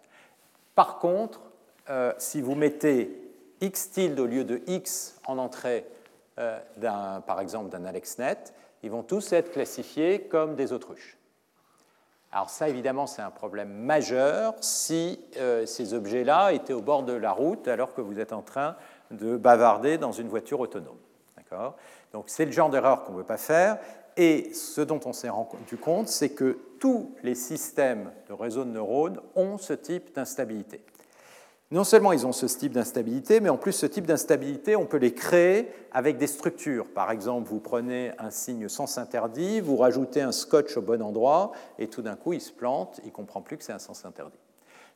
[0.75, 1.41] Par contre,
[1.89, 3.19] euh, si vous mettez
[3.61, 5.85] x tilde au lieu de x en entrée,
[6.37, 6.59] euh,
[7.25, 8.53] par exemple, d'un AlexNet,
[8.83, 11.17] ils vont tous être classifiés comme des autruches.
[12.35, 17.13] Alors ça, évidemment, c'est un problème majeur si euh, ces objets-là étaient au bord de
[17.13, 18.75] la route alors que vous êtes en train
[19.09, 20.97] de bavarder dans une voiture autonome.
[22.11, 23.77] Donc c'est le genre d'erreur qu'on ne veut pas faire.
[24.17, 28.69] Et ce dont on s'est rendu compte, c'est que tous les systèmes de réseaux de
[28.69, 30.83] neurones ont ce type d'instabilité.
[31.71, 34.97] Non seulement ils ont ce type d'instabilité, mais en plus ce type d'instabilité, on peut
[34.97, 36.87] les créer avec des structures.
[36.93, 41.53] Par exemple, vous prenez un signe sens interdit, vous rajoutez un scotch au bon endroit,
[41.79, 44.05] et tout d'un coup, il se plante, il ne comprend plus que c'est un sens
[44.05, 44.37] interdit.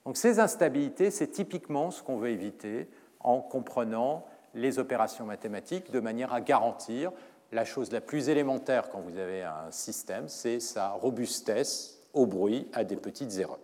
[0.06, 2.88] Donc ces instabilités, c'est typiquement ce qu'on veut éviter
[3.20, 7.12] en comprenant les opérations mathématiques de manière à garantir
[7.52, 12.68] la chose la plus élémentaire quand vous avez un système, c'est sa robustesse au bruit
[12.74, 13.60] à des petites erreurs.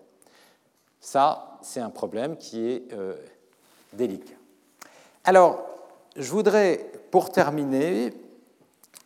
[1.00, 3.16] Ça, c'est un problème qui est euh,
[3.94, 4.36] délicat.
[5.24, 5.66] Alors,
[6.16, 8.14] je voudrais, pour terminer,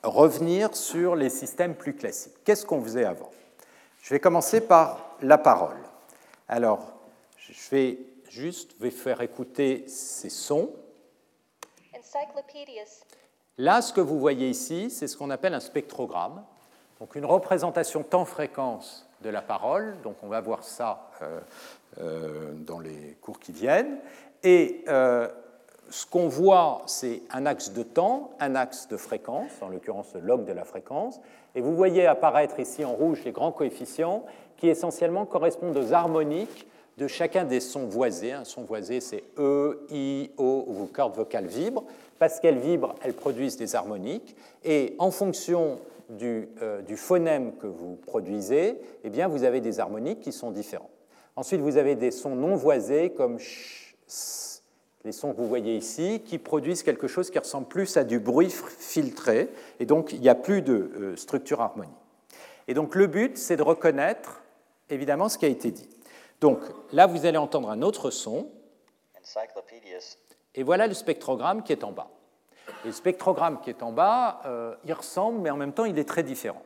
[0.04, 2.44] revenir sur les systèmes plus classiques.
[2.44, 3.32] Qu'est-ce qu'on faisait avant?
[4.02, 5.78] Je vais commencer par la parole.
[6.48, 6.94] Alors,
[7.38, 8.00] je vais
[8.30, 10.72] juste vais faire écouter ces sons.
[13.58, 16.44] Là, ce que vous voyez ici, c'est ce qu'on appelle un spectrogramme,
[17.00, 19.98] donc une représentation temps-fréquence de la parole.
[20.04, 21.40] Donc, on va voir ça euh,
[22.02, 23.98] euh, dans les cours qui viennent.
[24.44, 25.28] Et euh,
[25.90, 30.22] ce qu'on voit, c'est un axe de temps, un axe de fréquence, en l'occurrence le
[30.22, 31.20] log de la fréquence,
[31.56, 34.24] et vous voyez apparaître ici en rouge les grands coefficients
[34.58, 36.68] qui essentiellement correspondent aux harmoniques
[36.98, 38.34] de chacun des sons voisés.
[38.34, 41.86] Un son voisé, c'est E, I, O, où vos cordes vocales vibrent.
[42.20, 44.36] Parce qu'elles vibrent, elles produisent des harmoniques.
[44.64, 45.80] Et en fonction
[46.10, 50.52] du, euh, du phonème que vous produisez, eh bien, vous avez des harmoniques qui sont
[50.52, 50.90] différents.
[51.36, 54.64] Ensuite, vous avez des sons non voisés comme ch, s,
[55.06, 58.20] les sons que vous voyez ici, qui produisent quelque chose qui ressemble plus à du
[58.20, 59.50] bruit filtré.
[59.80, 61.94] Et donc, il n'y a plus de euh, structure harmonique.
[62.68, 64.44] Et donc, le but, c'est de reconnaître,
[64.90, 65.90] évidemment, ce qui a été dit.
[66.42, 66.60] Donc
[66.92, 68.50] là, vous allez entendre un autre son.
[70.56, 72.10] Et voilà le spectrogramme qui est en bas.
[72.84, 75.98] Et le spectrogramme qui est en bas, euh, il ressemble, mais en même temps, il
[76.00, 76.62] est très différent.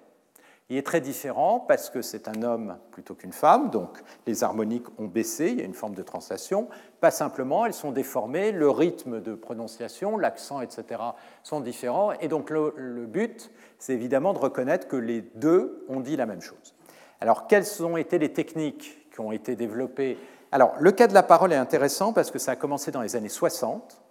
[0.69, 4.87] Il est très différent parce que c'est un homme plutôt qu'une femme, donc les harmoniques
[4.97, 6.69] ont baissé, il y a une forme de translation.
[7.01, 11.01] Pas simplement, elles sont déformées, le rythme de prononciation, l'accent, etc.
[11.43, 12.13] sont différents.
[12.13, 16.25] Et donc le, le but, c'est évidemment de reconnaître que les deux ont dit la
[16.25, 16.73] même chose.
[17.19, 20.17] Alors, quelles ont été les techniques qui ont été développées?
[20.51, 23.15] Alors, le cas de la parole est intéressant parce que ça a commencé dans les
[23.15, 24.01] années 60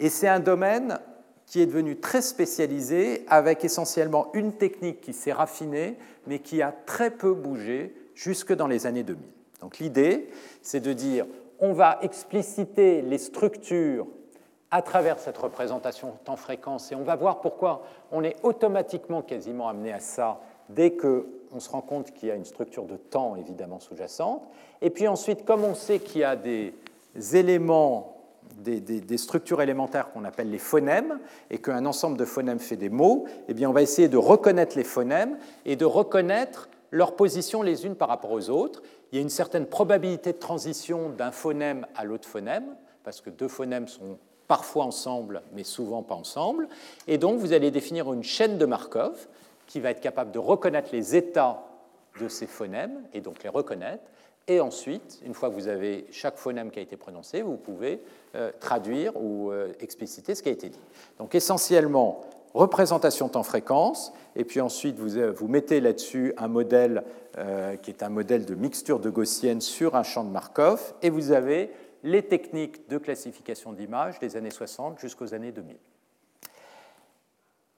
[0.00, 0.98] et c'est un domaine
[1.46, 5.96] qui est devenu très spécialisé avec essentiellement une technique qui s'est raffinée
[6.26, 9.22] mais qui a très peu bougé jusque dans les années 2000.
[9.60, 10.28] Donc l'idée,
[10.62, 11.26] c'est de dire
[11.60, 14.06] on va expliciter les structures
[14.70, 19.92] à travers cette représentation temps-fréquence et on va voir pourquoi on est automatiquement quasiment amené
[19.92, 23.36] à ça dès que on se rend compte qu'il y a une structure de temps
[23.36, 24.42] évidemment sous-jacente.
[24.82, 26.74] Et puis ensuite, comme on sait qu'il y a des
[27.32, 28.13] éléments,
[28.58, 31.18] des, structures élémentaires qu'on appelle les phonèmes,
[31.50, 34.76] et qu'un ensemble de phonèmes fait des mots, eh bien on va essayer de reconnaître
[34.76, 38.82] les phonèmes et de reconnaître leur position les unes par rapport aux autres.
[39.10, 43.30] Il y a une certaine probabilité de transition d'un phonème à l'autre phonème, parce que
[43.30, 44.18] deux phonèmes sont
[44.48, 46.68] parfois ensemble, mais souvent pas ensemble.
[47.08, 49.28] Et donc, vous allez définir une chaîne de Markov
[49.66, 51.64] qui va être capable de reconnaître les états
[52.20, 54.04] de ces phonèmes et donc les reconnaître.
[54.46, 58.02] Et ensuite, une fois que vous avez chaque phonème qui a été prononcé, vous pouvez
[58.34, 60.80] euh, traduire ou euh, expliciter ce qui a été dit.
[61.18, 62.20] Donc essentiellement,
[62.52, 67.04] représentation temps-fréquence, et puis ensuite vous, euh, vous mettez là-dessus un modèle
[67.82, 71.32] qui est un modèle de mixture de gaussienne sur un champ de Markov, et vous
[71.32, 71.72] avez
[72.04, 75.76] les techniques de classification d'images des années 60 jusqu'aux années 2000.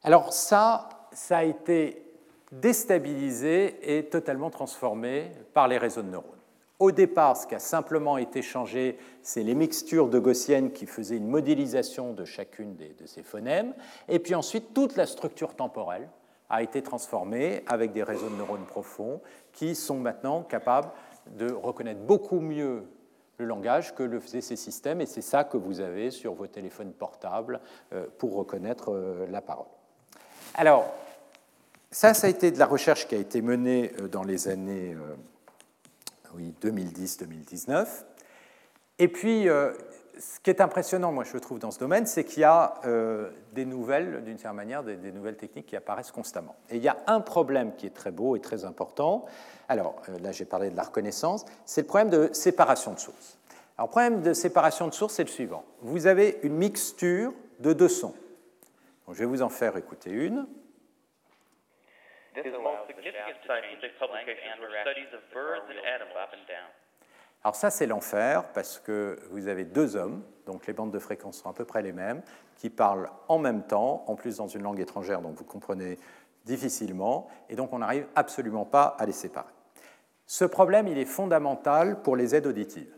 [0.02, 2.06] Alors ça, ça a été
[2.52, 6.35] déstabilisé et totalement transformé par les réseaux de neurones.
[6.78, 11.16] Au départ, ce qui a simplement été changé, c'est les mixtures de gaussienne qui faisaient
[11.16, 13.74] une modélisation de chacune de ces phonèmes.
[14.08, 16.08] Et puis ensuite, toute la structure temporelle
[16.50, 19.20] a été transformée avec des réseaux de neurones profonds
[19.52, 20.90] qui sont maintenant capables
[21.38, 22.84] de reconnaître beaucoup mieux
[23.38, 25.00] le langage que le faisaient ces systèmes.
[25.00, 27.60] Et c'est ça que vous avez sur vos téléphones portables
[27.92, 29.66] euh, pour reconnaître euh, la parole.
[30.54, 30.92] Alors,
[31.90, 34.96] ça, ça a été de la recherche qui a été menée euh, dans les années
[36.34, 37.86] oui, 2010-2019.
[38.98, 39.72] Et puis, euh,
[40.18, 43.30] ce qui est impressionnant, moi, je trouve, dans ce domaine, c'est qu'il y a euh,
[43.52, 46.56] des nouvelles, d'une certaine manière, des, nouvelles techniques qui apparaissent constamment.
[46.70, 49.26] Et il y a un problème qui est très beau et très important.
[49.68, 51.44] Alors, euh, là, j'ai parlé de la reconnaissance.
[51.64, 53.38] C'est le problème de séparation de sources.
[53.76, 55.64] Alors, le problème de séparation de sources, c'est le suivant.
[55.82, 58.14] Vous avez une mixture de deux sons.
[59.08, 60.46] Je vais vous en faire écouter une.
[67.42, 71.38] Alors ça, c'est l'enfer parce que vous avez deux hommes, donc les bandes de fréquences
[71.38, 72.22] sont à peu près les mêmes,
[72.56, 75.98] qui parlent en même temps, en plus dans une langue étrangère, donc vous comprenez
[76.44, 79.52] difficilement, et donc on n'arrive absolument pas à les séparer.
[80.26, 82.92] Ce problème, il est fondamental pour les aides auditives.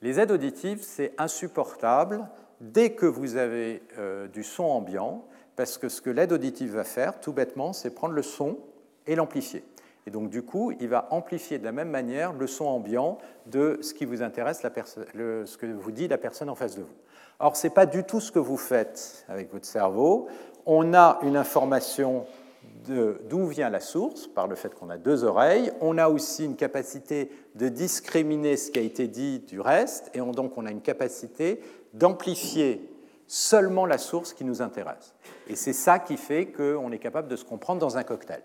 [0.00, 2.28] Les aides auditives, c'est insupportable
[2.60, 5.24] dès que vous avez euh, du son ambiant,
[5.56, 8.58] parce que ce que l'aide auditive va faire, tout bêtement, c'est prendre le son
[9.06, 9.64] et l'amplifier.
[10.06, 13.78] Et donc, du coup, il va amplifier de la même manière le son ambiant de
[13.82, 16.94] ce qui vous intéresse, ce que vous dit la personne en face de vous.
[17.38, 20.28] Or, ce n'est pas du tout ce que vous faites avec votre cerveau.
[20.66, 22.26] On a une information
[23.28, 25.70] d'où vient la source, par le fait qu'on a deux oreilles.
[25.80, 30.20] On a aussi une capacité de discriminer ce qui a été dit du reste, et
[30.20, 31.60] on, donc on a une capacité
[31.94, 32.91] d'amplifier
[33.26, 35.14] seulement la source qui nous intéresse.
[35.48, 38.42] Et c'est ça qui fait qu'on est capable de se comprendre dans un cocktail.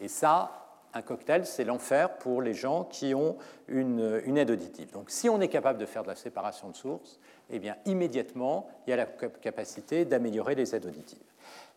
[0.00, 3.36] Et ça, un cocktail, c'est l'enfer pour les gens qui ont
[3.68, 4.90] une, aide auditive.
[4.92, 7.20] Donc si on est capable de faire de la séparation de sources,
[7.50, 11.18] eh bien immédiatement, il y a la capacité d'améliorer les aides auditives.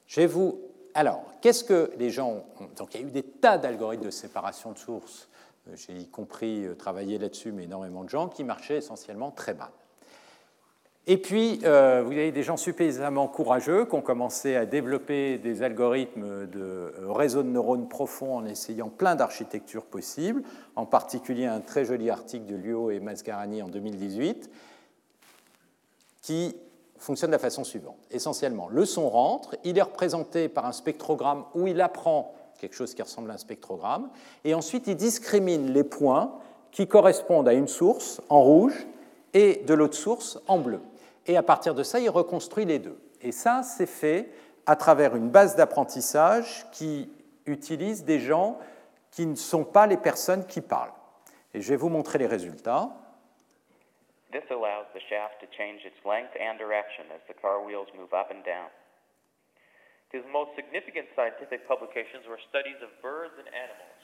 [0.08, 0.62] Je vous...
[0.96, 2.44] Alors, qu'est-ce que les gens ont?
[2.78, 5.30] Donc il y a eu des tas d'algorithmes de séparation de sources,
[5.76, 9.70] j'ai y compris travaillé là-dessus, mais énormément de gens, qui marchaient essentiellement très mal.
[11.12, 15.64] Et puis, euh, vous avez des gens suffisamment courageux qui ont commencé à développer des
[15.64, 20.44] algorithmes de euh, réseaux de neurones profonds en essayant plein d'architectures possibles,
[20.76, 24.52] en particulier un très joli article de Luo et Mascarani en 2018,
[26.22, 26.56] qui
[27.00, 27.98] fonctionne de la façon suivante.
[28.12, 32.94] Essentiellement, le son rentre, il est représenté par un spectrogramme où il apprend quelque chose
[32.94, 34.12] qui ressemble à un spectrogramme,
[34.44, 36.36] et ensuite il discrimine les points
[36.70, 38.86] qui correspondent à une source en rouge
[39.34, 40.80] et de l'autre source en bleu
[41.30, 43.00] et à partir de ça, il reconstruit les deux.
[43.22, 44.32] Et ça, c'est fait
[44.66, 47.08] à travers une base d'apprentissage qui
[47.46, 48.58] utilise des gens
[49.12, 50.92] qui ne sont pas les personnes qui parlent.
[51.54, 52.90] Et je vais vous montrer les résultats.
[54.32, 58.12] This allows the shaft to change its length and direction as the car wheels move
[58.12, 58.70] up and down.
[60.12, 64.02] His most significant scientific publications were studies of birds and animals.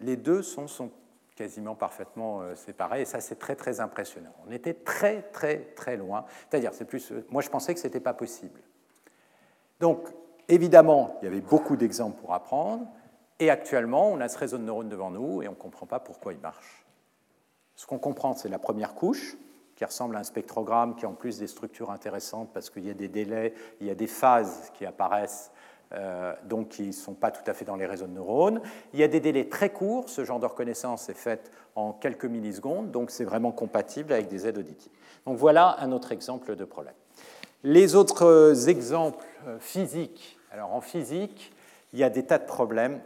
[0.00, 0.90] Les deux sont, sont
[1.34, 3.02] quasiment parfaitement euh, séparés.
[3.02, 4.32] Et ça, c'est très, très impressionnant.
[4.46, 6.24] On était très, très, très loin.
[6.48, 7.12] C'est-à-dire, c'est plus.
[7.12, 8.60] Euh, moi, je pensais que ce n'était pas possible.
[9.80, 10.08] Donc,
[10.48, 12.86] évidemment, il y avait beaucoup d'exemples pour apprendre.
[13.40, 15.98] Et actuellement, on a ce réseau de neurones devant nous et on ne comprend pas
[15.98, 16.86] pourquoi il marche.
[17.74, 19.36] Ce qu'on comprend, c'est la première couche,
[19.74, 22.90] qui ressemble à un spectrogramme, qui a en plus des structures intéressantes parce qu'il y
[22.90, 25.50] a des délais, il y a des phases qui apparaissent
[26.44, 28.60] donc qui ne sont pas tout à fait dans les réseaux de neurones.
[28.92, 32.24] Il y a des délais très courts, ce genre de reconnaissance est fait en quelques
[32.24, 34.92] millisecondes, donc c'est vraiment compatible avec des aides auditives.
[35.26, 36.94] Donc voilà un autre exemple de problème.
[37.62, 41.52] Les autres exemples euh, physiques, alors en physique,
[41.92, 43.00] il y a des tas de problèmes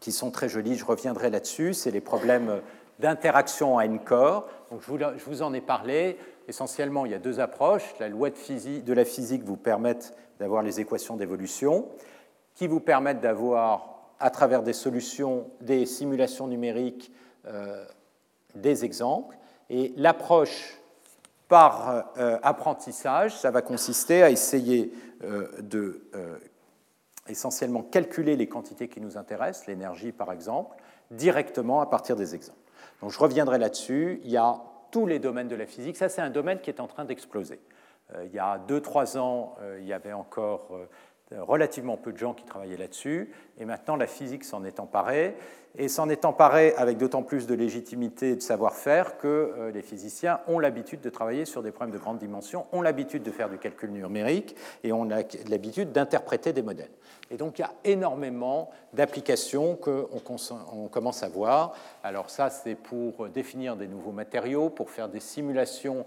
[0.00, 2.60] qui sont très jolis, je reviendrai là-dessus, c'est les problèmes
[2.98, 4.48] d'interaction à corps.
[4.70, 8.80] Donc je vous, en ai parlé, essentiellement il y a deux approches, la loi de,
[8.80, 11.88] de la physique vous permettent d'avoir les équations d'évolution,
[12.54, 17.12] qui vous permettent d'avoir, à travers des solutions, des simulations numériques,
[17.46, 17.84] euh,
[18.54, 19.36] des exemples.
[19.70, 20.78] Et l'approche
[21.48, 24.92] par euh, apprentissage, ça va consister à essayer
[25.24, 26.08] euh, de
[27.26, 30.76] essentiellement calculer les quantités qui nous intéressent, l'énergie par exemple,
[31.10, 32.58] directement à partir des exemples.
[33.00, 34.20] Donc je reviendrai là-dessus.
[34.24, 35.96] Il y a tous les domaines de la physique.
[35.96, 37.60] Ça, c'est un domaine qui est en train d'exploser.
[38.14, 42.18] Euh, il y a 2-3 ans, euh, il y avait encore euh, relativement peu de
[42.18, 45.36] gens qui travaillaient là-dessus, et maintenant la physique s'en est emparée,
[45.76, 50.38] et s'en est emparée avec d'autant plus de légitimité et de savoir-faire que les physiciens
[50.46, 53.58] ont l'habitude de travailler sur des problèmes de grande dimension, ont l'habitude de faire du
[53.58, 54.54] calcul numérique,
[54.84, 56.92] et ont l'habitude d'interpréter des modèles.
[57.32, 61.74] Et donc il y a énormément d'applications qu'on commence à voir.
[62.04, 66.06] Alors ça, c'est pour définir des nouveaux matériaux, pour faire des simulations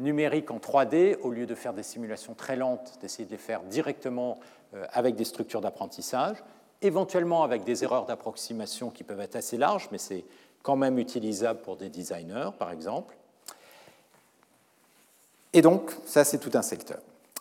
[0.00, 3.62] numérique en 3D, au lieu de faire des simulations très lentes, d'essayer de les faire
[3.62, 4.40] directement
[4.74, 6.36] euh, avec des structures d'apprentissage,
[6.82, 10.24] éventuellement avec des erreurs d'approximation qui peuvent être assez larges, mais c'est
[10.62, 13.16] quand même utilisable pour des designers, par exemple.
[15.52, 16.98] Et donc, ça, c'est tout un secteur.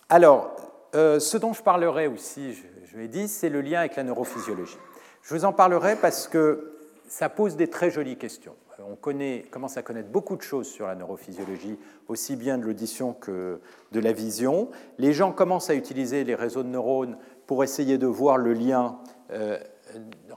[0.10, 0.56] Alors,
[0.96, 4.04] euh, ce dont je parlerai aussi, je, je l'ai dit, c'est le lien avec la
[4.04, 4.78] neurophysiologie.
[5.22, 6.78] Je vous en parlerai parce que
[7.08, 8.56] ça pose des très jolies questions
[8.88, 11.78] on commence à connaître beaucoup de choses sur la neurophysiologie,
[12.08, 13.60] aussi bien de l'audition que
[13.92, 14.70] de la vision.
[14.98, 19.00] Les gens commencent à utiliser les réseaux de neurones pour essayer de voir le lien
[19.32, 19.58] euh,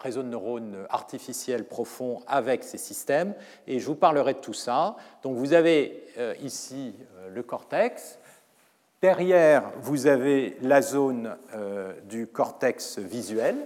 [0.01, 3.35] réseau de neurones artificiels profonds avec ces systèmes,
[3.67, 4.97] et je vous parlerai de tout ça.
[5.23, 8.19] Donc vous avez euh, ici euh, le cortex.
[9.03, 11.37] Derrière, vous avez la zone
[12.05, 13.57] du cortex visuel,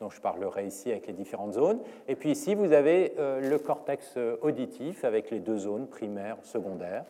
[0.00, 1.80] dont je parlerai ici avec les différentes zones.
[2.06, 6.36] Et puis ici, vous avez euh, le cortex euh, auditif avec les deux zones primaires,
[6.42, 7.04] secondaires.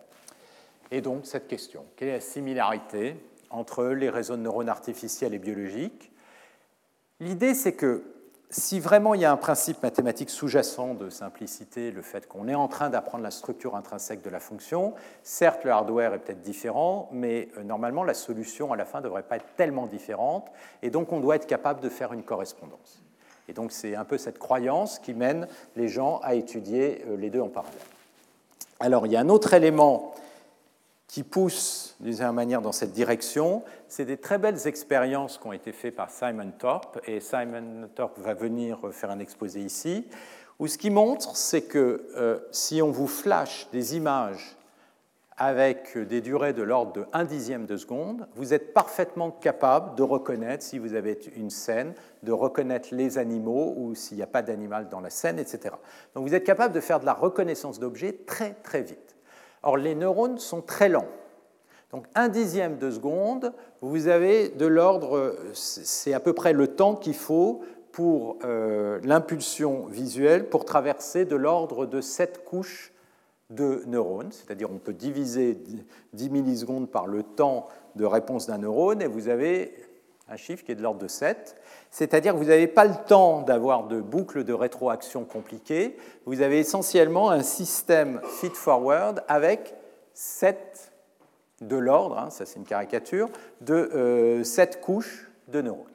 [0.91, 3.17] Et donc cette question, quelle est la similarité
[3.51, 6.11] entre les réseaux de neurones artificiels et biologiques?
[7.21, 8.05] L'idée, c'est que
[8.51, 12.55] si vraiment il y a un principe mathématique sous-jacent de simplicité, le fait qu'on est
[12.55, 17.09] en train d'apprendre la structure intrinsèque de la fonction, certes le hardware est peut-être différent,
[17.13, 20.51] mais euh, normalement la solution à la fin ne devrait pas être tellement différente,
[20.83, 23.03] et donc on doit être capable de faire une correspondance.
[23.49, 25.47] Et donc c'est un peu cette croyance qui mène
[25.77, 27.79] les gens à étudier euh, les deux en parallèle.
[28.81, 30.15] Alors il y a un autre élément
[31.09, 33.65] qui pousse d'une certaine manière dans cette direction.
[33.89, 38.19] C'est des très belles expériences qui ont été faites par Simon Thorpe, et Simon Thorpe
[38.19, 40.07] va venir faire un exposé ici,
[40.59, 44.57] où ce qui montre, c'est que euh, si on vous flash des images
[45.39, 50.03] avec des durées de l'ordre de 1 dixième de seconde, vous êtes parfaitement capable de
[50.03, 51.95] reconnaître, si vous avez une scène,
[52.25, 55.77] de reconnaître les animaux ou s'il n'y a pas d'animal dans la scène, etc.
[56.15, 59.08] Donc vous êtes capable de faire de la reconnaissance d'objets très très vite.
[59.63, 61.09] Or, les neurones sont très lents.
[61.93, 66.95] Donc, un dixième de seconde, vous avez de l'ordre, c'est à peu près le temps
[66.95, 67.63] qu'il faut
[67.93, 72.93] pour euh, l'impulsion visuelle pour traverser de l'ordre de sept couches
[73.51, 75.59] de neurones, c'est-à-dire on peut diviser
[76.13, 77.67] 10 millisecondes par le temps
[77.97, 79.75] de réponse d'un neurone et vous avez
[80.29, 81.57] un chiffre qui est de l'ordre de 7.
[81.91, 85.97] C'est-à-dire que vous n'avez pas le temps d'avoir de boucles de rétroaction compliquées,
[86.27, 89.75] vous avez essentiellement un système feed-forward avec
[90.15, 90.93] 7
[91.61, 93.31] de l'ordre, hein, ça c'est une caricature,
[93.61, 95.87] de 7 euh, couches de neurones.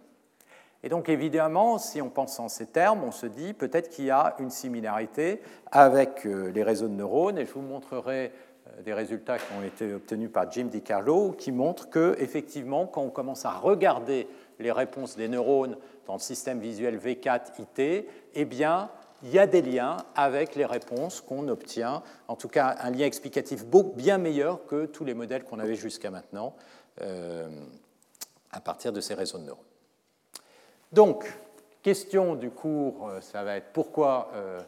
[0.85, 4.11] Et donc évidemment, si on pense en ces termes, on se dit peut-être qu'il y
[4.11, 5.41] a une similarité
[5.72, 8.34] avec euh, les réseaux de neurones, et je vous montrerai
[8.84, 13.10] des résultats qui ont été obtenus par Jim DiCarlo, qui montrent que effectivement, quand on
[13.10, 14.27] commence à regarder
[14.60, 18.90] les réponses des neurones dans le système visuel V4-IT, eh bien,
[19.23, 23.06] il y a des liens avec les réponses qu'on obtient, en tout cas un lien
[23.06, 26.56] explicatif bien meilleur que tous les modèles qu'on avait jusqu'à maintenant
[27.02, 27.48] euh,
[28.52, 29.64] à partir de ces réseaux de neurones.
[30.91, 31.26] Donc,
[31.81, 34.61] question du cours, euh, ça va être pourquoi euh,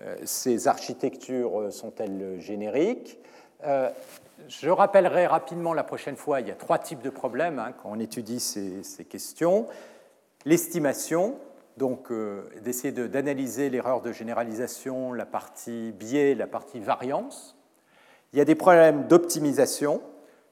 [0.00, 3.18] euh, ces architectures sont-elles génériques?
[3.62, 7.90] Je rappellerai rapidement la prochaine fois, il y a trois types de problèmes hein, quand
[7.90, 9.66] on étudie ces, ces questions.
[10.44, 11.36] L'estimation,
[11.76, 12.12] donc
[12.62, 17.56] d'essayer d'analyser l'erreur de généralisation, la partie biais, la partie variance.
[18.32, 20.02] Il y a des problèmes d'optimisation,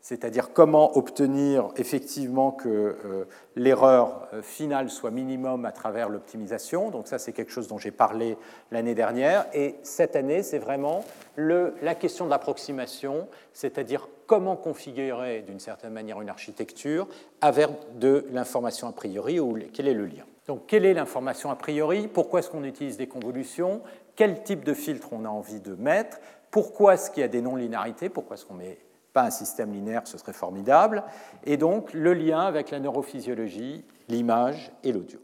[0.08, 3.24] c'est-à-dire comment obtenir effectivement que euh,
[3.56, 6.90] l'erreur euh, finale soit minimum à travers l'optimisation.
[6.90, 8.38] Donc ça, c'est quelque chose dont j'ai parlé
[8.70, 9.46] l'année dernière.
[9.52, 11.04] Et cette année, c'est vraiment
[11.36, 17.08] la question de l'approximation, c'est-à-dire comment configurer d'une certaine manière une architecture
[17.40, 17.68] avec
[17.98, 20.24] de l'information a priori ou quel est le lien.
[20.46, 22.06] Donc quelle est l'information a priori?
[22.06, 23.82] Pourquoi est-ce qu'on utilise des convolutions?
[24.14, 26.18] Quel type de filtre on a envie de mettre?
[26.52, 28.78] Pourquoi est-ce qu'il y a des non-linéarités Pourquoi est-ce qu'on met
[29.16, 31.02] pas un système linéaire, ce serait formidable.
[31.44, 35.18] Et donc le lien avec la neurophysiologie, l'image et l'audio.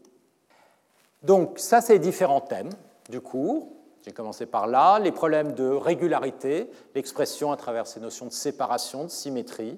[1.21, 2.71] Donc ça, c'est différents thèmes
[3.11, 3.67] du cours.
[4.03, 9.03] J'ai commencé par là, les problèmes de régularité, l'expression à travers ces notions de séparation,
[9.03, 9.77] de symétrie.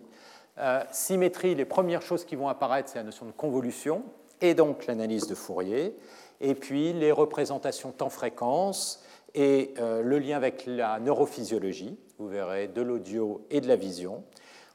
[0.60, 4.04] Euh, symétrie, les premières choses qui vont apparaître, c'est la notion de convolution
[4.40, 5.94] et donc l'analyse de Fourier.
[6.40, 12.82] Et puis les représentations temps-fréquence et euh, le lien avec la neurophysiologie vous verrez, de
[12.82, 14.24] l'audio et de la vision.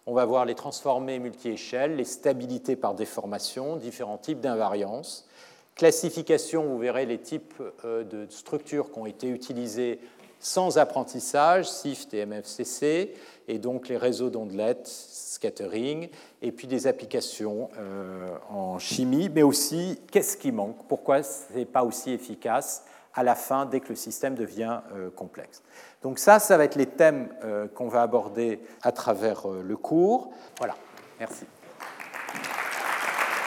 [0.06, 5.26] On va voir les transformés multi-échelles, les stabilités par déformation, différents types d'invariance.
[5.74, 7.54] Classification, vous verrez les types
[7.84, 10.00] euh, de structures qui ont été utilisées
[10.40, 13.14] sans apprentissage, SIFT et MFCC,
[13.46, 16.08] et donc les réseaux d'ondelettes, scattering,
[16.40, 21.66] et puis des applications euh, en chimie, mais aussi qu'est-ce qui manque, pourquoi ce n'est
[21.66, 22.84] pas aussi efficace?
[23.14, 25.62] À la fin dès que le système devient euh, complexe.
[26.02, 29.76] Donc ça, ça va être les thèmes euh, qu'on va aborder à travers euh, le
[29.76, 30.30] cours.
[30.58, 30.76] Voilà,
[31.18, 31.44] merci.